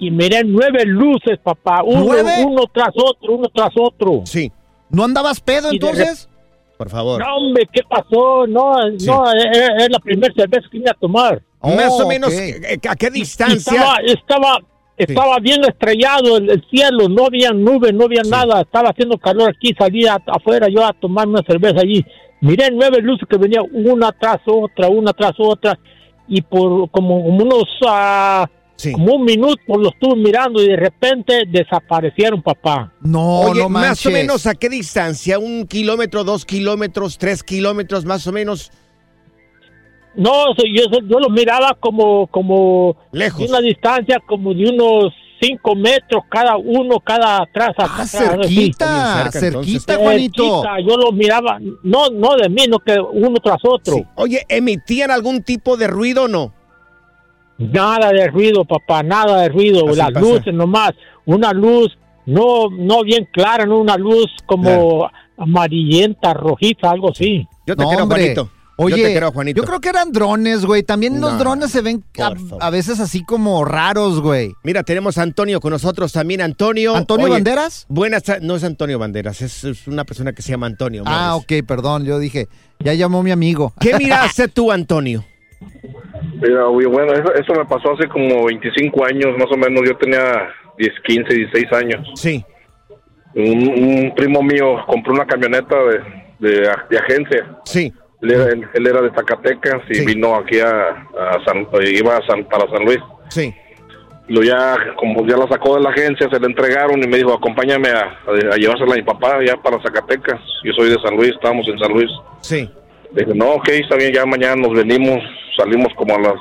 y 0.00 0.10
miré 0.10 0.42
nueve 0.44 0.84
luces, 0.84 1.38
papá, 1.40 1.84
uno, 1.84 2.02
¿Nueve? 2.06 2.32
uno 2.44 2.64
tras 2.74 2.88
otro, 2.96 3.34
uno 3.36 3.48
tras 3.54 3.70
otro. 3.78 4.22
Sí, 4.24 4.50
¿No 4.92 5.04
andabas 5.04 5.40
pedo 5.40 5.70
entonces? 5.72 6.28
por 6.78 6.88
favor. 6.90 7.20
No, 7.24 7.36
hombre, 7.36 7.68
¿qué 7.72 7.80
pasó? 7.88 8.44
No, 8.48 8.74
Sí. 8.98 9.06
no, 9.06 9.30
es, 9.32 9.44
es 9.84 9.88
la 9.90 9.98
primera 10.00 10.34
cerveza 10.34 10.66
que 10.70 10.78
vine 10.78 10.90
a 10.90 10.94
tomar. 10.94 11.40
Más 11.62 11.90
Oh, 11.90 12.04
o 12.04 12.08
menos. 12.08 12.32
¿a 12.88 12.96
qué 12.96 13.08
distancia? 13.10 13.72
Estaba, 13.72 13.96
estaba, 14.04 14.58
estaba 14.96 15.38
bien 15.38 15.62
estrellado 15.64 16.38
el, 16.38 16.50
el 16.50 16.64
cielo, 16.70 17.08
no 17.08 17.26
había 17.26 17.52
nubes, 17.52 17.94
no 17.94 18.06
había 18.06 18.24
Sí. 18.24 18.30
nada, 18.30 18.62
estaba 18.62 18.88
haciendo 18.90 19.16
calor 19.16 19.50
aquí, 19.50 19.72
salía 19.78 20.14
a- 20.14 20.22
afuera 20.36 20.66
yo 20.68 20.84
a 20.84 20.92
tomar 20.92 21.28
una 21.28 21.42
cerveza 21.46 21.80
allí. 21.80 22.04
Miré 22.40 22.68
nueve 22.72 22.98
luces 23.00 23.28
que 23.30 23.36
venían 23.38 23.64
una 23.72 24.10
tras 24.10 24.40
otra, 24.46 24.88
una 24.88 25.12
tras 25.12 25.34
otra, 25.38 25.78
y 26.26 26.42
por 26.42 26.90
como, 26.90 27.22
como 27.22 27.44
unos, 27.44 27.64
ah, 27.86 28.50
Sí. 28.76 28.92
como 28.92 29.14
un 29.14 29.24
minuto 29.24 29.60
lo 29.76 29.90
estuve 29.90 30.16
mirando 30.16 30.60
y 30.62 30.68
de 30.68 30.76
repente 30.76 31.44
desaparecieron, 31.46 32.42
papá. 32.42 32.92
No, 33.00 33.40
Oye, 33.42 33.60
no 33.62 33.68
más 33.68 34.04
o 34.06 34.10
menos, 34.10 34.46
¿a 34.46 34.54
qué 34.54 34.68
distancia? 34.68 35.38
¿Un 35.38 35.66
kilómetro, 35.66 36.24
dos 36.24 36.44
kilómetros, 36.44 37.16
tres 37.18 37.42
kilómetros, 37.44 38.04
más 38.04 38.26
o 38.26 38.32
menos? 38.32 38.72
No, 40.14 40.54
yo, 40.56 40.84
yo 41.08 41.18
lo 41.20 41.30
miraba 41.30 41.76
como, 41.80 42.26
como 42.26 42.96
Lejos. 43.12 43.40
de 43.40 43.46
una 43.46 43.60
distancia 43.60 44.20
como 44.26 44.52
de 44.52 44.68
unos 44.68 45.12
cinco 45.40 45.74
metros 45.74 46.22
cada 46.28 46.56
uno, 46.56 47.00
cada 47.00 47.42
atrás. 47.42 47.70
Ah, 47.78 47.84
atrás, 47.84 48.10
cerquita, 48.10 49.30
cerca, 49.30 49.40
cerquita, 49.40 49.96
Juanito. 49.96 50.62
chica, 50.62 50.76
yo 50.86 50.96
lo 50.96 51.12
miraba, 51.12 51.58
no, 51.82 52.10
no 52.10 52.36
de 52.36 52.48
mí, 52.48 52.66
no 52.68 52.78
que 52.78 52.96
uno 52.98 53.38
tras 53.42 53.58
otro. 53.64 53.94
Sí. 53.94 54.04
Oye, 54.16 54.44
¿emitían 54.48 55.10
algún 55.10 55.42
tipo 55.42 55.76
de 55.76 55.86
ruido 55.86 56.24
o 56.24 56.28
no? 56.28 56.52
Nada 57.70 58.10
de 58.12 58.26
ruido, 58.28 58.64
papá, 58.64 59.02
nada 59.02 59.42
de 59.42 59.48
ruido. 59.48 59.88
Así 59.88 59.98
Las 59.98 60.12
pasa. 60.12 60.20
luces 60.20 60.54
nomás, 60.54 60.92
una 61.26 61.52
luz 61.52 61.96
no, 62.26 62.68
no 62.70 63.02
bien 63.02 63.28
clara, 63.32 63.66
no 63.66 63.78
una 63.80 63.96
luz 63.96 64.26
como 64.46 65.08
amarillenta, 65.36 66.34
rojiza, 66.34 66.90
algo 66.90 67.10
así. 67.10 67.46
Yo 67.66 67.76
te 67.76 67.82
No, 67.82 67.88
quiero, 67.88 68.02
hombre. 68.04 68.20
Juanito. 68.22 68.50
Oye, 68.78 68.96
yo 68.96 69.04
te 69.04 69.10
quiero, 69.12 69.32
Juanito. 69.32 69.60
yo 69.60 69.66
creo 69.66 69.80
que 69.80 69.88
eran 69.90 70.12
drones, 70.12 70.64
güey. 70.64 70.82
También 70.82 71.20
los 71.20 71.38
drones 71.38 71.70
se 71.70 71.82
ven 71.82 72.02
a, 72.18 72.32
a 72.66 72.70
veces 72.70 73.00
así 73.00 73.22
como 73.22 73.64
raros, 73.64 74.20
güey. 74.20 74.52
Mira, 74.64 74.82
tenemos 74.82 75.18
a 75.18 75.22
Antonio 75.22 75.60
con 75.60 75.70
nosotros 75.72 76.10
también. 76.12 76.40
Antonio. 76.40 76.96
¿Antonio 76.96 77.26
oye, 77.26 77.34
Banderas? 77.34 77.86
Buenas 77.88 78.22
no 78.40 78.56
es 78.56 78.64
Antonio 78.64 78.98
Banderas, 78.98 79.42
es, 79.42 79.62
es 79.64 79.86
una 79.86 80.04
persona 80.04 80.32
que 80.32 80.42
se 80.42 80.50
llama 80.50 80.66
Antonio. 80.66 81.02
Ah, 81.06 81.32
Morris. 81.34 81.60
ok, 81.62 81.66
perdón. 81.68 82.04
Yo 82.06 82.18
dije, 82.18 82.48
ya 82.80 82.94
llamó 82.94 83.22
mi 83.22 83.30
amigo. 83.30 83.72
¿Qué 83.78 83.94
miraste 83.98 84.48
tú, 84.48 84.72
Antonio? 84.72 85.22
Mira, 86.42 86.64
bueno, 86.64 87.12
eso, 87.12 87.32
eso 87.34 87.52
me 87.54 87.64
pasó 87.64 87.92
hace 87.92 88.08
como 88.08 88.44
25 88.46 89.04
años, 89.06 89.36
más 89.38 89.50
o 89.50 89.56
menos. 89.56 89.82
Yo 89.88 89.96
tenía 89.96 90.48
10, 90.78 90.90
15, 91.06 91.34
16 91.34 91.72
años. 91.72 92.08
Sí, 92.16 92.44
Un, 93.34 93.68
un 93.68 94.14
primo 94.14 94.42
mío 94.42 94.84
compró 94.86 95.12
una 95.14 95.24
camioneta 95.26 95.76
de, 95.84 96.48
de, 96.48 96.68
de 96.90 96.98
agencia. 96.98 97.46
sí, 97.64 97.92
Él 98.20 98.30
era, 98.32 98.44
él, 98.50 98.68
él 98.74 98.86
era 98.86 99.00
de 99.02 99.10
Zacatecas 99.10 99.82
y 99.88 99.94
Sí. 99.96 100.04
vino 100.06 100.34
aquí 100.34 100.58
a, 100.60 100.68
a 101.18 101.44
San, 101.46 101.66
iba 101.86 102.16
a 102.16 102.26
San, 102.26 102.44
para 102.44 102.68
San 102.70 102.84
Luis. 102.84 102.98
sí. 103.28 103.54
Lo 104.28 104.40
ya, 104.42 104.76
como 104.96 105.26
ya 105.26 105.36
la 105.36 105.48
sacó 105.48 105.74
de 105.74 105.82
la 105.82 105.90
agencia, 105.90 106.28
se 106.30 106.38
la 106.38 106.46
entregaron 106.46 107.02
y 107.02 107.08
me 107.08 107.16
dijo, 107.18 107.34
acompáñame 107.34 107.88
a, 107.90 108.02
a, 108.04 108.54
a 108.54 108.56
llevársela 108.56 108.94
a 108.94 108.96
mi 108.96 109.02
papá 109.02 109.38
ya 109.44 109.56
para 109.56 109.82
Zacatecas. 109.82 110.40
Yo 110.62 110.72
soy 110.74 110.90
de 110.90 110.96
San 111.02 111.16
Luis, 111.16 111.32
estábamos 111.32 111.66
en 111.68 111.76
San 111.78 111.92
Luis. 111.92 112.08
Sí, 112.40 112.70
dije, 113.14 113.32
no, 113.34 113.52
ok, 113.52 113.68
está 113.68 113.96
bien, 113.96 114.12
ya 114.12 114.24
mañana 114.26 114.56
nos 114.56 114.72
venimos. 114.74 115.22
Salimos 115.56 115.92
como 115.96 116.14
a 116.16 116.20
las 116.20 116.34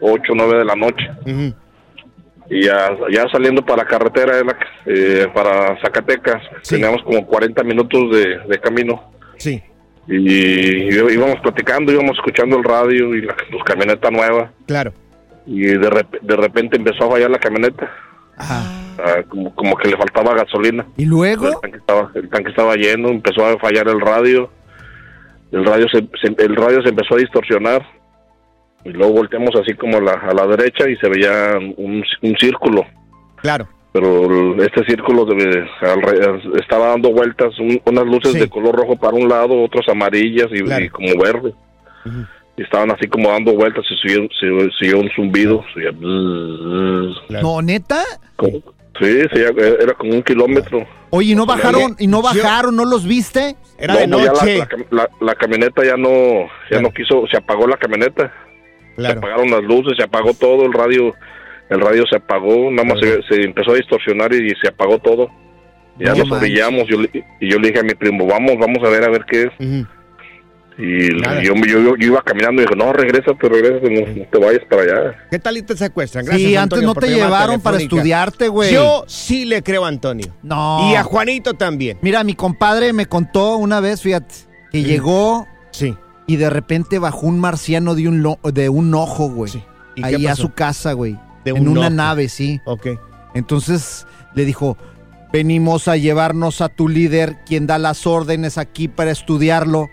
8, 0.00 0.32
9 0.34 0.58
de 0.58 0.64
la 0.64 0.74
noche. 0.76 1.08
Y 2.50 2.64
ya, 2.66 2.90
ya 3.10 3.26
saliendo 3.32 3.64
para 3.64 3.82
la 3.84 3.88
carretera, 3.88 4.42
la- 4.44 4.56
eh, 4.86 5.26
para 5.32 5.80
Zacatecas, 5.80 6.42
Sí. 6.62 6.74
teníamos 6.76 7.02
como 7.02 7.26
40 7.26 7.62
minutos 7.64 8.10
de, 8.14 8.38
de 8.46 8.58
camino. 8.58 9.10
sí, 9.38 9.62
Y, 10.06 10.14
y 10.18 10.88
íbamos 11.14 11.40
platicando, 11.40 11.90
íbamos 11.90 12.16
escuchando 12.18 12.58
el 12.58 12.64
radio 12.64 13.14
y 13.14 13.22
la 13.22 13.34
pues, 13.50 13.64
camioneta 13.64 14.10
nueva. 14.10 14.52
claro. 14.66 14.92
Y 15.46 15.60
de, 15.62 15.90
rep- 15.90 16.20
de 16.22 16.36
repente 16.36 16.76
empezó 16.76 17.04
a 17.04 17.10
fallar 17.12 17.30
la 17.30 17.38
camioneta. 17.38 17.90
Ah, 18.38 19.22
como, 19.28 19.54
como 19.54 19.76
que 19.76 19.88
le 19.88 19.96
faltaba 19.96 20.34
gasolina. 20.34 20.86
¿Y 20.96 21.02
El 21.02 21.08
luego? 21.10 21.58
tanque, 21.60 21.78
estaba, 21.78 22.10
el 22.14 22.28
tanque 22.30 22.50
estaba 22.50 22.74
lleno, 22.76 23.08
empezó 23.10 23.44
a 23.46 23.58
fallar 23.58 23.88
el 23.88 24.00
radio. 24.00 24.50
El 25.54 25.64
radio 25.64 25.86
se, 25.88 26.00
se- 26.20 26.44
el 26.44 26.56
radio 26.56 26.82
se 26.82 26.88
empezó 26.90 27.14
a 27.14 27.18
distorsionar. 27.18 27.82
Y 28.84 28.90
luego 28.90 29.14
volteamos 29.14 29.50
así 29.56 29.72
como 29.74 29.96
a 29.96 30.00
la, 30.00 30.12
a 30.12 30.34
la 30.34 30.46
derecha 30.46 30.88
y 30.90 30.96
se 30.96 31.08
veía 31.08 31.56
un, 31.76 32.04
un 32.22 32.36
círculo. 32.36 32.84
Claro. 33.36 33.68
pero 33.92 34.60
este 34.62 34.84
círculo 34.86 35.24
de- 35.24 35.66
alre- 35.82 36.58
estaba 36.60 36.88
dando 36.88 37.12
vueltas, 37.12 37.56
un- 37.60 37.80
unas 37.86 38.04
luces 38.04 38.32
Sí. 38.32 38.40
de 38.40 38.48
color 38.48 38.74
rojo 38.74 38.96
para 38.96 39.14
un 39.16 39.28
lado, 39.28 39.62
otras 39.62 39.88
amarillas 39.88 40.48
y, 40.50 40.62
Claro. 40.64 40.84
y 40.84 40.88
como 40.88 41.08
verde. 41.22 41.54
Y 42.56 42.62
estaban 42.62 42.90
así 42.90 43.06
como 43.06 43.30
dando 43.30 43.52
vueltas 43.54 43.84
y 43.90 43.96
siguió, 44.08 44.28
siguió- 44.40 44.70
siguió 44.78 44.98
un 45.00 45.10
zumbido. 45.14 45.64
siguió- 45.72 45.92
Claro. 47.28 47.42
No, 47.46 47.62
neta. 47.62 48.02
Sí, 49.00 49.20
sí, 49.32 49.40
era 49.80 49.94
como 49.94 50.12
un 50.12 50.22
kilómetro. 50.22 50.86
Oye, 51.10 51.32
¿y 51.32 51.34
no 51.34 51.46
bajaron? 51.46 51.94
¿Y 51.98 52.06
no 52.06 52.22
bajaron? 52.22 52.74
¿No 52.76 52.84
los 52.84 53.06
viste? 53.06 53.56
Era 53.78 53.94
No, 53.94 54.00
de 54.00 54.06
no, 54.06 54.18
ya 54.18 54.24
la- 54.26 54.32
noche. 54.32 54.58
La, 54.58 54.68
la- 55.02 55.10
la 55.20 55.34
camioneta 55.34 55.84
ya 55.84 55.96
no, 55.96 56.10
ya 56.10 56.48
Claro. 56.68 56.82
no 56.82 56.90
quiso, 56.92 57.24
se 57.30 57.36
apagó 57.36 57.66
la 57.66 57.76
camioneta. 57.76 58.32
Se 58.96 59.06
apagaron 59.08 59.50
las 59.50 59.62
luces, 59.62 59.94
se 59.96 60.04
apagó 60.04 60.34
todo, 60.34 60.64
el 60.66 60.72
radio, 60.72 61.14
el 61.68 61.80
radio 61.80 62.04
se 62.08 62.16
apagó, 62.16 62.70
nada 62.70 62.84
más 62.88 62.98
se, 63.00 63.22
se 63.24 63.42
empezó 63.42 63.72
a 63.72 63.76
distorsionar 63.76 64.32
y, 64.32 64.50
se 64.60 64.68
apagó 64.68 64.98
todo. 65.00 65.28
Ya 65.98 66.10
No 66.12 66.18
nos 66.18 66.28
manches. 66.28 66.48
orillamos, 66.50 66.88
yo, 66.88 67.00
le- 67.00 67.24
y 67.40 67.50
yo 67.50 67.58
le 67.58 67.68
dije 67.68 67.80
a 67.80 67.84
mi 67.84 67.94
primo, 67.94 68.26
vamos, 68.26 68.56
vamos 68.58 68.78
a 68.84 68.88
ver 68.88 69.04
a 69.04 69.08
ver 69.10 69.24
qué 69.28 69.42
es. 69.42 69.86
Y 70.76 71.08
yo, 71.44 71.54
yo, 71.54 71.78
yo, 71.78 71.96
yo 71.96 72.06
iba 72.06 72.22
caminando 72.22 72.60
y 72.62 72.64
dije, 72.64 72.76
no, 72.76 72.92
regrésate, 72.92 73.48
regrésate, 73.48 73.90
no, 73.90 74.06
no 74.22 74.24
te 74.30 74.38
vayas 74.38 74.62
para 74.68 74.82
allá. 74.82 75.16
¿Qué 75.30 75.38
tal 75.38 75.56
y 75.56 75.62
te 75.62 75.76
secuestran? 75.76 76.24
Gracias, 76.24 76.48
sí, 76.48 76.56
antes 76.56 76.78
Antonio, 76.78 76.86
no 76.88 76.94
te 77.00 77.08
llevaron 77.14 77.60
para 77.60 77.76
estudiarte, 77.78 78.48
güey. 78.48 78.72
Yo 78.74 79.04
sí 79.06 79.44
le 79.44 79.62
creo 79.62 79.84
a 79.84 79.88
Antonio. 79.88 80.34
No. 80.42 80.90
Y 80.90 80.96
a 80.96 81.04
Juanito 81.04 81.54
también. 81.54 81.98
Mira, 82.02 82.24
mi 82.24 82.34
compadre 82.34 82.92
me 82.92 83.06
contó 83.06 83.56
una 83.56 83.78
vez, 83.80 84.02
fíjate, 84.02 84.34
que 84.72 84.82
llegó 84.82 85.46
Sí. 85.70 85.96
Y 86.26 86.36
de 86.36 86.48
repente 86.50 86.98
bajó 86.98 87.26
un 87.26 87.38
marciano 87.38 87.94
de 87.94 88.08
un, 88.08 88.22
lo- 88.22 88.38
de 88.42 88.68
un 88.68 88.94
ojo, 88.94 89.28
güey. 89.28 89.52
¿Y 89.94 90.00
qué 90.02 90.06
Ahí 90.16 90.26
a 90.26 90.34
su 90.34 90.54
casa, 90.54 90.92
güey. 90.94 91.18
De 91.44 91.50
en 91.50 91.62
un 91.62 91.68
una 91.68 91.80
ojo. 91.82 91.90
nave, 91.90 92.28
sí. 92.28 92.60
Ok. 92.64 92.86
Entonces 93.34 94.06
le 94.34 94.44
dijo, 94.44 94.76
venimos 95.32 95.86
a 95.88 95.96
llevarnos 95.96 96.60
a 96.60 96.68
tu 96.68 96.88
líder, 96.88 97.36
quien 97.44 97.66
da 97.66 97.78
las 97.78 98.06
órdenes 98.06 98.56
aquí 98.58 98.88
para 98.88 99.10
estudiarlo. 99.10 99.90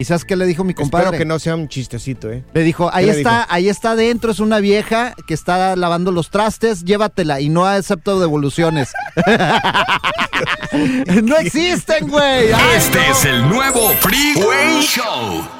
¿Y 0.00 0.06
sabes 0.06 0.24
qué 0.24 0.34
le 0.34 0.46
dijo 0.46 0.64
mi 0.64 0.72
compadre? 0.72 1.08
Espero 1.08 1.18
que 1.18 1.26
no 1.26 1.38
sea 1.38 1.54
un 1.54 1.68
chistecito, 1.68 2.32
¿eh? 2.32 2.42
Le 2.54 2.62
dijo, 2.62 2.88
ahí 2.90 3.04
¿Qué 3.04 3.12
le 3.12 3.18
está, 3.18 3.40
dijo? 3.40 3.46
ahí 3.50 3.68
está 3.68 3.90
adentro, 3.90 4.32
es 4.32 4.40
una 4.40 4.58
vieja 4.58 5.14
que 5.26 5.34
está 5.34 5.76
lavando 5.76 6.10
los 6.10 6.30
trastes, 6.30 6.84
llévatela 6.84 7.42
y 7.42 7.50
no 7.50 7.66
acepto 7.66 8.18
devoluciones. 8.18 8.94
no 11.22 11.36
existen, 11.36 12.08
güey. 12.08 12.48
Este 12.74 12.98
no. 12.98 13.12
es 13.12 13.24
el 13.26 13.46
nuevo 13.46 13.90
Freeway 14.00 14.80
Show. 14.80 15.59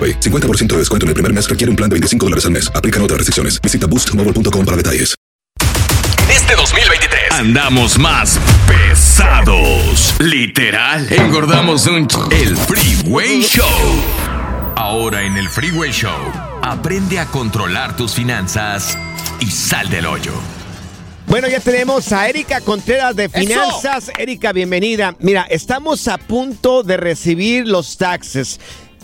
AroPay. 0.01 0.19
50% 0.19 0.67
de 0.67 0.77
descuento 0.77 1.05
en 1.05 1.09
el 1.09 1.13
primer 1.13 1.33
mes 1.33 1.47
requiere 1.49 1.69
un 1.69 1.75
plan 1.75 1.89
de 1.89 1.95
25 1.95 2.25
dólares 2.25 2.45
al 2.45 2.51
mes. 2.51 2.71
Aplican 2.73 3.01
otras 3.03 3.17
restricciones. 3.17 3.61
Visita 3.61 3.87
boostmobile.com 3.87 4.65
para 4.65 4.77
detalles. 4.77 5.15
En 6.23 6.37
este 6.37 6.55
2023 6.55 7.31
andamos 7.31 7.97
más 7.99 8.39
pesados. 8.67 10.13
Literal, 10.19 11.05
engordamos 11.11 11.85
un 11.87 12.07
ch- 12.07 12.31
el 12.33 12.55
Freeway 12.55 13.41
Show. 13.43 13.65
Ahora 14.77 15.23
en 15.23 15.37
el 15.37 15.49
Freeway 15.49 15.91
Show, 15.91 16.15
aprende 16.63 17.19
a 17.19 17.25
controlar 17.25 17.95
tus 17.97 18.13
finanzas 18.13 18.97
y 19.39 19.47
sal 19.51 19.89
del 19.89 20.05
hoyo. 20.05 20.31
Bueno, 21.27 21.47
ya 21.47 21.59
tenemos 21.59 22.11
a 22.11 22.27
Erika 22.27 22.61
Contreras 22.61 23.15
de 23.15 23.29
Finanzas. 23.29 24.11
Erika, 24.17 24.51
bienvenida. 24.53 25.15
Mira, 25.19 25.43
estamos 25.49 26.07
a 26.07 26.17
punto 26.17 26.83
de 26.83 26.97
recibir 26.97 27.67
los 27.67 27.97
taxes. 27.97 28.59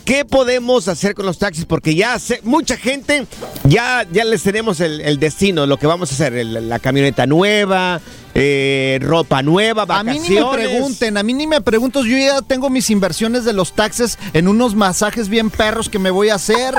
¿Qué 0.07 0.23
podemos 0.23 0.87
hacer 0.87 1.13
con 1.15 1.25
los 1.25 1.37
taxis? 1.37 1.65
Porque 1.65 1.93
ya 1.93 2.17
sé, 2.17 2.39
mucha 2.45 2.77
gente, 2.77 3.27
ya, 3.65 4.07
ya 4.09 4.23
les 4.23 4.41
tenemos 4.41 4.79
el, 4.79 5.01
el 5.01 5.19
destino, 5.19 5.65
lo 5.65 5.75
que 5.75 5.85
vamos 5.85 6.09
a 6.09 6.13
hacer, 6.15 6.33
el- 6.33 6.69
la 6.69 6.79
camioneta 6.79 7.25
nueva, 7.27 7.99
eh, 8.33 8.99
ropa 9.01 9.41
nueva, 9.43 9.81
A 9.81 9.85
vacaciones. 9.85 10.21
mí 10.29 10.29
ni 10.29 10.41
me 10.41 10.53
pregunten, 10.53 11.17
a 11.17 11.23
mí 11.23 11.33
ni 11.33 11.45
me 11.45 11.59
pregunto, 11.59 12.05
yo 12.05 12.17
ya 12.17 12.41
tengo 12.41 12.69
mis 12.69 12.89
inversiones 12.89 13.43
de 13.43 13.51
los 13.51 13.73
taxes 13.73 14.17
en 14.31 14.47
unos 14.47 14.75
masajes 14.75 15.27
bien 15.27 15.49
perros 15.49 15.89
que 15.89 15.99
me 15.99 16.09
voy 16.09 16.29
a 16.29 16.35
hacer 16.35 16.73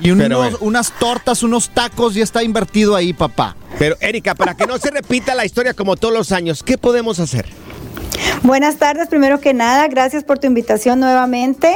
y 0.00 0.10
unos- 0.10 0.36
bueno. 0.36 0.58
unas 0.60 0.90
tortas, 0.98 1.44
unos 1.44 1.70
tacos, 1.70 2.14
ya 2.14 2.24
está 2.24 2.42
invertido 2.42 2.96
ahí, 2.96 3.12
papá. 3.12 3.54
Pero 3.78 3.96
Erika, 4.00 4.34
para 4.34 4.56
que 4.56 4.66
no 4.66 4.76
se 4.78 4.90
repita 4.90 5.36
la 5.36 5.44
historia 5.46 5.72
como 5.74 5.94
todos 5.94 6.12
los 6.12 6.32
años, 6.32 6.64
¿qué 6.64 6.76
podemos 6.78 7.20
hacer? 7.20 7.46
Buenas 8.42 8.76
tardes, 8.76 9.08
primero 9.08 9.40
que 9.40 9.54
nada, 9.54 9.86
gracias 9.88 10.24
por 10.24 10.38
tu 10.38 10.46
invitación 10.46 11.00
nuevamente. 11.00 11.74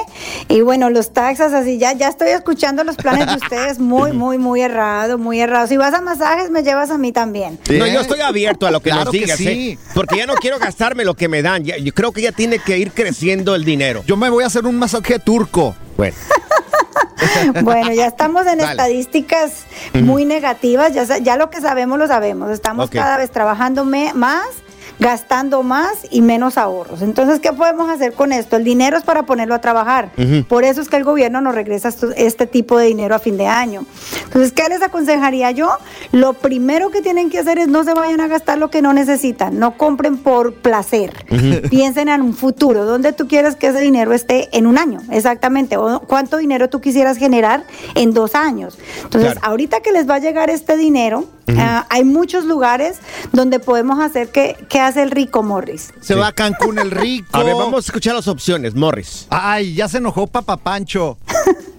Y 0.48 0.60
bueno, 0.62 0.90
los 0.90 1.12
taxas, 1.12 1.52
así 1.52 1.78
ya, 1.78 1.92
ya 1.92 2.08
estoy 2.08 2.28
escuchando 2.30 2.82
los 2.84 2.96
planes 2.96 3.26
de 3.26 3.34
ustedes, 3.34 3.78
muy, 3.78 4.12
muy, 4.14 4.38
muy 4.38 4.60
errado, 4.62 5.18
muy 5.18 5.40
errado. 5.40 5.66
Si 5.66 5.76
vas 5.76 5.94
a 5.94 6.00
masajes, 6.00 6.50
me 6.50 6.62
llevas 6.62 6.90
a 6.90 6.98
mí 6.98 7.12
también. 7.12 7.58
No, 7.70 7.86
yo 7.86 8.00
estoy 8.00 8.20
abierto 8.20 8.66
a 8.66 8.70
lo 8.70 8.80
que 8.80 8.90
Claro 8.90 9.04
nos 9.06 9.12
que 9.12 9.18
digas, 9.18 9.36
sí. 9.38 9.72
¿eh? 9.72 9.78
porque 9.94 10.16
ya 10.16 10.26
no 10.26 10.34
quiero 10.34 10.58
gastarme 10.58 11.04
lo 11.04 11.14
que 11.14 11.28
me 11.28 11.42
dan. 11.42 11.64
Ya- 11.64 11.76
yo 11.78 11.92
creo 11.94 12.12
que 12.12 12.22
ya 12.22 12.32
tiene 12.32 12.58
que 12.58 12.78
ir 12.78 12.92
creciendo 12.92 13.54
el 13.54 13.64
dinero. 13.64 14.02
Yo 14.06 14.16
me 14.16 14.28
voy 14.30 14.44
a 14.44 14.48
hacer 14.48 14.66
un 14.66 14.76
masaje 14.78 15.18
turco. 15.18 15.74
Bueno, 15.96 16.16
Bueno, 17.62 17.92
ya 17.92 18.06
estamos 18.06 18.46
en 18.46 18.58
Dale. 18.58 18.70
estadísticas 18.72 19.64
muy 19.94 20.24
negativas, 20.24 20.92
ya, 20.92 21.04
ya 21.18 21.36
lo 21.36 21.48
que 21.50 21.60
sabemos 21.60 21.98
lo 21.98 22.06
sabemos. 22.06 22.50
Estamos 22.50 22.90
cada 22.90 23.16
vez 23.16 23.30
trabajando 23.30 23.84
me- 23.84 24.12
más, 24.14 24.46
gastando 24.98 25.62
más 25.62 26.06
y 26.10 26.22
menos 26.22 26.56
ahorros. 26.58 27.02
Entonces, 27.02 27.40
¿qué 27.40 27.52
podemos 27.52 27.90
hacer 27.90 28.14
con 28.14 28.32
esto? 28.32 28.56
El 28.56 28.64
dinero 28.64 28.96
es 28.96 29.02
para 29.04 29.24
ponerlo 29.24 29.54
a 29.54 29.60
trabajar. 29.60 30.10
Por 30.48 30.64
eso 30.64 30.80
es 30.80 30.88
que 30.88 30.96
el 30.96 31.04
gobierno 31.04 31.40
nos 31.40 31.54
regresa 31.54 31.90
este 32.16 32.46
tipo 32.46 32.78
de 32.78 32.86
dinero 32.86 33.14
a 33.14 33.18
fin 33.18 33.36
de 33.36 33.46
año. 33.46 33.84
Entonces, 34.24 34.52
¿qué 34.52 34.68
les 34.68 34.82
aconsejaría 34.82 35.50
yo? 35.50 35.70
Lo 36.12 36.32
primero 36.34 36.90
que 36.90 37.02
tienen 37.02 37.30
que 37.30 37.38
hacer 37.38 37.58
es 37.58 37.68
no 37.68 37.84
se 37.84 37.94
vayan 37.94 38.20
a 38.20 38.28
gastar 38.28 38.58
lo 38.58 38.70
que 38.70 38.82
no 38.82 38.92
necesitan, 38.92 39.58
no 39.58 39.76
compren 39.76 40.16
por 40.18 40.54
placer. 40.54 41.12
Piensen 41.70 42.08
en 42.08 42.22
un 42.22 42.34
futuro, 42.34 42.84
donde 42.84 43.12
tú 43.12 43.28
quieres 43.28 43.56
que 43.56 43.68
ese 43.68 43.80
dinero 43.80 44.12
esté 44.12 44.48
en 44.56 44.66
un 44.66 44.78
año, 44.78 45.00
exactamente, 45.10 45.76
o 45.76 46.00
cuánto 46.00 46.36
dinero 46.38 46.68
tú 46.70 46.80
quisieras 46.80 47.16
generar 47.18 47.64
en 47.94 48.12
dos 48.12 48.34
años. 48.34 48.78
Entonces, 49.02 49.32
Claro. 49.32 49.48
ahorita 49.50 49.80
que 49.80 49.92
les 49.92 50.08
va 50.08 50.14
a 50.16 50.18
llegar 50.18 50.50
este 50.50 50.76
dinero, 50.76 51.24
ah, 51.58 51.86
hay 51.88 52.04
muchos 52.04 52.44
lugares 52.44 52.98
donde 53.32 53.58
podemos 53.58 54.00
hacer 54.00 54.28
que, 54.28 54.56
que 54.68 54.80
hace 54.80 55.02
el 55.02 55.10
rico 55.10 55.42
Morris. 55.42 55.92
Se 56.00 56.14
va 56.14 56.28
a 56.28 56.32
Cancún 56.32 56.78
el 56.78 56.90
rico. 56.90 57.28
a 57.32 57.42
ver, 57.42 57.54
vamos 57.54 57.74
a 57.74 57.86
escuchar 57.86 58.14
las 58.14 58.28
opciones, 58.28 58.74
Morris. 58.74 59.26
Ay, 59.30 59.74
ya 59.74 59.88
se 59.88 59.98
enojó 59.98 60.26
Papá 60.26 60.56
Pancho. 60.56 61.18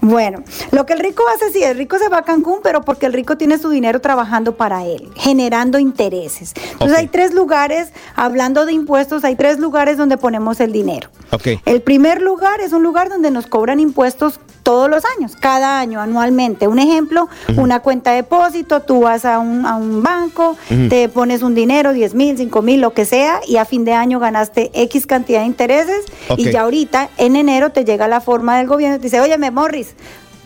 Bueno, 0.00 0.42
lo 0.72 0.86
que 0.86 0.94
el 0.94 0.98
rico 0.98 1.22
hace, 1.34 1.52
sí, 1.52 1.62
el 1.62 1.76
rico 1.76 1.98
se 1.98 2.08
va 2.08 2.18
a 2.18 2.22
Cancún, 2.22 2.60
pero 2.62 2.82
porque 2.82 3.06
el 3.06 3.12
rico 3.12 3.36
tiene 3.36 3.58
su 3.58 3.70
dinero 3.70 4.00
trabajando 4.00 4.56
para 4.56 4.84
él, 4.84 5.10
generando 5.16 5.78
intereses. 5.78 6.54
Entonces 6.72 6.96
hay 6.96 7.08
tres 7.08 7.34
lugares, 7.34 7.88
hablando 8.14 8.66
de 8.66 8.72
impuestos, 8.72 9.24
hay 9.24 9.36
tres 9.36 9.58
lugares 9.58 9.96
donde 9.96 10.16
ponemos 10.16 10.60
el 10.60 10.72
dinero. 10.72 11.10
Ok. 11.30 11.48
El 11.64 11.82
primer 11.82 12.20
lugar 12.22 12.60
es 12.60 12.72
un 12.72 12.82
lugar 12.82 13.08
donde 13.08 13.30
nos 13.30 13.46
cobran 13.46 13.80
impuestos 13.80 14.40
todos 14.62 14.88
los 14.90 15.02
años, 15.18 15.36
cada 15.36 15.78
año, 15.80 16.00
anualmente. 16.00 16.68
Un 16.68 16.78
ejemplo, 16.78 17.28
una 17.56 17.80
cuenta 17.80 18.10
de 18.10 18.16
depósito, 18.16 18.80
tú 18.82 19.00
vas 19.02 19.24
a 19.24 19.38
un, 19.38 19.66
a 19.66 19.76
un 19.76 20.02
banco, 20.02 20.56
te 20.88 21.08
pones 21.08 21.42
un 21.42 21.54
dinero, 21.54 21.92
10 21.92 22.14
mil, 22.14 22.36
5 22.36 22.62
mil, 22.62 22.80
lo 22.80 22.92
que 22.92 23.04
sea, 23.04 23.40
y 23.46 23.56
a 23.56 23.64
fin 23.64 23.84
de 23.84 23.92
año 23.92 24.18
ganaste 24.20 24.70
X 24.74 25.06
cantidad 25.06 25.40
de 25.40 25.46
intereses 25.46 26.04
y 26.36 26.50
ya 26.50 26.62
ahorita 26.62 27.08
en 27.18 27.36
enero 27.36 27.70
te 27.70 27.84
llega 27.84 28.06
la 28.08 28.20
forma 28.20 28.58
del 28.58 28.66
gobierno 28.66 28.96
y 28.96 28.98
te 28.98 29.04
dice, 29.04 29.20
oye, 29.20 29.36
Morris, 29.50 29.94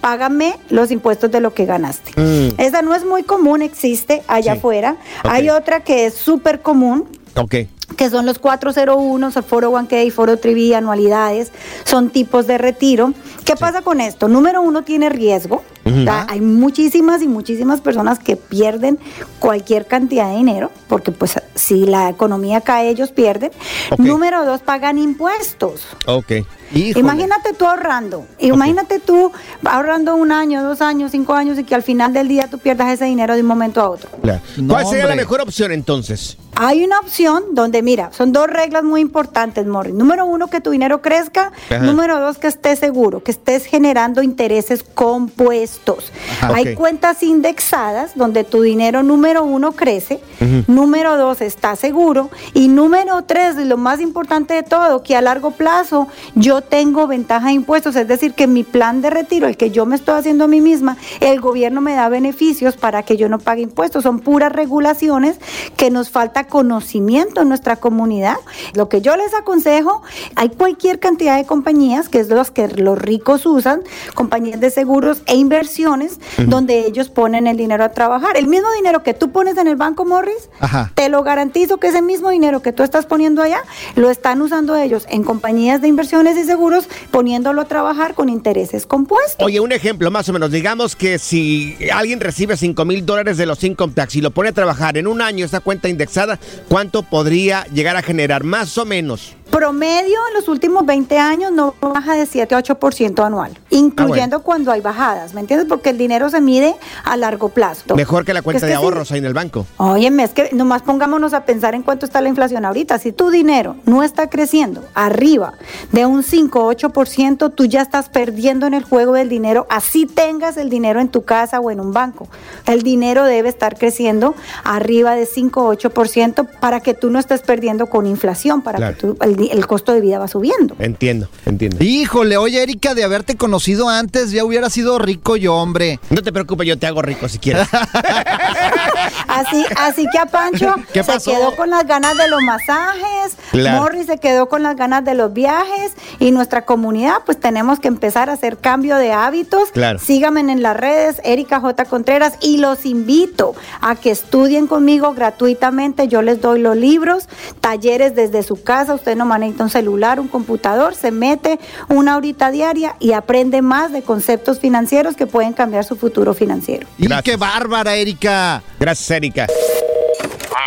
págame 0.01 0.57
los 0.69 0.91
impuestos 0.91 1.31
de 1.31 1.41
lo 1.41 1.55
que 1.55 1.65
ganaste. 1.65 2.13
Mm. 2.21 2.61
Esa 2.61 2.83
no 2.83 2.95
es 2.95 3.05
muy 3.05 3.23
común, 3.23 3.63
existe 3.63 4.23
allá 4.29 4.53
Sí. 4.53 4.59
afuera. 4.59 4.97
Hay 5.23 5.49
otra 5.51 5.81
que 5.81 6.07
es 6.07 6.15
súper 6.15 6.61
común, 6.61 7.09
Ok. 7.37 7.55
Que 7.97 8.11
son 8.11 8.27
los 8.27 8.39
401, 8.39 9.33
el 9.35 9.43
foro 9.43 9.73
1K, 9.73 10.11
foro 10.13 10.37
Trivi, 10.37 10.75
anualidades, 10.75 11.53
son 11.85 12.11
tipos 12.11 12.47
de 12.47 12.59
retiro. 12.59 13.13
¿Qué 13.45 13.57
pasa 13.57 13.83
con 13.83 14.01
esto? 14.01 14.29
Número 14.29 14.63
uno, 14.63 14.83
tiene 14.83 15.09
riesgo. 15.09 15.63
O 15.85 16.05
sea, 16.05 16.27
Hay 16.31 16.41
muchísimas 16.41 17.21
y 17.21 17.29
muchísimas 17.29 17.83
personas 17.83 18.19
que 18.19 18.37
pierden 18.37 18.99
cualquier 19.39 19.87
cantidad 19.87 20.31
de 20.31 20.37
dinero, 20.37 20.71
porque 20.89 21.13
pues 21.13 21.39
si 21.55 21.85
la 21.85 22.09
economía 22.09 22.63
cae, 22.63 22.89
ellos 22.89 23.11
pierden. 23.11 23.51
Número 23.99 24.47
dos, 24.47 24.63
pagan 24.63 24.97
impuestos. 24.97 25.83
Ok. 26.07 26.33
Híjole. 26.75 27.01
Imagínate 27.01 27.53
tú 27.53 27.67
ahorrando. 27.67 28.27
Imagínate 28.39 28.99
tú 28.99 29.31
ahorrando 29.65 30.17
un 30.17 30.33
año, 30.33 30.63
dos 30.63 30.81
años, 30.81 31.13
cinco 31.13 31.35
años 31.35 31.59
y 31.59 31.65
que 31.65 31.75
al 31.75 31.83
final 31.83 32.13
del 32.15 32.29
día 32.29 32.49
tú 32.49 32.59
pierdas 32.59 32.89
ese 32.89 33.05
dinero 33.05 33.35
de 33.35 33.43
un 33.43 33.47
momento 33.47 33.81
a 33.81 33.91
otro. 33.91 34.09
Claro. 34.23 34.41
No, 34.57 34.75
¿Cuál 34.75 34.87
sería 34.87 35.07
la 35.07 35.15
mejor 35.15 35.43
opción 35.43 35.71
entonces? 35.71 36.39
Hay 36.57 36.83
una 36.85 36.99
opción 37.01 37.45
donde, 37.53 37.83
mira, 37.85 38.11
son 38.13 38.33
dos 38.33 38.49
reglas 38.49 38.83
muy 38.83 39.01
importantes, 39.03 39.67
Morris. 39.67 39.95
Número 39.95 40.25
uno, 40.25 40.49
que 40.49 40.61
tu 40.61 40.71
dinero 40.71 41.03
crezca. 41.03 41.53
Ajá. 41.71 41.79
Número 41.79 42.19
dos, 42.19 42.39
que 42.39 42.49
estés 42.49 42.79
seguro, 42.79 43.23
que 43.23 43.31
estés 43.31 43.67
generando 43.67 44.23
intereses 44.23 44.83
compuestos. 44.83 46.11
Ajá. 46.41 46.55
Hay 46.55 46.75
cuentas 46.75 47.23
indexadas 47.23 48.13
donde 48.15 48.43
tu 48.43 48.63
dinero, 48.63 49.03
número 49.03 49.45
uno, 49.45 49.73
crece. 49.73 50.21
Número 50.67 51.17
dos, 51.17 51.41
está 51.41 51.77
seguro. 51.77 52.31
Y 52.55 52.69
número 52.69 53.23
tres, 53.23 53.57
lo 53.57 53.77
más 53.77 54.01
importante 54.01 54.55
de 54.55 54.63
todo, 54.63 55.03
que 55.03 55.17
a 55.17 55.21
largo 55.21 55.51
plazo 55.51 56.09
yo 56.35 56.63
tengo 56.63 57.07
ventaja 57.07 57.49
de 57.49 57.53
impuestos. 57.53 57.97
Es 57.97 58.09
decir, 58.09 58.33
que 58.35 58.47
mi 58.47 58.63
plan 58.63 59.03
de 59.03 59.11
retiro, 59.11 59.47
el 59.47 59.57
que 59.57 59.71
yo 59.71 59.85
me 59.85 59.97
estoy 59.97 60.19
haciendo 60.19 60.45
a 60.45 60.49
mí 60.49 60.61
misma, 60.61 60.97
el 61.21 61.41
gobierno 61.41 61.83
me 61.83 61.95
da 61.95 62.09
beneficios 62.09 62.77
para 62.77 63.03
que 63.03 63.17
yo 63.17 63.29
no 63.29 63.39
pague 63.39 63.63
impuestos. 63.63 64.05
Son 64.05 64.21
puras 64.21 64.53
regulaciones 64.53 65.37
que 65.77 65.91
nos 65.91 66.09
falta 66.09 66.45
conocimiento 66.45 67.43
en 67.43 67.49
nuestra 67.49 67.64
comunidad. 67.77 68.37
Lo 68.75 68.89
que 68.89 69.01
yo 69.01 69.17
les 69.17 69.35
aconsejo, 69.35 70.03
hay 70.37 70.51
cualquier 70.51 70.99
cantidad 71.01 71.37
de 71.37 71.45
compañías, 71.45 72.09
que 72.09 72.21
es 72.21 72.29
los 72.29 72.51
que 72.51 72.69
los 72.69 72.99
ricos 72.99 73.47
usan, 73.47 73.83
compañías 74.15 74.61
de 74.61 74.71
seguros 74.71 75.23
e 75.27 75.37
inversiones, 75.37 76.19
donde 76.47 76.87
ellos 76.87 77.09
ponen 77.09 77.47
el 77.47 77.57
dinero 77.57 77.85
a 77.85 77.91
trabajar. 77.91 78.37
El 78.37 78.47
mismo 78.47 78.71
dinero 78.73 79.03
que 79.03 79.15
tú 79.15 79.31
pones 79.31 79.57
en 79.57 79.67
el 79.67 79.77
banco 79.77 80.05
Morris, 80.05 80.49
Ajá. 80.61 80.93
te 80.95 81.09
lo 81.09 81.23
garantizo 81.23 81.79
que 81.79 81.89
ese 81.89 82.03
mismo 82.03 82.31
dinero 82.31 82.63
que 82.63 82.73
tú 82.73 82.83
estás 82.83 83.07
poniendo 83.07 83.43
allá, 83.43 83.63
lo 83.97 84.11
están 84.11 84.41
usando 84.43 84.77
ellos 84.77 85.07
en 85.09 85.25
compañías 85.25 85.81
de 85.81 85.89
inversiones 85.89 86.37
y 86.37 86.45
seguros, 86.45 86.89
poniéndolo 87.11 87.63
a 87.63 87.65
trabajar 87.65 88.15
con 88.15 88.29
intereses 88.29 88.87
compuestos. 88.87 89.45
Oye, 89.45 89.61
un 89.61 89.73
ejemplo 89.73 90.11
más 90.11 90.29
o 90.29 90.33
menos. 90.33 90.51
Digamos 90.51 90.97
que 90.97 91.19
si 91.19 91.77
alguien 91.93 92.21
recibe 92.21 92.57
5 92.57 92.85
mil 92.85 93.05
dólares 93.05 93.37
de 93.37 93.47
los 93.47 93.63
income 93.65 93.93
tax 93.95 94.17
y 94.17 94.21
lo 94.21 94.31
pone 94.31 94.51
a 94.51 94.53
trabajar 94.53 94.97
en 94.97 95.07
un 95.07 95.23
año 95.23 95.45
esa 95.45 95.61
cuenta 95.61 95.89
indexada, 95.89 96.39
¿cuánto 96.69 97.03
podría 97.03 97.54
llegar 97.65 97.97
a 97.97 98.03
generar? 98.03 98.43
Más 98.45 98.77
o 98.79 98.85
menos. 98.85 99.35
Promedio 99.51 100.19
en 100.29 100.35
los 100.35 100.49
últimos 100.49 100.85
20 100.85 101.17
años 101.19 101.53
no 101.53 101.75
baja 101.81 102.15
de 102.15 102.27
7 102.27 102.55
a 102.57 102.59
8% 102.63 103.25
anual, 103.25 103.57
incluyendo 103.71 104.43
cuando 104.43 104.73
hay 104.73 104.81
bajadas, 104.81 105.33
¿me 105.33 105.41
entiendes? 105.41 105.69
Porque 105.69 105.91
el 105.91 105.99
dinero 105.99 106.29
se 106.29 106.41
mide 106.41 106.75
a 107.05 107.17
largo 107.17 107.51
plazo. 107.51 107.95
Mejor 107.95 108.25
que 108.25 108.35
la 108.35 108.43
cuenta 108.43 108.59
Es 108.59 108.63
que 108.63 108.67
de 108.67 108.73
si- 108.73 108.77
ahorros 108.83 109.13
ahí 109.13 109.19
en 109.19 109.27
el 109.27 109.35
banco. 109.35 109.65
Óyeme, 109.77 110.25
es 110.25 110.31
que 110.33 110.51
nomás 110.55 110.83
pongámonos 110.83 111.35
a 111.35 111.45
pensar 111.45 111.75
en 111.77 111.83
cuánto 111.83 112.05
está 112.05 112.21
la 112.21 112.29
inflación 112.31 112.65
ahorita. 112.65 112.99
Si 112.99 113.13
tu 113.13 113.31
dinero 113.31 113.77
no 113.85 114.03
está 114.03 114.29
creciendo 114.29 114.83
arriba 114.95 115.53
de 115.93 116.05
un 116.05 116.25
5 116.25 116.65
o 116.67 116.73
8%, 116.75 117.53
tú 117.55 117.65
ya 117.67 117.83
estás 117.83 118.09
perdiendo 118.09 118.67
en 118.67 118.75
el 118.75 118.83
juego 118.83 119.13
del 119.13 119.29
dinero, 119.29 119.67
así 119.71 120.07
tengas 120.07 120.57
el 120.57 120.69
dinero 120.69 121.01
en 121.01 121.09
tu 121.09 121.23
casa 121.25 121.61
o 121.61 121.71
en 121.71 121.79
un 121.81 121.93
banco. 121.93 122.27
El 122.67 122.83
dinero 122.83 123.25
debe 123.25 123.51
estar 123.51 123.79
creciendo 123.79 124.35
arriba 124.65 125.15
de 125.15 125.27
5 125.27 125.65
o 125.65 125.73
8% 125.75 126.49
para 126.61 126.81
que 126.81 126.95
tú 126.95 127.11
no 127.11 127.21
estés 127.21 127.43
perdiendo 127.43 127.87
con 127.87 128.07
inflación, 128.07 128.63
para 128.63 128.79
Claro. 128.79 128.95
que 128.97 129.01
tú- 129.01 129.17
el, 129.21 129.34
el 129.51 129.67
costo 129.67 129.93
de 129.93 130.01
vida 130.01 130.19
va 130.19 130.29
subiendo. 130.29 130.75
Entiendo, 130.79 131.29
entiendo. 131.47 131.79
Híjole, 131.81 132.37
oye, 132.37 132.63
Erika, 132.63 132.95
de 132.95 133.05
haberte 133.05 133.37
conocido 133.37 133.89
antes, 133.89 134.31
ya 134.31 134.45
hubiera 134.45 134.71
sido 134.71 134.99
rico 134.99 135.37
yo, 135.37 135.55
hombre. 135.55 135.99
No 136.11 136.23
te 136.23 136.33
preocupes, 136.33 136.67
yo 136.67 136.79
te 136.79 136.87
hago 136.87 137.03
rico 137.03 137.29
si 137.29 137.39
quieres. 137.39 137.69
Así, 139.29 139.65
así 139.77 140.07
que 140.13 140.19
a 140.19 140.27
Pancho 140.27 140.75
¿Qué 140.93 141.03
se 141.03 141.13
pasó? 141.13 141.31
quedó 141.33 141.57
con 141.57 141.71
las 141.71 141.87
ganas 141.87 142.17
de 142.17 142.29
los 142.29 142.41
masajes, 142.43 143.37
Claro. 143.51 143.83
Morris 143.83 144.07
se 144.07 144.19
quedó 144.19 144.49
con 144.49 144.63
las 144.63 144.77
ganas 144.77 145.05
de 145.05 145.15
los 145.15 145.33
viajes 145.33 145.93
y 146.19 146.31
nuestra 146.31 146.65
comunidad 146.65 147.17
pues 147.27 147.39
tenemos 147.41 147.81
que 147.81 147.89
empezar 147.89 148.31
a 148.31 148.35
hacer 148.35 148.59
cambio 148.59 148.97
de 148.97 149.13
hábitos. 149.13 149.71
Claro. 149.73 149.99
Síganme 149.99 150.41
en 150.41 150.63
las 150.63 150.77
redes, 150.77 151.21
Erika 151.25 151.61
J. 151.61 151.85
Contreras 151.87 152.35
y 152.41 152.59
los 152.59 152.87
invito 152.87 153.55
a 153.81 153.97
que 153.97 154.11
estudien 154.11 154.67
conmigo 154.67 155.15
gratuitamente. 155.15 156.09
Yo 156.09 156.23
les 156.23 156.41
doy 156.41 156.61
los 156.61 156.77
libros, 156.77 157.29
talleres 157.61 158.15
desde 158.15 158.43
su 158.43 158.63
casa, 158.63 158.95
usted 158.95 159.17
no 159.17 159.24
maneja 159.25 159.63
un 159.63 159.71
celular, 159.71 160.21
un 160.21 160.29
computador, 160.29 160.95
se 160.95 161.11
mete 161.11 161.59
una 161.89 162.17
horita 162.17 162.51
diaria 162.51 162.97
y 163.01 163.13
aprende 163.13 163.63
más 163.63 163.93
de 163.93 164.03
conceptos 164.03 164.61
financieros 164.61 165.17
que 165.17 165.27
pueden 165.27 165.53
cambiar 165.53 165.85
su 165.85 165.97
futuro 165.97 166.35
financiero. 166.35 166.87
Y 166.99 167.07
Gracias. 167.07 167.23
qué 167.25 167.37
bárbara, 167.37 167.95
Erika. 167.95 168.63
Gracias, 168.79 169.11
Erika. 169.11 169.47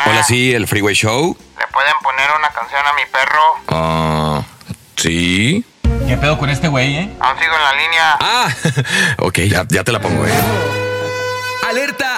Hola, 0.05 0.23
sí, 0.23 0.53
el 0.53 0.67
Freeway 0.67 0.95
Show. 0.95 1.35
¿Le 1.57 1.65
pueden 1.73 1.93
poner 2.03 2.27
una 2.37 2.49
canción 2.49 2.81
a 2.85 2.93
mi 2.93 3.01
perro? 3.11 3.41
Ah, 3.67 4.43
sí. 4.95 5.65
¿Qué 6.07 6.15
pedo 6.17 6.37
con 6.37 6.49
este 6.49 6.67
güey, 6.69 6.95
eh? 6.95 7.15
Aún 7.19 7.37
sigo 7.39 7.53
en 7.53 7.61
la 7.63 7.81
línea. 7.83 8.17
Ah, 8.21 8.49
ok, 9.19 9.39
ya, 9.39 9.65
ya 9.67 9.83
te 9.83 9.91
la 9.91 9.99
pongo, 9.99 10.25
eh. 10.25 10.31
Alerta. 11.67 12.17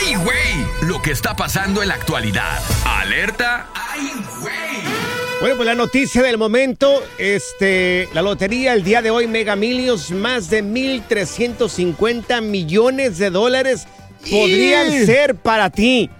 ¡Ay, 0.00 0.14
güey! 0.16 0.66
Lo 0.82 1.00
que 1.00 1.12
está 1.12 1.36
pasando 1.36 1.82
en 1.82 1.88
la 1.88 1.94
actualidad. 1.94 2.58
Alerta. 2.84 3.66
¡Ay, 3.74 4.12
güey! 4.40 5.17
Bueno, 5.40 5.54
pues 5.56 5.66
la 5.66 5.76
noticia 5.76 6.22
del 6.22 6.36
momento, 6.36 7.00
este, 7.16 8.08
la 8.12 8.22
lotería 8.22 8.74
el 8.74 8.82
día 8.82 9.02
de 9.02 9.10
hoy, 9.10 9.28
Mega 9.28 9.54
Millions, 9.54 10.10
más 10.10 10.50
de 10.50 10.64
1.350 10.64 12.42
millones 12.42 13.18
de 13.18 13.30
dólares 13.30 13.86
podrían 14.28 15.06
ser 15.06 15.36
para 15.36 15.70
ti. 15.70 16.10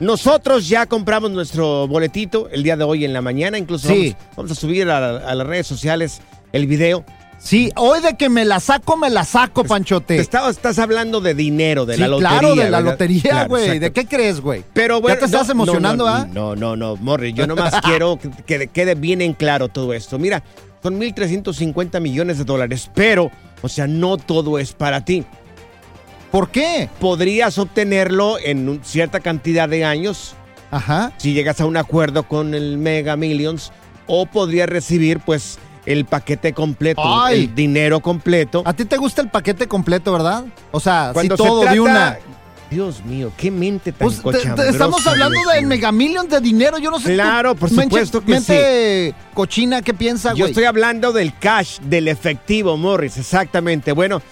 Nosotros 0.00 0.68
ya 0.70 0.86
compramos 0.86 1.30
nuestro 1.32 1.86
boletito 1.86 2.48
el 2.50 2.62
día 2.62 2.76
de 2.78 2.84
hoy 2.84 3.04
en 3.04 3.12
la 3.12 3.20
mañana, 3.20 3.58
incluso 3.58 3.88
Sí. 3.88 4.16
vamos, 4.16 4.36
vamos 4.36 4.52
a 4.52 4.54
subir 4.54 4.88
a, 4.88 5.18
a 5.18 5.34
las 5.34 5.46
redes 5.46 5.66
sociales 5.66 6.22
el 6.52 6.66
video. 6.66 7.04
Sí, 7.42 7.72
hoy 7.76 8.00
de 8.00 8.16
que 8.16 8.28
me 8.28 8.44
la 8.44 8.60
saco, 8.60 8.96
me 8.96 9.10
la 9.10 9.24
saco, 9.24 9.64
Panchote. 9.64 10.14
Te 10.16 10.22
estás 10.22 10.78
hablando 10.78 11.20
de 11.20 11.34
dinero, 11.34 11.84
de 11.86 11.94
sí, 11.96 12.00
la 12.00 12.06
lotería. 12.08 12.38
claro, 12.38 12.48
de 12.50 12.70
la 12.70 12.78
¿verdad? 12.78 12.92
lotería, 12.92 13.44
güey. 13.46 13.78
¿De 13.80 13.92
qué 13.92 14.06
crees, 14.06 14.40
güey? 14.40 14.64
Pero 14.72 15.00
bueno, 15.00 15.16
¿Ya 15.16 15.20
te 15.20 15.26
estás 15.26 15.48
no, 15.48 15.52
emocionando, 15.52 16.04
no, 16.04 16.10
ah? 16.10 16.26
no, 16.32 16.54
no, 16.54 16.76
no, 16.76 16.94
Morri, 16.96 17.32
yo 17.32 17.48
nomás 17.48 17.74
quiero 17.84 18.16
que, 18.18 18.30
que 18.30 18.68
quede 18.68 18.94
bien 18.94 19.20
en 19.20 19.32
claro 19.32 19.68
todo 19.68 19.92
esto. 19.92 20.20
Mira, 20.20 20.44
son 20.84 21.00
1.350 21.00 22.00
millones 22.00 22.38
de 22.38 22.44
dólares, 22.44 22.88
pero, 22.94 23.30
o 23.60 23.68
sea, 23.68 23.88
no 23.88 24.18
todo 24.18 24.60
es 24.60 24.72
para 24.72 25.04
ti. 25.04 25.24
¿Por 26.30 26.50
qué? 26.50 26.88
Podrías 27.00 27.58
obtenerlo 27.58 28.38
en 28.38 28.80
cierta 28.84 29.18
cantidad 29.18 29.68
de 29.68 29.84
años 29.84 30.34
Ajá. 30.70 31.12
si 31.18 31.34
llegas 31.34 31.60
a 31.60 31.66
un 31.66 31.76
acuerdo 31.76 32.22
con 32.22 32.54
el 32.54 32.78
Mega 32.78 33.16
Millions, 33.16 33.72
o 34.06 34.26
podrías 34.26 34.68
recibir, 34.68 35.18
pues, 35.20 35.58
el 35.86 36.04
paquete 36.04 36.52
completo, 36.52 37.02
Ay. 37.04 37.44
el 37.44 37.54
dinero 37.54 38.00
completo. 38.00 38.62
A 38.64 38.72
ti 38.72 38.84
te 38.84 38.96
gusta 38.96 39.20
el 39.22 39.28
paquete 39.28 39.66
completo, 39.66 40.12
¿verdad? 40.12 40.44
O 40.70 40.80
sea, 40.80 41.10
Cuando 41.12 41.36
se 41.36 41.42
todo 41.42 41.60
trata- 41.62 41.74
de 41.74 41.80
una. 41.80 42.18
Dios 42.70 43.04
mío, 43.04 43.30
qué 43.36 43.50
mente 43.50 43.92
tan 43.92 44.08
Pues, 44.10 44.22
te- 44.22 44.68
estamos 44.70 45.06
hablando 45.06 45.38
de 45.54 45.60
megamillion 45.60 46.26
de 46.26 46.40
dinero, 46.40 46.78
yo 46.78 46.90
no 46.90 46.98
sé. 46.98 47.12
Claro, 47.12 47.54
por 47.54 47.68
supuesto 47.68 48.22
que 48.24 48.32
mente 48.32 49.14
cochina, 49.34 49.82
¿qué 49.82 49.92
piensa, 49.92 50.30
Yo 50.30 50.36
güey? 50.44 50.50
estoy 50.52 50.64
hablando 50.64 51.12
del 51.12 51.36
cash, 51.38 51.80
del 51.80 52.08
efectivo, 52.08 52.78
Morris, 52.78 53.18
exactamente. 53.18 53.92
Bueno, 53.92 54.22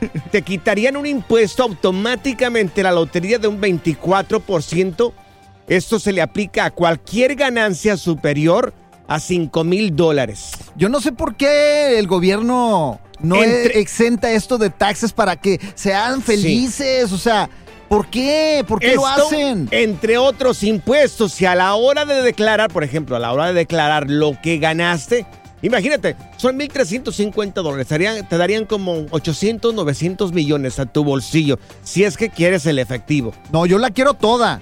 te 0.30 0.42
quitarían 0.42 0.96
un 0.96 1.06
impuesto 1.06 1.64
automáticamente 1.64 2.84
la 2.84 2.92
lotería 2.92 3.38
de 3.40 3.48
un 3.48 3.60
24%. 3.60 5.12
Esto 5.66 5.98
se 5.98 6.12
le 6.12 6.22
aplica 6.22 6.66
a 6.66 6.70
cualquier 6.70 7.34
ganancia 7.34 7.96
superior 7.96 8.72
a 9.08 9.20
5 9.20 9.64
mil 9.64 9.94
dólares. 9.96 10.52
Yo 10.76 10.88
no 10.88 11.00
sé 11.00 11.12
por 11.12 11.36
qué 11.36 11.98
el 11.98 12.06
gobierno 12.06 13.00
no 13.20 13.36
Entre- 13.42 13.78
exenta 13.80 14.32
esto 14.32 14.58
de 14.58 14.70
taxes 14.70 15.12
para 15.12 15.36
que 15.36 15.60
sean 15.74 16.22
felices. 16.22 17.12
O 17.12 17.18
sea, 17.18 17.48
¿por 17.88 18.06
qué? 18.08 18.64
¿Por 18.66 18.80
qué 18.80 18.94
lo 18.94 19.06
hacen? 19.06 19.68
Entre 19.70 20.18
otros 20.18 20.62
impuestos, 20.62 21.32
si 21.32 21.44
a 21.46 21.54
la 21.54 21.74
hora 21.74 22.04
de 22.04 22.22
declarar, 22.22 22.70
por 22.72 22.84
ejemplo, 22.84 23.16
a 23.16 23.18
la 23.18 23.32
hora 23.32 23.46
de 23.48 23.54
declarar 23.54 24.08
lo 24.10 24.36
que 24.42 24.58
ganaste, 24.58 25.26
imagínate, 25.62 26.16
son 26.36 26.58
1.350 26.58 27.52
dólares, 27.62 27.86
te 27.88 28.36
darían 28.36 28.64
como 28.66 29.06
800, 29.10 29.74
900 29.74 30.32
millones 30.32 30.78
a 30.78 30.86
tu 30.86 31.04
bolsillo, 31.04 31.58
si 31.84 32.04
es 32.04 32.16
que 32.16 32.30
quieres 32.30 32.66
el 32.66 32.78
efectivo. 32.78 33.32
No, 33.52 33.66
yo 33.66 33.78
la 33.78 33.90
quiero 33.90 34.14
toda. 34.14 34.60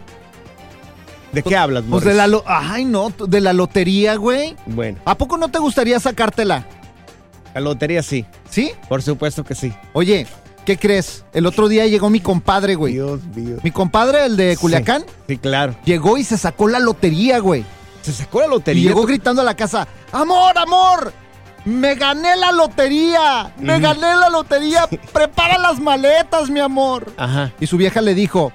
¿De 1.32 1.42
qué 1.42 1.56
hablas, 1.56 1.82
Pues 1.82 1.90
Morris? 1.90 2.08
de 2.08 2.14
la 2.14 2.26
lo- 2.26 2.44
Ay, 2.46 2.84
no, 2.84 3.10
de 3.10 3.40
la 3.40 3.52
lotería, 3.52 4.16
güey. 4.16 4.56
Bueno, 4.66 4.98
¿A 5.04 5.16
poco 5.16 5.36
no 5.36 5.48
te 5.48 5.58
gustaría 5.58 5.98
sacártela? 6.00 6.66
la 7.54 7.60
lotería 7.60 8.02
sí, 8.02 8.24
¿Sí? 8.48 8.72
por 8.88 9.02
supuesto 9.02 9.42
que 9.44 9.54
sí. 9.56 9.72
Oye, 9.92 10.26
¿qué 10.64 10.76
crees? 10.76 11.24
El 11.32 11.46
otro 11.46 11.68
día 11.68 11.86
llegó 11.86 12.08
mi 12.10 12.20
compadre, 12.20 12.74
güey. 12.76 12.92
Dios 12.94 13.20
mío. 13.34 13.56
Mi 13.62 13.70
compadre, 13.72 14.24
el 14.26 14.36
de 14.36 14.56
Culiacán, 14.56 15.04
Sí, 15.28 15.36
claro. 15.38 15.74
llegó 15.84 16.16
y 16.16 16.22
se 16.24 16.36
sacó 16.38 16.68
la 16.68 16.78
lotería, 16.78 17.38
güey. 17.40 17.64
Se 18.02 18.12
sacó 18.12 18.40
la 18.40 18.46
Y 18.46 18.50
lotería. 18.50 18.88
llegó 18.88 19.04
gritando 19.04 19.42
a 19.42 19.44
la 19.44 19.54
casa, 19.56 19.86
¡Amor, 20.12 20.56
amor! 20.58 21.12
¡Me 21.64 21.94
gané 21.94 22.36
la 22.36 22.52
lotería! 22.52 23.52
¡Me 23.58 23.78
gané 23.80 24.14
la 24.16 24.30
lotería! 24.30 24.86
¡Prepara 25.12 25.58
las 25.58 25.78
maletas, 25.80 26.48
mi 26.50 26.60
amor! 26.60 27.12
Ajá. 27.16 27.52
Y 27.60 27.66
su 27.66 27.76
vieja 27.76 28.00
le 28.00 28.14
dijo, 28.14 28.52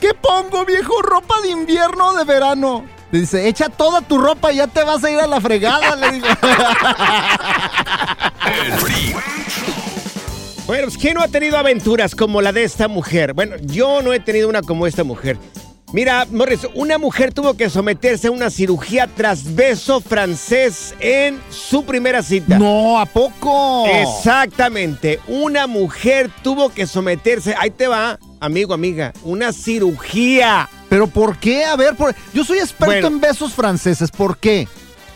¿qué 0.00 0.14
pongo, 0.14 0.64
viejo? 0.64 1.02
¿Ropa 1.02 1.40
de 1.42 1.50
invierno 1.50 2.08
o 2.08 2.16
de 2.16 2.24
verano? 2.24 2.84
Le 3.12 3.20
dice, 3.20 3.48
echa 3.48 3.68
toda 3.68 4.00
tu 4.00 4.18
ropa 4.18 4.52
y 4.52 4.56
ya 4.56 4.66
te 4.66 4.82
vas 4.84 5.02
a 5.04 5.10
ir 5.10 5.18
a 5.18 5.26
la 5.26 5.40
fregada, 5.40 5.96
le 5.96 6.12
digo. 6.12 6.26
Bueno, 10.66 10.84
pues 10.84 10.98
¿quién 10.98 11.14
no 11.14 11.20
ha 11.20 11.26
tenido 11.26 11.58
aventuras 11.58 12.14
como 12.14 12.40
la 12.40 12.52
de 12.52 12.62
esta 12.62 12.86
mujer? 12.86 13.32
Bueno, 13.34 13.56
yo 13.62 14.02
no 14.02 14.12
he 14.12 14.20
tenido 14.20 14.48
una 14.48 14.62
como 14.62 14.86
esta 14.86 15.02
mujer. 15.02 15.36
Mira, 15.92 16.24
Morris, 16.30 16.60
una 16.74 16.98
mujer 16.98 17.34
tuvo 17.34 17.54
que 17.54 17.68
someterse 17.68 18.28
a 18.28 18.30
una 18.30 18.48
cirugía 18.50 19.08
tras 19.08 19.56
beso 19.56 20.00
francés 20.00 20.94
en 21.00 21.40
su 21.50 21.84
primera 21.84 22.22
cita. 22.22 22.60
No, 22.60 23.00
¿a 23.00 23.06
poco? 23.06 23.86
Exactamente. 23.88 25.18
Una 25.26 25.66
mujer 25.66 26.30
tuvo 26.42 26.68
que 26.70 26.86
someterse, 26.86 27.56
ahí 27.58 27.70
te 27.70 27.88
va, 27.88 28.20
amigo, 28.38 28.72
amiga, 28.72 29.12
una 29.24 29.52
cirugía. 29.52 30.68
¿Pero 30.88 31.08
por 31.08 31.36
qué? 31.38 31.64
A 31.64 31.74
ver, 31.74 31.96
por... 31.96 32.14
yo 32.32 32.44
soy 32.44 32.58
experto 32.58 32.86
Bueno. 32.92 33.08
en 33.08 33.20
besos 33.20 33.52
franceses, 33.52 34.12
¿por 34.12 34.38
qué? 34.38 34.68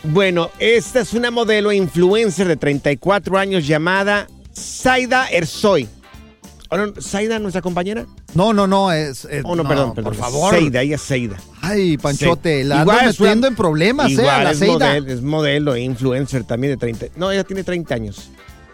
Bueno, 0.03 0.51
esta 0.59 1.01
es 1.01 1.15
una 1.15 1.31
modelo 1.31 1.71
e 1.71 1.77
influencer 1.77 2.49
de 2.49 2.57
34 2.57 3.39
años 3.39 3.65
llamada 3.67 4.27
Saida 4.53 5.29
Ersoy. 5.29 5.89
¿O 6.75 6.87
no, 6.87 7.01
¿Saida, 7.01 7.39
nuestra 7.39 7.63
compañera? 7.63 8.05
No, 8.35 8.53
no, 8.53 8.67
no, 8.67 8.91
es... 8.93 9.25
eh, 9.31 9.43
Oh, 9.45 9.55
no, 9.55 9.67
perdón, 9.67 9.95
perdón. 9.95 10.13
Por 10.13 10.21
favor. 10.21 10.55
Seida, 10.55 10.83
ella 10.83 10.97
es 10.97 11.03
Seida. 11.03 11.37
Ay, 11.63 11.97
Panchote, 11.99 12.63
Sí. 12.63 12.69
la 12.69 12.81
ando 12.81 12.93
Igual 12.93 12.99
una- 13.09 13.13
metiendo 13.13 13.47
en 13.47 13.55
problemas, 13.55 14.07
eh, 14.07 14.09
a 14.09 14.21
Igual 14.23 14.45
la 14.45 14.51
es, 14.51 14.59
Seida. 14.59 14.73
modelo, 14.73 15.13
es 15.13 15.23
modelo 15.23 15.75
e 15.77 15.81
influencer 15.83 16.45
también 16.45 16.73
de 16.73 16.77
30. 16.77 17.07
No, 17.17 17.31
ella 17.31 17.45
tiene 17.45 17.63
30 17.65 17.95
años. 17.95 18.29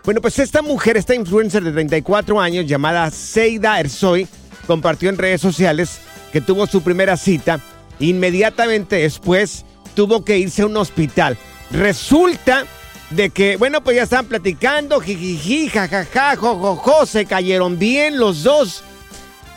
Bueno, 0.05 0.21
pues 0.23 0.39
esta 0.39 0.63
mujer, 0.63 0.97
esta 0.97 1.15
influencer 1.15 1.63
de 1.63 1.73
34 1.73 2.41
años 2.41 2.67
llamada 2.67 3.11
Seida 3.11 3.79
Ersoy, 3.79 4.27
compartió 4.67 5.11
en 5.11 5.19
redes 5.19 5.43
sociales 5.43 5.99
que 6.33 6.41
tuvo 6.41 6.67
su 6.67 6.83
primera 6.83 7.17
cita. 7.19 7.61
Inmediatamente 7.99 8.97
después 8.97 9.65
tuvo 9.95 10.25
que 10.25 10.39
irse 10.39 10.63
a 10.63 10.67
un 10.67 10.77
hospital. 10.79 11.37
Resulta 11.71 12.65
de 13.11 13.31
que, 13.31 13.57
bueno, 13.57 13.83
pues 13.83 13.97
ya 13.97 14.05
estaban 14.05 14.27
platicando, 14.27 15.01
jijiji, 15.01 15.69
jajaja, 15.69 16.37
jojojo, 16.37 17.07
se 17.07 17.25
cayeron 17.27 17.79
bien 17.79 18.19
los 18.19 18.43
dos. 18.43 18.85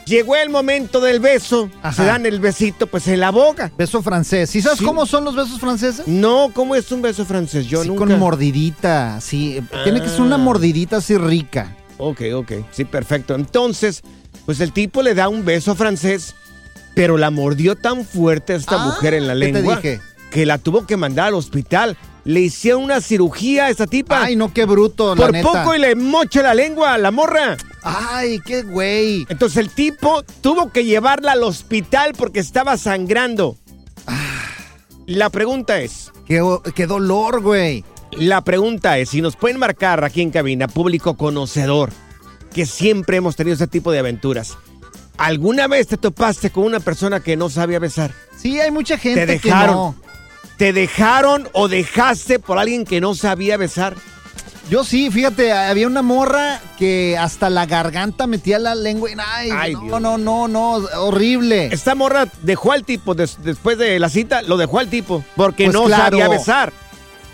Llegó 0.05 0.35
el 0.35 0.49
momento 0.49 0.99
del 0.99 1.21
beso, 1.21 1.69
se 1.95 2.03
dan 2.03 2.25
el 2.25 2.41
besito 2.41 2.87
pues 2.87 3.07
en 3.07 3.21
la 3.21 3.31
boca. 3.31 3.71
Beso 3.77 4.01
francés. 4.01 4.53
¿Y 4.53 4.61
sabes 4.61 4.79
Sí. 4.79 4.85
cómo 4.85 5.05
son 5.05 5.23
los 5.23 5.33
besos 5.33 5.59
franceses? 5.61 6.05
No, 6.07 6.51
¿cómo 6.53 6.75
es 6.75 6.91
un 6.91 7.01
beso 7.01 7.23
francés? 7.25 7.67
Yo 7.67 7.83
Sí, 7.83 7.87
nunca. 7.87 8.05
con 8.05 8.19
mordidita, 8.19 9.21
sí. 9.21 9.61
Tiene 9.85 10.01
que 10.01 10.09
ser 10.09 10.21
una 10.21 10.35
Ah. 10.35 10.39
mordidita 10.39 10.97
así 10.97 11.17
rica. 11.17 11.73
Ok, 11.99 12.21
ok. 12.35 12.51
Sí, 12.71 12.83
perfecto. 12.83 13.33
Entonces, 13.35 14.01
pues 14.45 14.59
el 14.59 14.73
tipo 14.73 15.01
le 15.03 15.13
da 15.15 15.29
un 15.29 15.45
beso 15.45 15.73
francés, 15.73 16.35
pero 16.95 17.17
la 17.17 17.29
mordió 17.31 17.75
tan 17.77 18.03
fuerte 18.03 18.53
a 18.53 18.55
esta 18.57 18.75
Ah, 18.83 18.85
mujer 18.87 19.13
en 19.13 19.25
la 19.27 19.35
¿qué 19.35 19.39
te 19.39 19.51
lengua 19.53 19.75
dije? 19.77 20.01
que 20.31 20.45
la 20.45 20.57
tuvo 20.57 20.85
que 20.85 20.97
mandar 20.97 21.27
al 21.27 21.35
hospital. 21.35 21.95
Le 22.25 22.39
hicieron 22.39 22.83
una 22.83 23.01
cirugía 23.01 23.65
a 23.65 23.69
esta 23.69 23.85
tipa. 23.85 24.23
Ay, 24.23 24.35
no, 24.37 24.53
qué 24.53 24.65
bruto, 24.65 25.13
la 25.15 25.21
Por 25.21 25.31
neta. 25.33 25.51
poco 25.51 25.75
y 25.75 25.79
le 25.79 25.95
mocha 25.95 26.41
la 26.41 26.53
lengua 26.53 26.93
a 26.93 26.97
la 26.97 27.11
morra. 27.11 27.57
Ay, 27.83 28.39
qué 28.45 28.61
güey. 28.63 29.25
Entonces 29.29 29.57
el 29.57 29.69
tipo 29.69 30.23
tuvo 30.41 30.71
que 30.71 30.85
llevarla 30.85 31.33
al 31.33 31.43
hospital 31.43 32.13
porque 32.17 32.39
estaba 32.39 32.77
sangrando. 32.77 33.57
La 35.05 35.29
pregunta 35.29 35.79
es. 35.81 36.11
Qué, 36.25 36.41
qué 36.75 36.87
dolor, 36.87 37.41
güey. 37.41 37.83
La 38.13 38.41
pregunta 38.41 38.97
es 38.99 39.09
si 39.09 39.21
nos 39.21 39.35
pueden 39.35 39.59
marcar 39.59 40.03
aquí 40.03 40.21
en 40.21 40.29
cabina, 40.31 40.67
público 40.67 41.17
conocedor, 41.17 41.91
que 42.53 42.65
siempre 42.65 43.17
hemos 43.17 43.35
tenido 43.35 43.55
ese 43.55 43.67
tipo 43.67 43.91
de 43.91 43.99
aventuras. 43.99 44.57
¿Alguna 45.17 45.67
vez 45.67 45.87
te 45.87 45.97
topaste 45.97 46.51
con 46.51 46.63
una 46.63 46.79
persona 46.79 47.19
que 47.19 47.35
no 47.35 47.49
sabía 47.49 47.79
besar? 47.79 48.13
Sí, 48.37 48.59
hay 48.59 48.71
mucha 48.71 48.97
gente 48.97 49.25
¿Te 49.27 49.39
que 49.39 49.49
dejaron? 49.49 49.75
no. 49.75 49.95
¿Te 50.57 50.71
dejaron 50.73 51.49
o 51.53 51.67
dejaste 51.67 52.39
por 52.39 52.57
alguien 52.59 52.85
que 52.85 53.01
no 53.01 53.15
sabía 53.15 53.57
besar? 53.57 53.95
Yo 54.69 54.83
sí, 54.85 55.11
fíjate, 55.11 55.51
había 55.51 55.87
una 55.87 56.01
morra 56.01 56.61
que 56.79 57.17
hasta 57.17 57.49
la 57.49 57.65
garganta 57.65 58.27
metía 58.27 58.59
la 58.59 58.75
lengua 58.75 59.09
y 59.11 59.13
ay, 59.19 59.49
Ay, 59.51 59.73
no, 59.73 59.81
Dios. 59.81 60.01
no, 60.01 60.17
no, 60.17 60.47
no, 60.47 60.71
horrible. 61.01 61.67
Esta 61.71 61.95
morra 61.95 62.27
dejó 62.43 62.71
al 62.71 62.85
tipo 62.85 63.13
des- 63.13 63.43
después 63.43 63.77
de 63.77 63.99
la 63.99 64.07
cita, 64.09 64.41
lo 64.41 64.55
dejó 64.55 64.79
al 64.79 64.87
tipo 64.89 65.23
porque 65.35 65.65
Pues 65.65 65.73
no 65.75 65.83
claro. 65.85 66.03
sabía 66.17 66.29
besar. 66.29 66.71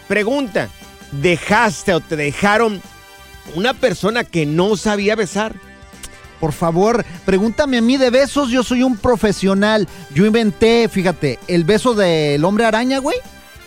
Pregunta, 0.07 0.69
¿dejaste 1.11 1.93
o 1.93 1.99
te 1.99 2.15
dejaron 2.15 2.81
una 3.53 3.75
persona 3.75 4.23
que 4.23 4.47
no 4.47 4.75
sabía 4.75 5.15
besar? 5.15 5.53
Por 6.39 6.53
favor, 6.53 7.05
pregúntame 7.25 7.77
a 7.77 7.81
mí 7.81 7.97
de 7.97 8.09
besos, 8.09 8.49
yo 8.49 8.63
soy 8.63 8.83
un 8.83 8.95
profesional. 8.97 9.87
Yo 10.13 10.25
inventé, 10.25 10.87
fíjate, 10.89 11.37
el 11.47 11.63
beso 11.65 11.93
del 11.93 12.43
hombre 12.45 12.65
araña, 12.65 12.99
güey. 12.99 13.17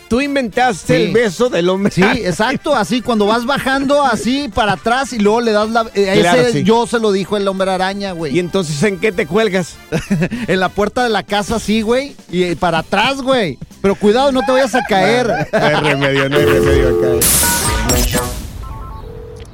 Tú 0.09 0.21
inventaste 0.21 0.95
Sí. 0.95 1.03
el 1.03 1.11
beso 1.13 1.49
del 1.49 1.69
hombre. 1.69 1.91
Sí, 1.91 2.03
exacto, 2.03 2.75
así 2.75 3.01
cuando 3.01 3.25
vas 3.25 3.45
bajando 3.45 4.03
así 4.03 4.47
para 4.53 4.73
atrás 4.73 5.11
y 5.13 5.17
luego 5.17 5.41
le 5.41 5.51
das 5.53 5.69
la... 5.71 5.87
eh, 5.95 6.17
Claro, 6.19 6.41
ese 6.41 6.51
sí. 6.59 6.63
yo 6.63 6.85
se 6.85 6.99
lo 6.99 7.11
dijo 7.11 7.35
el 7.35 7.47
hombre 7.47 7.71
araña, 7.71 8.11
güey. 8.11 8.35
¿Y 8.35 8.39
entonces 8.39 8.83
en 8.83 8.99
qué 8.99 9.11
te 9.11 9.25
cuelgas? 9.25 9.75
en 10.47 10.59
la 10.59 10.69
puerta 10.69 11.03
de 11.03 11.09
la 11.09 11.23
casa, 11.23 11.59
sí, 11.59 11.81
güey. 11.81 12.15
Y 12.31 12.43
eh, 12.43 12.55
para 12.55 12.79
atrás, 12.79 13.21
güey. 13.23 13.57
Pero 13.81 13.95
cuidado, 13.95 14.31
no 14.31 14.41
te 14.45 14.51
vayas 14.51 14.75
a 14.75 14.83
caer. 14.83 15.27
No 15.51 15.59
hay 15.65 15.75
remedio, 15.75 16.29
no 16.29 16.37
hay 16.37 16.45
remedio 16.45 16.89
acá. 16.89 17.25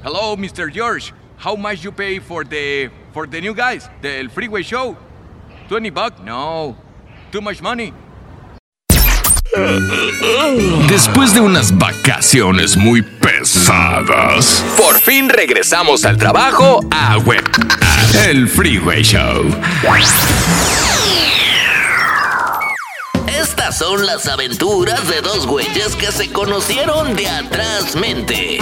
Hello, 0.04 0.36
Mr. 0.36 0.72
George. 0.74 1.14
How 1.40 1.56
much 1.56 1.86
you 1.86 1.94
pay 1.94 2.20
for 2.20 2.44
the 2.44 2.90
for 3.14 3.26
the 3.26 3.40
new 3.40 3.54
guys, 3.54 3.88
the 4.02 4.28
freeway 4.28 4.62
show? 4.62 4.98
20 5.70 5.90
bucks? 5.90 6.20
No. 6.22 6.76
Too 7.32 7.40
much 7.40 7.62
money. 7.62 7.94
Después 10.90 11.34
de 11.34 11.40
unas 11.40 11.72
vacaciones 11.72 12.76
muy 12.76 13.02
pesadas, 13.02 14.64
por 14.78 15.00
fin 15.00 15.30
regresamos 15.30 16.04
al 16.04 16.18
trabajo 16.18 16.82
a 16.92 17.18
web. 17.20 17.44
El 18.28 18.50
Freeway 18.50 19.02
Show. 19.02 19.46
Estas 23.28 23.78
son 23.78 24.06
las 24.06 24.28
aventuras 24.28 25.08
de 25.08 25.22
dos 25.22 25.48
güeyes 25.48 25.96
que 25.96 26.12
se 26.12 26.30
conocieron 26.34 27.16
de 27.16 27.30
atrás 27.30 27.96
mente. 27.96 28.60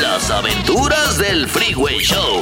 Las 0.00 0.30
aventuras 0.30 1.18
del 1.18 1.48
Freeway 1.48 1.98
Show. 1.98 2.40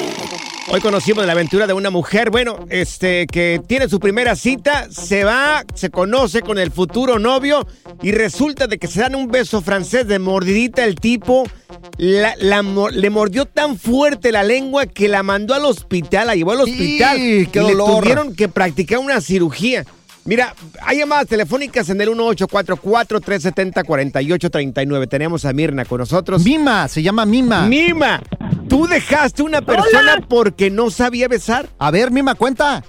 Hoy 0.69 0.81
conocimos 0.81 1.27
la 1.27 1.33
aventura 1.33 1.67
de 1.67 1.73
una 1.73 1.91
mujer, 1.91 2.31
bueno, 2.31 2.65
este, 2.69 3.27
que 3.27 3.61
tiene 3.67 3.89
su 3.89 3.99
primera 3.99 4.37
cita, 4.37 4.87
se 4.91 5.25
va, 5.25 5.65
se 5.75 5.91
conoce 5.91 6.43
con 6.43 6.59
el 6.59 6.71
futuro 6.71 7.19
novio 7.19 7.67
y 8.03 8.13
resulta 8.13 8.67
de 8.69 8.79
que 8.79 8.87
se 8.87 9.01
dan 9.01 9.17
un 9.17 9.29
beso 9.29 9.63
francés 9.63 10.07
de 10.07 10.19
mordidita 10.21 10.85
el 10.85 10.95
tipo, 10.95 11.45
la- 11.97 12.37
le 12.37 13.11
mordió 13.11 13.47
tan 13.47 13.77
fuerte 13.79 14.31
la 14.31 14.45
lengua 14.45 14.87
que 14.87 15.09
la 15.09 15.23
mandó 15.25 15.55
al 15.55 15.65
hospital, 15.65 16.29
la 16.29 16.37
llevó 16.37 16.53
al 16.53 16.61
hospital 16.61 17.19
¡Y, 17.19 17.47
qué 17.47 17.63
y 17.63 17.67
le 17.67 17.75
tuvieron 17.75 18.35
que 18.37 18.49
practicar 18.49 18.99
una 19.01 19.21
cirugía. 19.21 19.85
Mira, 20.25 20.55
hay 20.83 20.99
llamadas 20.99 21.29
telefónicas 21.29 21.89
en 21.89 21.99
el 22.01 22.09
1844-370-4839. 22.11 25.09
Tenemos 25.09 25.45
a 25.45 25.53
Mirna 25.53 25.85
con 25.85 25.99
nosotros. 25.99 26.45
Mima, 26.45 26.87
se 26.89 27.03
llama 27.03 27.25
Mima. 27.27 27.67
Mima, 27.67 28.23
¿tú 28.69 28.87
dejaste 28.87 29.43
una 29.43 29.63
persona 29.63 30.25
porque 30.29 30.71
no 30.71 30.91
sabía 30.91 31.27
besar? 31.27 31.69
A 31.79 31.91
ver, 31.91 32.11
Mima, 32.11 32.35
cuenta. 32.35 32.85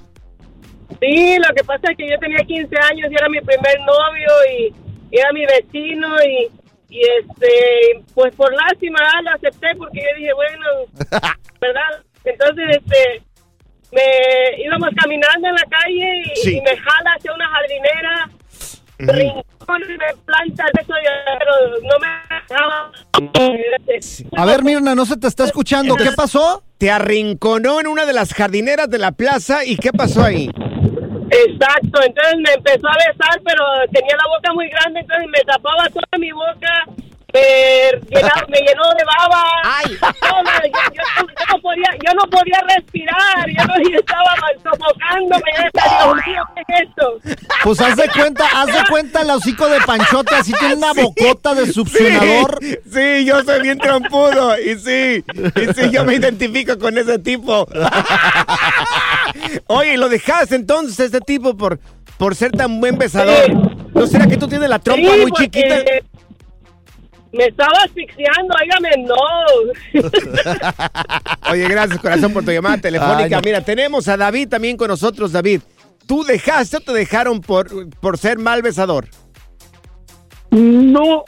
Sí, 0.99 1.37
lo 1.37 1.55
que 1.55 1.63
pasa 1.63 1.89
es 1.91 1.97
que 1.97 2.09
yo 2.09 2.19
tenía 2.19 2.43
15 2.45 2.75
años 2.91 3.09
y 3.09 3.15
era 3.15 3.29
mi 3.29 3.39
primer 3.39 3.79
novio 3.79 4.29
y, 4.57 4.73
y 5.09 5.17
era 5.17 5.31
mi 5.31 5.45
vecino 5.45 6.21
y, 6.23 6.49
y 6.89 6.99
este, 6.99 8.03
pues 8.13 8.35
por 8.35 8.53
lástima 8.53 8.99
ah, 8.99 9.21
lo 9.21 9.31
acepté 9.31 9.67
porque 9.77 9.99
yo 9.99 10.07
dije, 10.17 10.33
bueno, 10.33 10.65
¿verdad? 11.61 12.03
Entonces, 12.25 12.77
este, 12.77 13.23
me 13.91 14.63
íbamos 14.63 14.89
caminando 15.01 15.47
en 15.47 15.55
la 15.55 15.65
calle 15.69 16.21
y, 16.35 16.39
Sí. 16.41 16.57
y 16.57 16.61
me 16.61 16.77
jala 16.77 17.11
hacia 17.17 17.33
una 17.33 17.47
jardinera, 17.49 18.29
rincón 18.99 19.81
y 19.83 19.97
me 19.97 20.13
planta 20.25 20.65
el 20.65 20.71
beso 20.77 20.93
de 20.93 21.01
pero 21.39 21.53
no 21.81 21.99
me 21.99 22.07
dejaba. 22.49 22.91
A 24.37 24.45
ver, 24.45 24.63
Mirna, 24.63 24.95
no 24.95 25.05
se 25.05 25.17
te 25.17 25.27
está 25.27 25.43
escuchando. 25.45 25.95
¿Qué 25.95 26.11
pasó? 26.15 26.63
Te 26.77 26.89
arrinconó 26.91 27.79
en 27.79 27.87
una 27.87 28.05
de 28.05 28.13
las 28.13 28.33
jardineras 28.33 28.89
de 28.89 28.97
la 28.97 29.11
plaza 29.11 29.63
y 29.65 29.75
¿qué 29.77 29.91
pasó 29.91 30.23
ahí? 30.23 30.49
Exacto, 31.29 32.01
entonces 32.05 32.35
me 32.45 32.53
empezó 32.53 32.87
a 32.87 32.97
besar, 32.97 33.41
pero 33.45 33.63
tenía 33.91 34.15
la 34.17 34.27
boca 34.35 34.53
muy 34.53 34.67
grande, 34.69 34.99
entonces 34.99 35.27
me 35.31 35.39
tapaba 35.45 35.87
toda 35.89 36.17
mi 36.19 36.29
boca, 36.31 36.83
me, 37.33 37.39
llenaba- 38.09 38.45
me 38.49 38.57
llenó 38.59 38.83
de 38.97 39.03
baba. 39.05 39.43
No 40.29 40.40
yo 42.11 42.15
no 42.15 42.29
podía 42.29 42.61
respirar, 42.75 43.47
yo, 43.47 43.65
no, 43.65 43.73
estaba 43.97 44.35
sofocándome, 44.63 45.51
yo 45.57 45.63
decía, 45.63 46.03
Dios 46.03 46.15
mío, 46.27 46.43
¿qué 46.55 46.61
es 46.61 46.81
esto? 46.89 47.19
Pues 47.63 47.81
haz 47.81 47.95
de 47.95 48.09
cuenta, 48.09 48.45
haz 48.53 48.67
de 48.67 48.89
cuenta 48.89 49.21
el 49.21 49.29
hocico 49.29 49.67
de 49.67 49.79
Panchote, 49.81 50.35
así 50.35 50.53
tiene 50.53 50.75
una 50.75 50.93
bocota 51.01 51.55
de 51.55 51.71
succionador. 51.71 52.57
Sí, 52.61 52.77
sí, 52.91 53.25
yo 53.25 53.43
soy 53.43 53.61
bien 53.61 53.77
trompudo 53.77 54.59
y 54.59 54.77
sí, 54.77 55.23
y 55.33 55.73
sí, 55.73 55.89
yo 55.91 56.03
me 56.05 56.15
identifico 56.15 56.77
con 56.77 56.97
ese 56.97 57.19
tipo. 57.19 57.67
Oye, 59.67 59.97
¿lo 59.97 60.09
dejaste 60.09 60.55
entonces 60.55 60.99
este 60.99 61.21
tipo 61.21 61.55
por, 61.55 61.79
por 62.17 62.35
ser 62.35 62.51
tan 62.51 62.79
buen 62.79 62.97
besador. 62.97 63.51
¿No 63.93 64.07
será 64.07 64.27
que 64.27 64.37
tú 64.37 64.47
tienes 64.47 64.69
la 64.69 64.79
trompa 64.79 65.11
Sí, 65.11 65.17
muy 65.21 65.31
porque 65.31 65.43
chiquita? 65.45 65.75
Me 67.33 67.45
estaba 67.45 67.77
asfixiando, 67.85 68.53
óigame, 68.61 68.89
no. 69.07 69.15
Oye, 71.51 71.67
gracias, 71.67 71.99
corazón, 71.99 72.33
por 72.33 72.43
tu 72.43 72.51
llamada 72.51 72.77
telefónica. 72.77 73.23
Ay, 73.23 73.29
no. 73.29 73.41
Mira, 73.41 73.61
tenemos 73.61 74.07
a 74.07 74.17
David 74.17 74.49
también 74.49 74.75
con 74.77 74.89
nosotros, 74.89 75.31
David. 75.31 75.61
¿Tú 76.07 76.23
dejaste 76.23 76.77
o 76.77 76.79
te 76.81 76.91
dejaron 76.91 77.39
por, 77.41 77.89
por 77.99 78.17
ser 78.17 78.37
mal 78.37 78.61
besador? 78.61 79.07
No, 80.49 81.23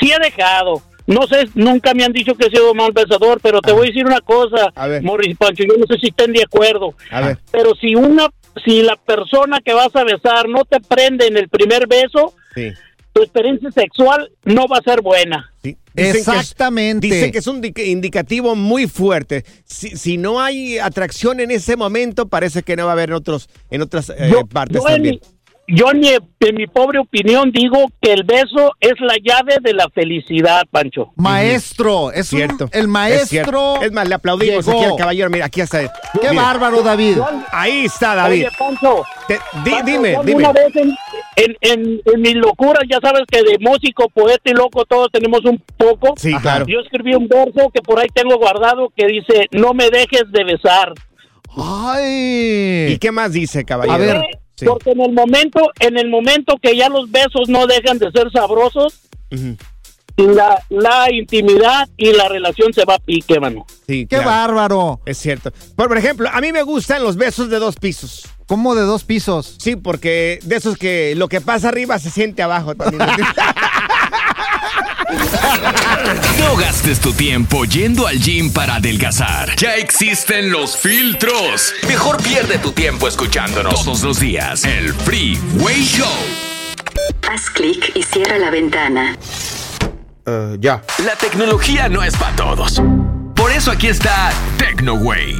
sí 0.00 0.12
he 0.12 0.18
dejado. 0.22 0.82
No 1.06 1.26
sé, 1.26 1.48
nunca 1.54 1.94
me 1.94 2.04
han 2.04 2.12
dicho 2.12 2.34
que 2.34 2.46
he 2.46 2.50
sido 2.50 2.74
mal 2.74 2.92
besador, 2.92 3.40
pero 3.42 3.60
te 3.60 3.72
voy 3.72 3.86
a 3.86 3.90
decir 3.90 4.04
una 4.04 4.20
cosa, 4.20 4.70
Morris 5.02 5.36
Pancho, 5.38 5.64
yo 5.64 5.76
no 5.78 5.86
sé 5.86 5.98
si 5.98 6.08
estén 6.08 6.32
de 6.34 6.42
acuerdo. 6.42 6.94
A 7.10 7.20
ver. 7.22 7.38
Pero 7.50 7.74
si 7.80 7.94
una, 7.94 8.28
si 8.64 8.82
la 8.82 8.94
persona 8.96 9.58
que 9.64 9.72
vas 9.72 9.96
a 9.96 10.04
besar 10.04 10.48
no 10.50 10.64
te 10.66 10.80
prende 10.80 11.26
en 11.26 11.36
el 11.38 11.48
primer 11.48 11.86
beso, 11.88 12.34
Sí. 12.54 12.72
Tu 13.18 13.24
experiencia 13.24 13.70
sexual 13.72 14.30
no 14.44 14.66
va 14.68 14.78
a 14.78 14.82
ser 14.82 15.02
buena. 15.02 15.52
Dicen 15.62 15.78
que 15.94 16.02
es- 16.10 16.28
Exactamente. 16.28 17.06
Dicen 17.06 17.32
que 17.32 17.38
es 17.38 17.46
un 17.46 17.60
di- 17.60 17.72
indicativo 17.86 18.54
muy 18.54 18.86
fuerte. 18.86 19.44
Si, 19.64 19.90
si 19.96 20.16
no 20.16 20.40
hay 20.40 20.78
atracción 20.78 21.40
en 21.40 21.50
ese 21.50 21.76
momento, 21.76 22.28
parece 22.28 22.62
que 22.62 22.76
no 22.76 22.84
va 22.84 22.90
a 22.90 22.92
haber 22.92 23.10
en, 23.10 23.14
otros, 23.16 23.48
en 23.70 23.82
otras 23.82 24.10
eh, 24.10 24.32
partes 24.50 24.80
Yo 24.80 24.88
en, 24.88 24.94
también. 24.94 25.14
mi, 25.22 25.37
yo 25.68 25.90
en 25.92 26.00
mi, 26.00 26.08
en 26.08 26.54
mi 26.56 26.66
pobre 26.66 26.98
opinión 26.98 27.50
digo 27.52 27.86
que 28.00 28.12
el 28.14 28.24
beso 28.24 28.72
es 28.80 28.94
la 29.00 29.14
llave 29.22 29.56
de 29.60 29.74
la 29.74 29.88
felicidad, 29.90 30.62
Pancho. 30.70 31.12
Maestro, 31.16 32.10
es 32.10 32.32
un- 32.32 32.38
Cierto. 32.38 32.68
el 32.72 32.80
Es, 32.82 32.88
maestro. 32.88 33.26
cierto. 33.26 33.82
Es 33.82 33.92
más, 33.92 34.08
le 34.08 34.14
aplaudimos 34.14 34.66
llegó. 34.66 34.80
aquí 34.80 34.90
al 34.90 34.96
caballero. 34.96 35.30
Mira, 35.30 35.46
aquí 35.46 35.60
está. 35.60 35.80
Qué 36.20 36.30
Mira. 36.30 36.42
bárbaro, 36.42 36.82
David. 36.82 37.18
Ahí 37.52 37.84
está, 37.84 38.14
David. 38.14 38.46
Oye, 38.46 38.56
Pancho, 38.58 39.04
Te- 39.28 39.34
di- 39.64 39.70
Pancho, 39.70 39.84
dime, 39.86 40.16
dime. 40.24 40.34
Una 40.36 40.52
vez 40.52 40.74
en, 40.76 40.96
en, 41.36 41.56
en, 41.60 42.00
en 42.04 42.20
mis 42.20 42.34
locuras, 42.34 42.82
ya 42.90 42.98
sabes 43.02 43.22
que 43.30 43.42
de 43.42 43.58
músico, 43.60 44.08
poeta 44.08 44.50
y 44.50 44.54
loco 44.54 44.84
todos 44.86 45.08
tenemos 45.12 45.44
un 45.44 45.62
poco. 45.76 46.14
Sí, 46.16 46.32
claro. 46.40 46.64
Yo 46.66 46.80
escribí 46.80 47.14
un 47.14 47.28
verso 47.28 47.70
que 47.72 47.80
por 47.82 47.98
ahí 48.00 48.08
tengo 48.14 48.36
guardado 48.38 48.90
que 48.96 49.06
dice, 49.06 49.46
no 49.52 49.74
me 49.74 49.90
dejes 49.90 50.24
de 50.32 50.44
besar. 50.44 50.92
Ay. 51.56 52.92
¿Y 52.92 52.98
qué 52.98 53.12
más 53.12 53.32
dice, 53.32 53.64
caballero? 53.64 53.94
A 53.94 53.98
ver. 53.98 54.22
Sí. 54.58 54.64
Porque 54.66 54.90
en 54.90 55.00
el 55.00 55.12
momento, 55.12 55.70
en 55.78 55.96
el 55.98 56.08
momento 56.08 56.56
que 56.60 56.76
ya 56.76 56.88
los 56.88 57.08
besos 57.10 57.48
no 57.48 57.66
dejan 57.68 57.98
de 57.98 58.10
ser 58.10 58.28
sabrosos, 58.32 58.98
Ujú. 59.30 59.56
la, 60.16 60.60
la 60.68 61.12
intimidad 61.12 61.88
y 61.96 62.12
la 62.12 62.28
relación 62.28 62.72
se 62.72 62.84
va 62.84 62.96
a 62.96 62.98
pique, 62.98 63.38
mano. 63.38 63.64
Sí, 63.86 64.00
Qué 64.10 64.16
claro. 64.16 64.24
bárbaro. 64.30 65.00
Es 65.06 65.18
cierto. 65.18 65.52
Por, 65.76 65.86
por 65.86 65.96
ejemplo, 65.96 66.28
a 66.32 66.40
mí 66.40 66.50
me 66.52 66.62
gustan 66.64 67.04
los 67.04 67.14
besos 67.16 67.50
de 67.50 67.60
dos 67.60 67.76
pisos. 67.76 68.26
¿Cómo 68.46 68.74
de 68.74 68.82
dos 68.82 69.04
pisos? 69.04 69.56
Sí, 69.60 69.76
porque 69.76 70.40
de 70.42 70.56
esos 70.56 70.76
que 70.76 71.14
lo 71.14 71.28
que 71.28 71.40
pasa 71.40 71.68
arriba 71.68 71.98
se 72.00 72.10
siente 72.10 72.42
abajo 72.42 72.74
también. 72.74 73.02
No 76.38 76.56
gastes 76.56 77.00
tu 77.00 77.12
tiempo 77.12 77.64
yendo 77.64 78.06
al 78.06 78.18
gym 78.18 78.52
para 78.52 78.76
adelgazar. 78.76 79.56
Ya 79.56 79.74
existen 79.76 80.50
los 80.50 80.76
filtros. 80.76 81.74
Mejor 81.86 82.22
pierde 82.22 82.58
tu 82.58 82.72
tiempo 82.72 83.08
escuchándonos 83.08 83.84
todos 83.84 84.02
los 84.02 84.20
días. 84.20 84.64
El 84.64 84.92
Freeway 84.94 85.82
Show. 85.82 86.06
Haz 87.28 87.50
clic 87.50 87.92
y 87.94 88.02
cierra 88.02 88.38
la 88.38 88.50
ventana. 88.50 89.16
ya. 90.58 90.82
La 91.04 91.16
tecnología 91.16 91.88
no 91.88 92.02
es 92.02 92.16
para 92.16 92.36
todos. 92.36 92.82
Por 93.34 93.50
eso 93.50 93.70
aquí 93.70 93.88
está 93.88 94.30
TecnoWay. 94.58 95.34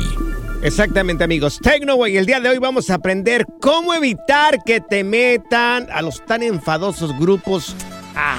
Exactamente, 0.63 1.23
amigos. 1.23 1.61
Tecnoway, 1.63 2.17
el 2.17 2.27
día 2.27 2.41
de 2.41 2.49
hoy 2.49 2.59
vamos 2.59 2.91
a 2.91 2.95
aprender 2.95 3.47
cómo 3.61 3.95
evitar 3.95 4.59
que 4.65 4.81
te 4.81 5.05
metan 5.05 5.87
a 5.93 6.03
los 6.03 6.25
tan 6.27 6.43
enfadosos 6.43 7.17
grupos 7.17 7.77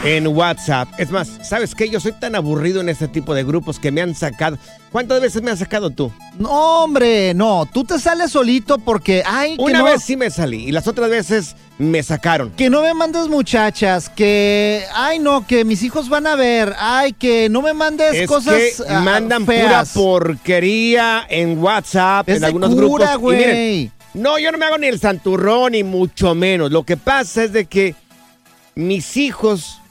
en 0.03 0.27
WhatsApp. 0.27 0.89
Es 0.97 1.11
más, 1.11 1.30
¿sabes 1.43 1.75
qué? 1.75 1.89
Yo 1.89 1.99
soy 1.99 2.11
tan 2.13 2.36
aburrido 2.36 2.82
en 2.82 2.89
este 2.89 3.07
tipo 3.07 3.34
de 3.34 3.43
grupos 3.43 3.80
que 3.80 3.91
me 3.91 4.01
han 4.01 4.15
sacado. 4.15 4.57
¿Cuántas 4.91 5.21
veces 5.21 5.41
me 5.43 5.51
has 5.51 5.59
sacado 5.59 5.89
tú? 5.91 6.11
No, 6.38 6.84
hombre, 6.84 7.34
no. 7.36 7.67
Tú 7.71 7.84
te 7.84 7.99
sales 7.99 8.32
solito 8.32 8.80
porque, 8.80 9.23
ay, 9.25 9.55
que 9.55 9.61
Una 9.63 9.80
no, 9.80 9.86
vez 9.86 10.03
sí 10.03 10.17
me 10.17 10.30
salí 10.32 10.65
y 10.67 10.71
las 10.71 10.88
otras 10.88 11.09
veces 11.09 11.55
me 11.77 12.01
sacaron. 12.03 12.51
que 12.51 12.69
no 12.69 12.82
me 12.82 12.93
mandes 12.93 13.27
muchachas, 13.27 14.09
que, 14.09 14.84
ay, 14.93 15.19
no, 15.19 15.45
que 15.45 15.63
mis 15.63 15.84
hijos 15.84 16.09
van 16.09 16.27
a 16.27 16.36
ver, 16.36 16.73
ay, 16.80 17.13
que 17.13 17.49
no 17.49 17.61
me 17.61 17.73
mandes 17.73 18.15
Es 18.15 18.27
cosas 18.27 18.55
que 18.55 18.71
ah, 18.89 18.99
mandan 19.01 19.45
feas. 19.45 19.91
pura 19.93 20.03
porquería 20.34 21.25
en 21.30 21.57
WhatsApp, 21.61 22.27
Es 22.27 22.36
en 22.36 22.41
de 22.41 22.47
algunos 22.47 22.75
cura, 22.75 23.11
grupos. 23.13 23.34
Y 23.34 23.38
miren, 23.38 23.51
güey. 23.55 23.91
no, 24.15 24.39
yo 24.39 24.51
no 24.51 24.57
me 24.57 24.65
hago 24.65 24.77
ni 24.77 24.88
el 24.88 24.99
santurrón, 24.99 25.71
ni 25.73 25.84
mucho 25.84 26.34
menos. 26.36 26.71
Lo 26.71 26.84
que 26.84 26.97
pasa 26.97 27.43
es 27.43 27.53
de 27.53 27.65
que 27.65 27.95
mis 28.80 29.17
hijos 29.17 29.82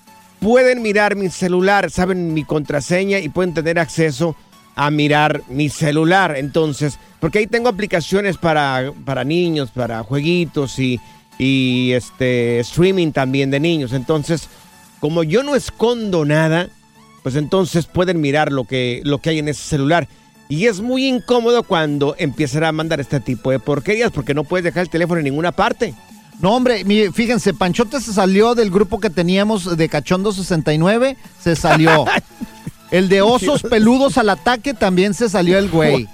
pueden 0.41 0.83
mirar 0.83 1.17
mi 1.17 1.29
celular, 1.31 1.91
saben 1.91 2.35
mi 2.35 2.45
contraseña 2.45 3.19
y 3.19 3.29
pueden 3.29 3.55
tener 3.55 3.79
acceso 3.79 4.37
a 4.75 4.91
mirar 4.91 5.43
mi 5.49 5.69
celular. 5.69 6.37
Entonces, 6.37 6.99
porque 7.21 7.39
ahí 7.39 7.47
tengo 7.47 7.69
aplicaciones 7.69 8.37
para, 8.37 8.93
para 9.05 9.25
niños, 9.25 9.71
para 9.71 10.03
jueguitos 10.03 10.79
y, 10.79 11.01
y 11.39 11.93
este 11.93 12.61
streaming 12.61 13.13
también 13.13 13.51
de 13.51 13.61
niños. 13.61 13.93
Entonces, 13.93 14.49
como 15.01 15.23
yo 15.23 15.43
no 15.43 15.55
escondo 15.55 16.25
nada, 16.25 16.69
pues 17.23 17.37
entonces 17.37 17.87
pueden 17.87 18.21
mirar 18.21 18.53
lo 18.53 18.65
que, 18.65 19.01
lo 19.05 19.19
que 19.19 19.31
hay 19.31 19.39
en 19.39 19.49
ese 19.49 19.63
celular. 19.63 20.09
Y 20.49 20.67
es 20.67 20.81
muy 20.81 21.07
incómodo 21.07 21.63
cuando 21.63 22.15
empiezan 22.19 22.65
a 22.65 22.73
mandar 22.73 23.01
este 23.01 23.21
tipo 23.21 23.51
de 23.51 23.59
porquerías 23.59 24.11
porque 24.11 24.33
no 24.33 24.45
puedes 24.45 24.65
dejar 24.65 24.83
el 24.83 24.89
teléfono 24.89 25.19
en 25.19 25.25
ninguna 25.25 25.53
parte. 25.53 25.95
No, 26.41 26.55
hombre, 26.55 26.85
fíjense, 27.13 27.53
Panchote 27.53 28.01
se 28.01 28.13
salió 28.13 28.55
del 28.55 28.71
grupo 28.71 29.01
que 29.01 29.11
teníamos 29.11 29.77
de 29.77 29.89
Cachondo 29.89 30.33
69, 30.33 31.17
se 31.43 31.57
salió. 31.57 32.05
El 32.91 33.09
de 33.11 33.21
osos 33.21 33.63
peludos 33.63 34.17
al 34.17 34.31
ataque 34.31 34.73
también 34.73 35.13
se 35.13 35.29
salió 35.29 35.59
el 35.59 35.69
güey. 35.69 36.09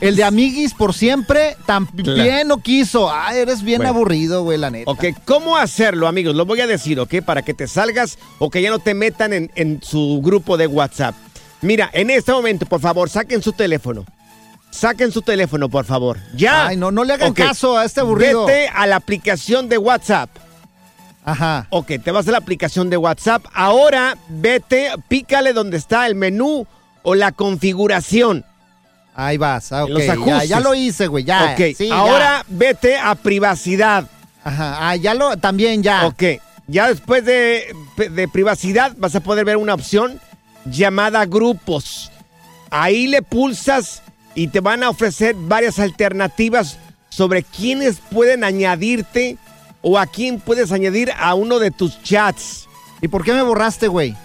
El 0.00 0.16
de 0.16 0.24
amiguis 0.24 0.74
por 0.74 0.94
siempre 0.94 1.56
también 1.64 2.04
Claro. 2.16 2.48
no 2.48 2.58
quiso. 2.58 3.08
Ah, 3.08 3.36
eres 3.36 3.62
bien 3.62 3.78
Bueno. 3.78 3.90
aburrido, 3.90 4.42
güey, 4.42 4.58
la 4.58 4.70
neta. 4.70 4.90
Ok, 4.90 5.04
¿cómo 5.26 5.56
hacerlo, 5.56 6.08
amigos? 6.08 6.34
Lo 6.34 6.44
voy 6.44 6.60
a 6.60 6.66
decir, 6.66 6.98
¿ok? 6.98 7.16
Para 7.24 7.42
que 7.42 7.54
te 7.54 7.68
salgas 7.68 8.18
o 8.40 8.50
que 8.50 8.60
ya 8.62 8.70
no 8.70 8.80
te 8.80 8.94
metan 8.94 9.32
en, 9.32 9.52
en 9.54 9.80
su 9.82 10.20
grupo 10.24 10.56
de 10.56 10.66
WhatsApp. 10.66 11.14
Mira, 11.60 11.88
en 11.92 12.10
este 12.10 12.32
momento, 12.32 12.66
por 12.66 12.80
favor, 12.80 13.08
saquen 13.08 13.40
su 13.42 13.52
teléfono. 13.52 14.04
Saquen 14.72 15.12
su 15.12 15.20
teléfono, 15.20 15.68
por 15.68 15.84
favor. 15.84 16.18
Ya. 16.34 16.68
Ay, 16.68 16.78
no, 16.78 16.90
no 16.90 17.04
le 17.04 17.12
hagan 17.12 17.34
caso 17.34 17.76
a 17.76 17.84
este 17.84 18.00
aburrido. 18.00 18.46
Vete 18.46 18.68
a 18.68 18.86
la 18.86 18.96
aplicación 18.96 19.68
de 19.68 19.76
WhatsApp. 19.76 20.30
Ajá. 21.24 21.66
Ok, 21.68 21.92
te 22.02 22.10
vas 22.10 22.26
a 22.26 22.32
la 22.32 22.38
aplicación 22.38 22.88
de 22.88 22.96
WhatsApp. 22.96 23.44
Ahora 23.52 24.16
vete, 24.28 24.90
pícale 25.08 25.52
donde 25.52 25.76
está 25.76 26.06
el 26.06 26.14
menú 26.14 26.66
o 27.02 27.14
la 27.14 27.32
configuración. 27.32 28.46
Ahí 29.14 29.36
vas, 29.36 29.72
ah, 29.72 29.84
ok. 29.84 29.90
los 29.90 30.06
ya, 30.06 30.12
ajustes. 30.14 30.48
ya 30.48 30.60
lo 30.60 30.74
hice, 30.74 31.06
güey, 31.06 31.24
ya. 31.24 31.52
ok, 31.52 31.76
sí, 31.76 31.88
ya. 31.88 31.94
ahora 31.94 32.44
vete 32.48 32.96
a 32.96 33.14
privacidad. 33.14 34.06
Ajá, 34.42 34.88
ah, 34.88 34.96
ya 34.96 35.12
lo, 35.12 35.36
también 35.36 35.82
ya. 35.82 36.06
Ok, 36.06 36.22
ya 36.66 36.88
después 36.88 37.26
de, 37.26 37.76
de 38.10 38.28
privacidad 38.28 38.94
vas 38.96 39.14
a 39.14 39.20
poder 39.20 39.44
ver 39.44 39.58
una 39.58 39.74
opción 39.74 40.18
llamada 40.64 41.26
grupos. 41.26 42.10
Ahí 42.70 43.06
le 43.06 43.20
pulsas 43.20 44.02
y 44.34 44.48
te 44.48 44.60
van 44.60 44.82
a 44.82 44.90
ofrecer 44.90 45.34
varias 45.36 45.78
alternativas 45.78 46.78
sobre 47.08 47.42
quiénes 47.42 47.98
pueden 48.10 48.44
añadirte 48.44 49.36
o 49.82 49.98
a 49.98 50.06
quién 50.06 50.40
puedes 50.40 50.72
añadir 50.72 51.10
a 51.18 51.34
uno 51.34 51.58
de 51.58 51.70
tus 51.70 52.02
chats. 52.02 52.68
¿Y 53.00 53.08
por 53.08 53.24
qué 53.24 53.32
me 53.32 53.42
borraste, 53.42 53.88
güey? 53.88 54.16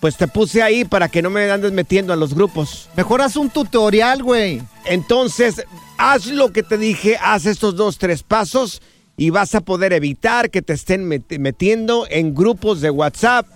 Pues 0.00 0.16
te 0.16 0.28
puse 0.28 0.62
ahí 0.62 0.84
para 0.84 1.08
que 1.08 1.22
no 1.22 1.30
me 1.30 1.50
andes 1.50 1.72
metiendo 1.72 2.12
a 2.12 2.16
los 2.16 2.34
grupos. 2.34 2.88
Mejor 2.96 3.20
haz 3.20 3.36
un 3.36 3.50
tutorial, 3.50 4.22
güey. 4.22 4.62
Entonces, 4.84 5.64
haz 5.98 6.26
lo 6.26 6.52
que 6.52 6.62
te 6.62 6.78
dije, 6.78 7.16
haz 7.20 7.46
estos 7.46 7.76
dos, 7.76 7.98
tres 7.98 8.22
pasos 8.22 8.80
y 9.16 9.30
vas 9.30 9.54
a 9.54 9.60
poder 9.60 9.92
evitar 9.92 10.50
que 10.50 10.62
te 10.62 10.72
estén 10.72 11.08
met- 11.08 11.38
metiendo 11.38 12.06
en 12.08 12.34
grupos 12.34 12.80
de 12.80 12.90
WhatsApp 12.90 13.46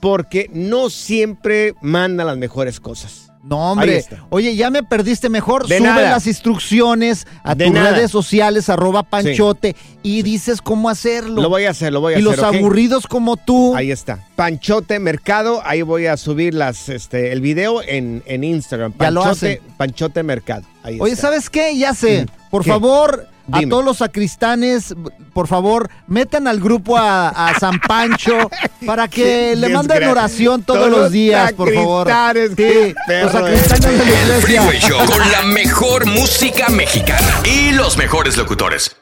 porque 0.00 0.50
no 0.52 0.88
siempre 0.88 1.74
mandan 1.82 2.26
las 2.26 2.38
mejores 2.38 2.80
cosas. 2.80 3.29
No, 3.42 3.72
hombre. 3.72 4.04
Oye, 4.28 4.54
ya 4.54 4.68
me 4.70 4.82
perdiste 4.82 5.30
mejor. 5.30 5.66
De 5.66 5.78
Sube 5.78 5.88
nada. 5.88 6.10
las 6.10 6.26
instrucciones 6.26 7.26
a 7.42 7.54
De 7.54 7.64
tus 7.66 7.74
nada. 7.74 7.92
redes 7.92 8.10
sociales, 8.10 8.68
arroba 8.68 9.02
panchote, 9.02 9.74
y 10.02 10.22
dices 10.22 10.60
cómo 10.60 10.90
hacerlo. 10.90 11.40
Lo 11.40 11.48
voy 11.48 11.64
a 11.64 11.70
hacer, 11.70 11.90
lo 11.92 12.00
voy 12.02 12.14
a 12.14 12.18
y 12.18 12.22
hacer. 12.22 12.36
los 12.38 12.38
¿ok? 12.46 12.54
aburridos 12.56 13.06
como 13.06 13.36
tú. 13.38 13.74
Ahí 13.76 13.90
está. 13.90 14.26
Panchote 14.36 14.98
Mercado, 14.98 15.62
ahí 15.64 15.80
voy 15.82 16.06
a 16.06 16.16
subir 16.18 16.52
las, 16.54 16.88
este, 16.90 17.32
el 17.32 17.40
video 17.40 17.82
en, 17.82 18.22
en 18.26 18.44
Instagram. 18.44 18.92
Ya 19.00 19.10
lo 19.10 19.22
Panchote, 19.22 19.46
hace. 19.52 19.62
Panchote 19.78 20.22
Mercado. 20.22 20.64
Ahí 20.82 20.98
Oye, 21.00 21.12
está. 21.14 21.28
¿sabes 21.28 21.48
qué? 21.48 21.78
Ya 21.78 21.94
sé. 21.94 22.26
Por 22.50 22.62
¿Qué? 22.64 22.70
favor, 22.70 23.26
a 23.52 23.60
todos 23.68 23.84
los 23.84 23.98
sacristanes, 23.98 24.94
por 25.32 25.46
favor, 25.46 25.90
metan 26.06 26.46
al 26.46 26.60
grupo 26.60 26.96
a, 26.96 27.28
a 27.28 27.58
San 27.58 27.80
Pancho 27.80 28.50
para 28.86 29.08
que 29.08 29.54
le 29.56 29.68
manden 29.68 30.04
oración 30.08 30.62
todos, 30.62 30.80
Todos 30.88 30.90
los 31.02 31.12
días, 31.12 31.52
por 31.52 31.72
favor. 31.74 32.08
sacristanes, 32.08 32.50
Sí, 32.50 32.94
qué 33.06 33.22
los 33.22 33.32
sacristanes 33.32 33.82
de 33.82 33.96
la 33.98 34.02
El 34.04 34.08
iglesia. 34.26 34.62
Freeway 34.62 34.80
Show 34.80 35.06
con 35.06 35.30
la 35.32 35.42
mejor 35.42 36.06
música 36.06 36.68
mexicana 36.68 37.40
y 37.44 37.72
los 37.72 37.96
mejores 37.96 38.36
locutores. 38.36 38.96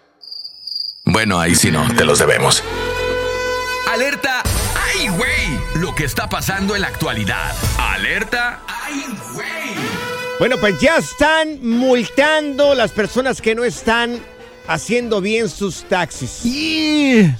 Bueno, 1.04 1.40
ahí 1.40 1.54
sí 1.54 1.70
no, 1.70 1.86
te 1.96 2.04
los 2.04 2.18
debemos. 2.18 2.62
Alerta, 3.90 4.42
¡ay, 4.94 5.08
güey! 5.08 5.58
Lo 5.82 5.94
que 5.94 6.04
está 6.04 6.28
pasando 6.28 6.74
en 6.76 6.82
la 6.82 6.88
actualidad. 6.88 7.54
Alerta, 7.78 8.60
¡ay, 8.68 9.04
güey! 9.32 9.48
Bueno, 10.38 10.56
pues 10.58 10.78
ya 10.80 10.98
están 10.98 11.58
multando 11.66 12.74
las 12.74 12.92
personas 12.92 13.40
que 13.40 13.54
no 13.54 13.64
están 13.64 14.20
haciendo 14.68 15.20
bien 15.20 15.48
sus 15.48 15.82
taxis. 15.84 16.42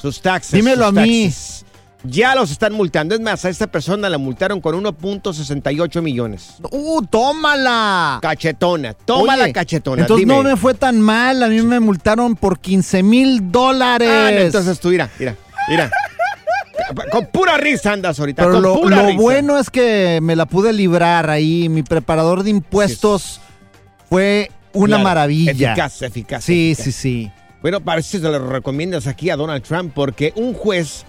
Sus 0.01 0.21
taxis. 0.21 0.53
Dímelo 0.53 0.89
sus 0.89 0.99
a 0.99 1.03
mí. 1.03 1.33
Ya 2.05 2.35
los 2.35 2.51
están 2.51 2.73
multando. 2.73 3.15
Es 3.15 3.21
más, 3.21 3.45
a 3.45 3.49
esta 3.49 3.67
persona 3.67 4.09
la 4.09 4.19
multaron 4.19 4.61
con 4.61 4.75
1.68 4.83 6.01
millones. 6.01 6.55
¡Uh, 6.71 7.03
tómala! 7.03 8.19
Cachetona. 8.23 8.95
Tómala, 8.95 9.45
Oye, 9.45 9.53
cachetona. 9.53 10.03
Entonces 10.03 10.27
Dime. 10.27 10.37
no 10.37 10.43
me 10.43 10.57
fue 10.57 10.75
tan 10.75 11.01
mal. 11.01 11.43
A 11.43 11.49
mí 11.49 11.61
me 11.63 11.81
multaron 11.81 12.37
por 12.37 12.61
15 12.61 13.03
mil 13.03 13.51
dólares. 13.53 14.09
Ah, 14.11 14.31
no, 14.33 14.39
entonces 14.39 14.79
tú, 14.81 14.89
mira, 14.89 15.11
mira, 15.19 15.37
mira. 15.69 15.91
Con 17.11 17.27
pura 17.27 17.59
risa 17.59 17.93
andas 17.93 18.19
ahorita. 18.19 18.43
Pero 18.45 18.55
con 18.55 18.63
lo, 18.63 18.81
pura 18.81 19.03
lo 19.03 19.09
risa. 19.09 19.21
bueno 19.21 19.59
es 19.59 19.69
que 19.69 20.21
me 20.23 20.35
la 20.35 20.47
pude 20.47 20.73
librar 20.73 21.29
ahí. 21.29 21.69
Mi 21.69 21.83
preparador 21.83 22.45
de 22.45 22.51
impuestos 22.51 23.41
fue 24.09 24.51
una 24.79 24.97
Claro, 24.97 25.05
maravilla. 25.05 25.53
Eficaz, 25.53 26.03
eficaz. 26.03 26.45
Sí, 26.45 26.73
eficaz. 26.73 26.85
sí, 26.85 26.93
sí. 26.93 27.31
Bueno, 27.63 27.81
parece 27.81 28.19
que 28.19 28.25
se 28.25 28.31
lo 28.31 28.49
recomiendas 28.51 29.07
aquí 29.07 29.31
a 29.31 29.37
Donald 29.37 29.63
Trump 29.63 29.93
porque 29.95 30.33
un 30.37 30.53
juez 30.55 31.05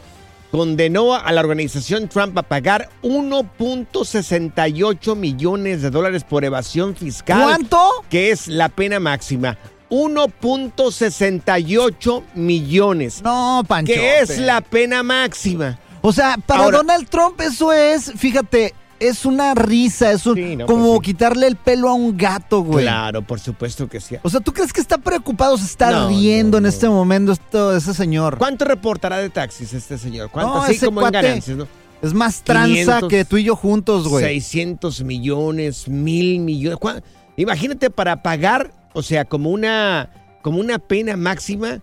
condenó 0.52 1.14
a 1.16 1.32
la 1.32 1.42
organización 1.42 2.08
Trump 2.10 2.36
a 2.38 2.42
pagar 2.44 2.90
1.68 3.04 5.16
millones 5.16 5.82
de 5.84 5.90
dólares 5.92 6.24
por 6.24 6.44
evasión 6.44 6.96
fiscal. 6.96 7.44
¿Cuánto? 7.44 7.78
Que 8.10 8.32
es 8.32 8.48
la 8.48 8.70
pena 8.70 9.00
máxima. 9.00 9.58
1.68 9.92 12.24
millones. 12.36 13.22
No, 13.24 13.64
Pancho. 13.68 13.94
Que 13.94 14.20
es 14.22 14.38
la 14.40 14.62
pena 14.62 15.02
máxima. 15.04 15.78
O 16.02 16.12
sea, 16.14 16.38
para 16.46 16.64
Ahora- 16.64 16.78
Donald 16.78 17.10
Trump 17.10 17.42
eso 17.42 17.74
es, 17.74 18.12
fíjate, 18.16 18.74
es 19.00 19.26
una 19.26 19.54
risa, 19.56 20.12
es 20.12 20.26
un- 20.26 20.58
no, 20.58 20.66
como 20.66 20.96
pues 20.96 21.00
sí. 21.00 21.06
quitarle 21.14 21.48
el 21.48 21.56
pelo 21.56 21.90
a 21.90 21.94
un 21.94 22.18
gato, 22.18 22.62
güey. 22.62 22.86
Claro, 22.86 23.22
por 23.22 23.40
supuesto 23.40 23.88
que 23.88 24.00
sí. 24.02 24.16
O 24.24 24.30
sea, 24.30 24.40
¿tú 24.40 24.52
crees 24.54 24.74
que 24.74 24.82
está 24.82 24.98
preocupado, 24.98 25.58
se 25.58 25.66
está 25.66 25.92
No, 25.92 26.10
riendo 26.10 26.58
en 26.58 26.66
este 26.66 26.90
momento 26.90 27.32
esto, 27.32 27.76
ese 27.76 27.94
señor? 27.94 28.38
¿Cuánto 28.38 28.66
reportará 28.66 29.18
de 29.18 29.30
taxis 29.30 29.74
este 29.74 29.98
señor? 29.98 30.30
¿Cuánto? 30.30 30.54
No, 30.56 30.64
Así 30.64 30.74
ese 30.76 30.86
como 30.88 31.02
en 31.02 31.04
cuate 31.12 31.28
ganancias, 31.28 31.58
¿no? 31.58 31.68
Es 32.02 32.14
más 32.14 32.42
tranza 32.44 32.68
500, 33.00 33.10
que 33.10 33.26
tú 33.26 33.38
y 33.38 33.44
yo 33.44 33.56
juntos, 33.56 34.08
güey. 34.08 34.24
600 34.26 35.04
millones, 35.04 35.88
mil 35.90 36.40
millones. 36.40 36.80
¿Cuá- 36.80 37.02
Imagínate 37.36 37.90
para 37.90 38.22
pagar, 38.24 38.72
o 38.94 39.04
sea, 39.04 39.26
como 39.26 39.50
una, 39.50 40.10
como 40.42 40.60
una 40.60 40.80
pena 40.80 41.18
máxima, 41.18 41.80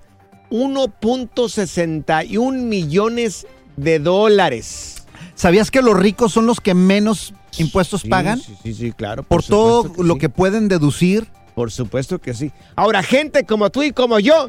1.61 0.50 2.62
millones 2.64 3.46
de 3.76 3.98
dólares. 3.98 4.95
¿Sabías 5.36 5.70
que 5.70 5.82
los 5.82 5.96
ricos 5.96 6.32
son 6.32 6.46
los 6.46 6.60
que 6.60 6.74
menos 6.74 7.32
impuestos 7.58 8.00
Sí, 8.00 8.08
pagan? 8.08 8.40
Sí, 8.40 8.56
sí, 8.62 8.74
sí, 8.74 8.92
claro. 8.92 9.22
Por, 9.22 9.44
todo 9.44 9.92
que 9.92 10.02
lo 10.02 10.14
sí. 10.14 10.20
que 10.20 10.28
pueden 10.28 10.66
deducir. 10.66 11.28
Por 11.54 11.70
supuesto 11.70 12.18
que 12.18 12.34
sí. 12.34 12.50
Ahora, 12.74 13.02
gente 13.02 13.44
como 13.44 13.70
tú 13.70 13.82
y 13.82 13.92
como 13.92 14.18
yo, 14.18 14.48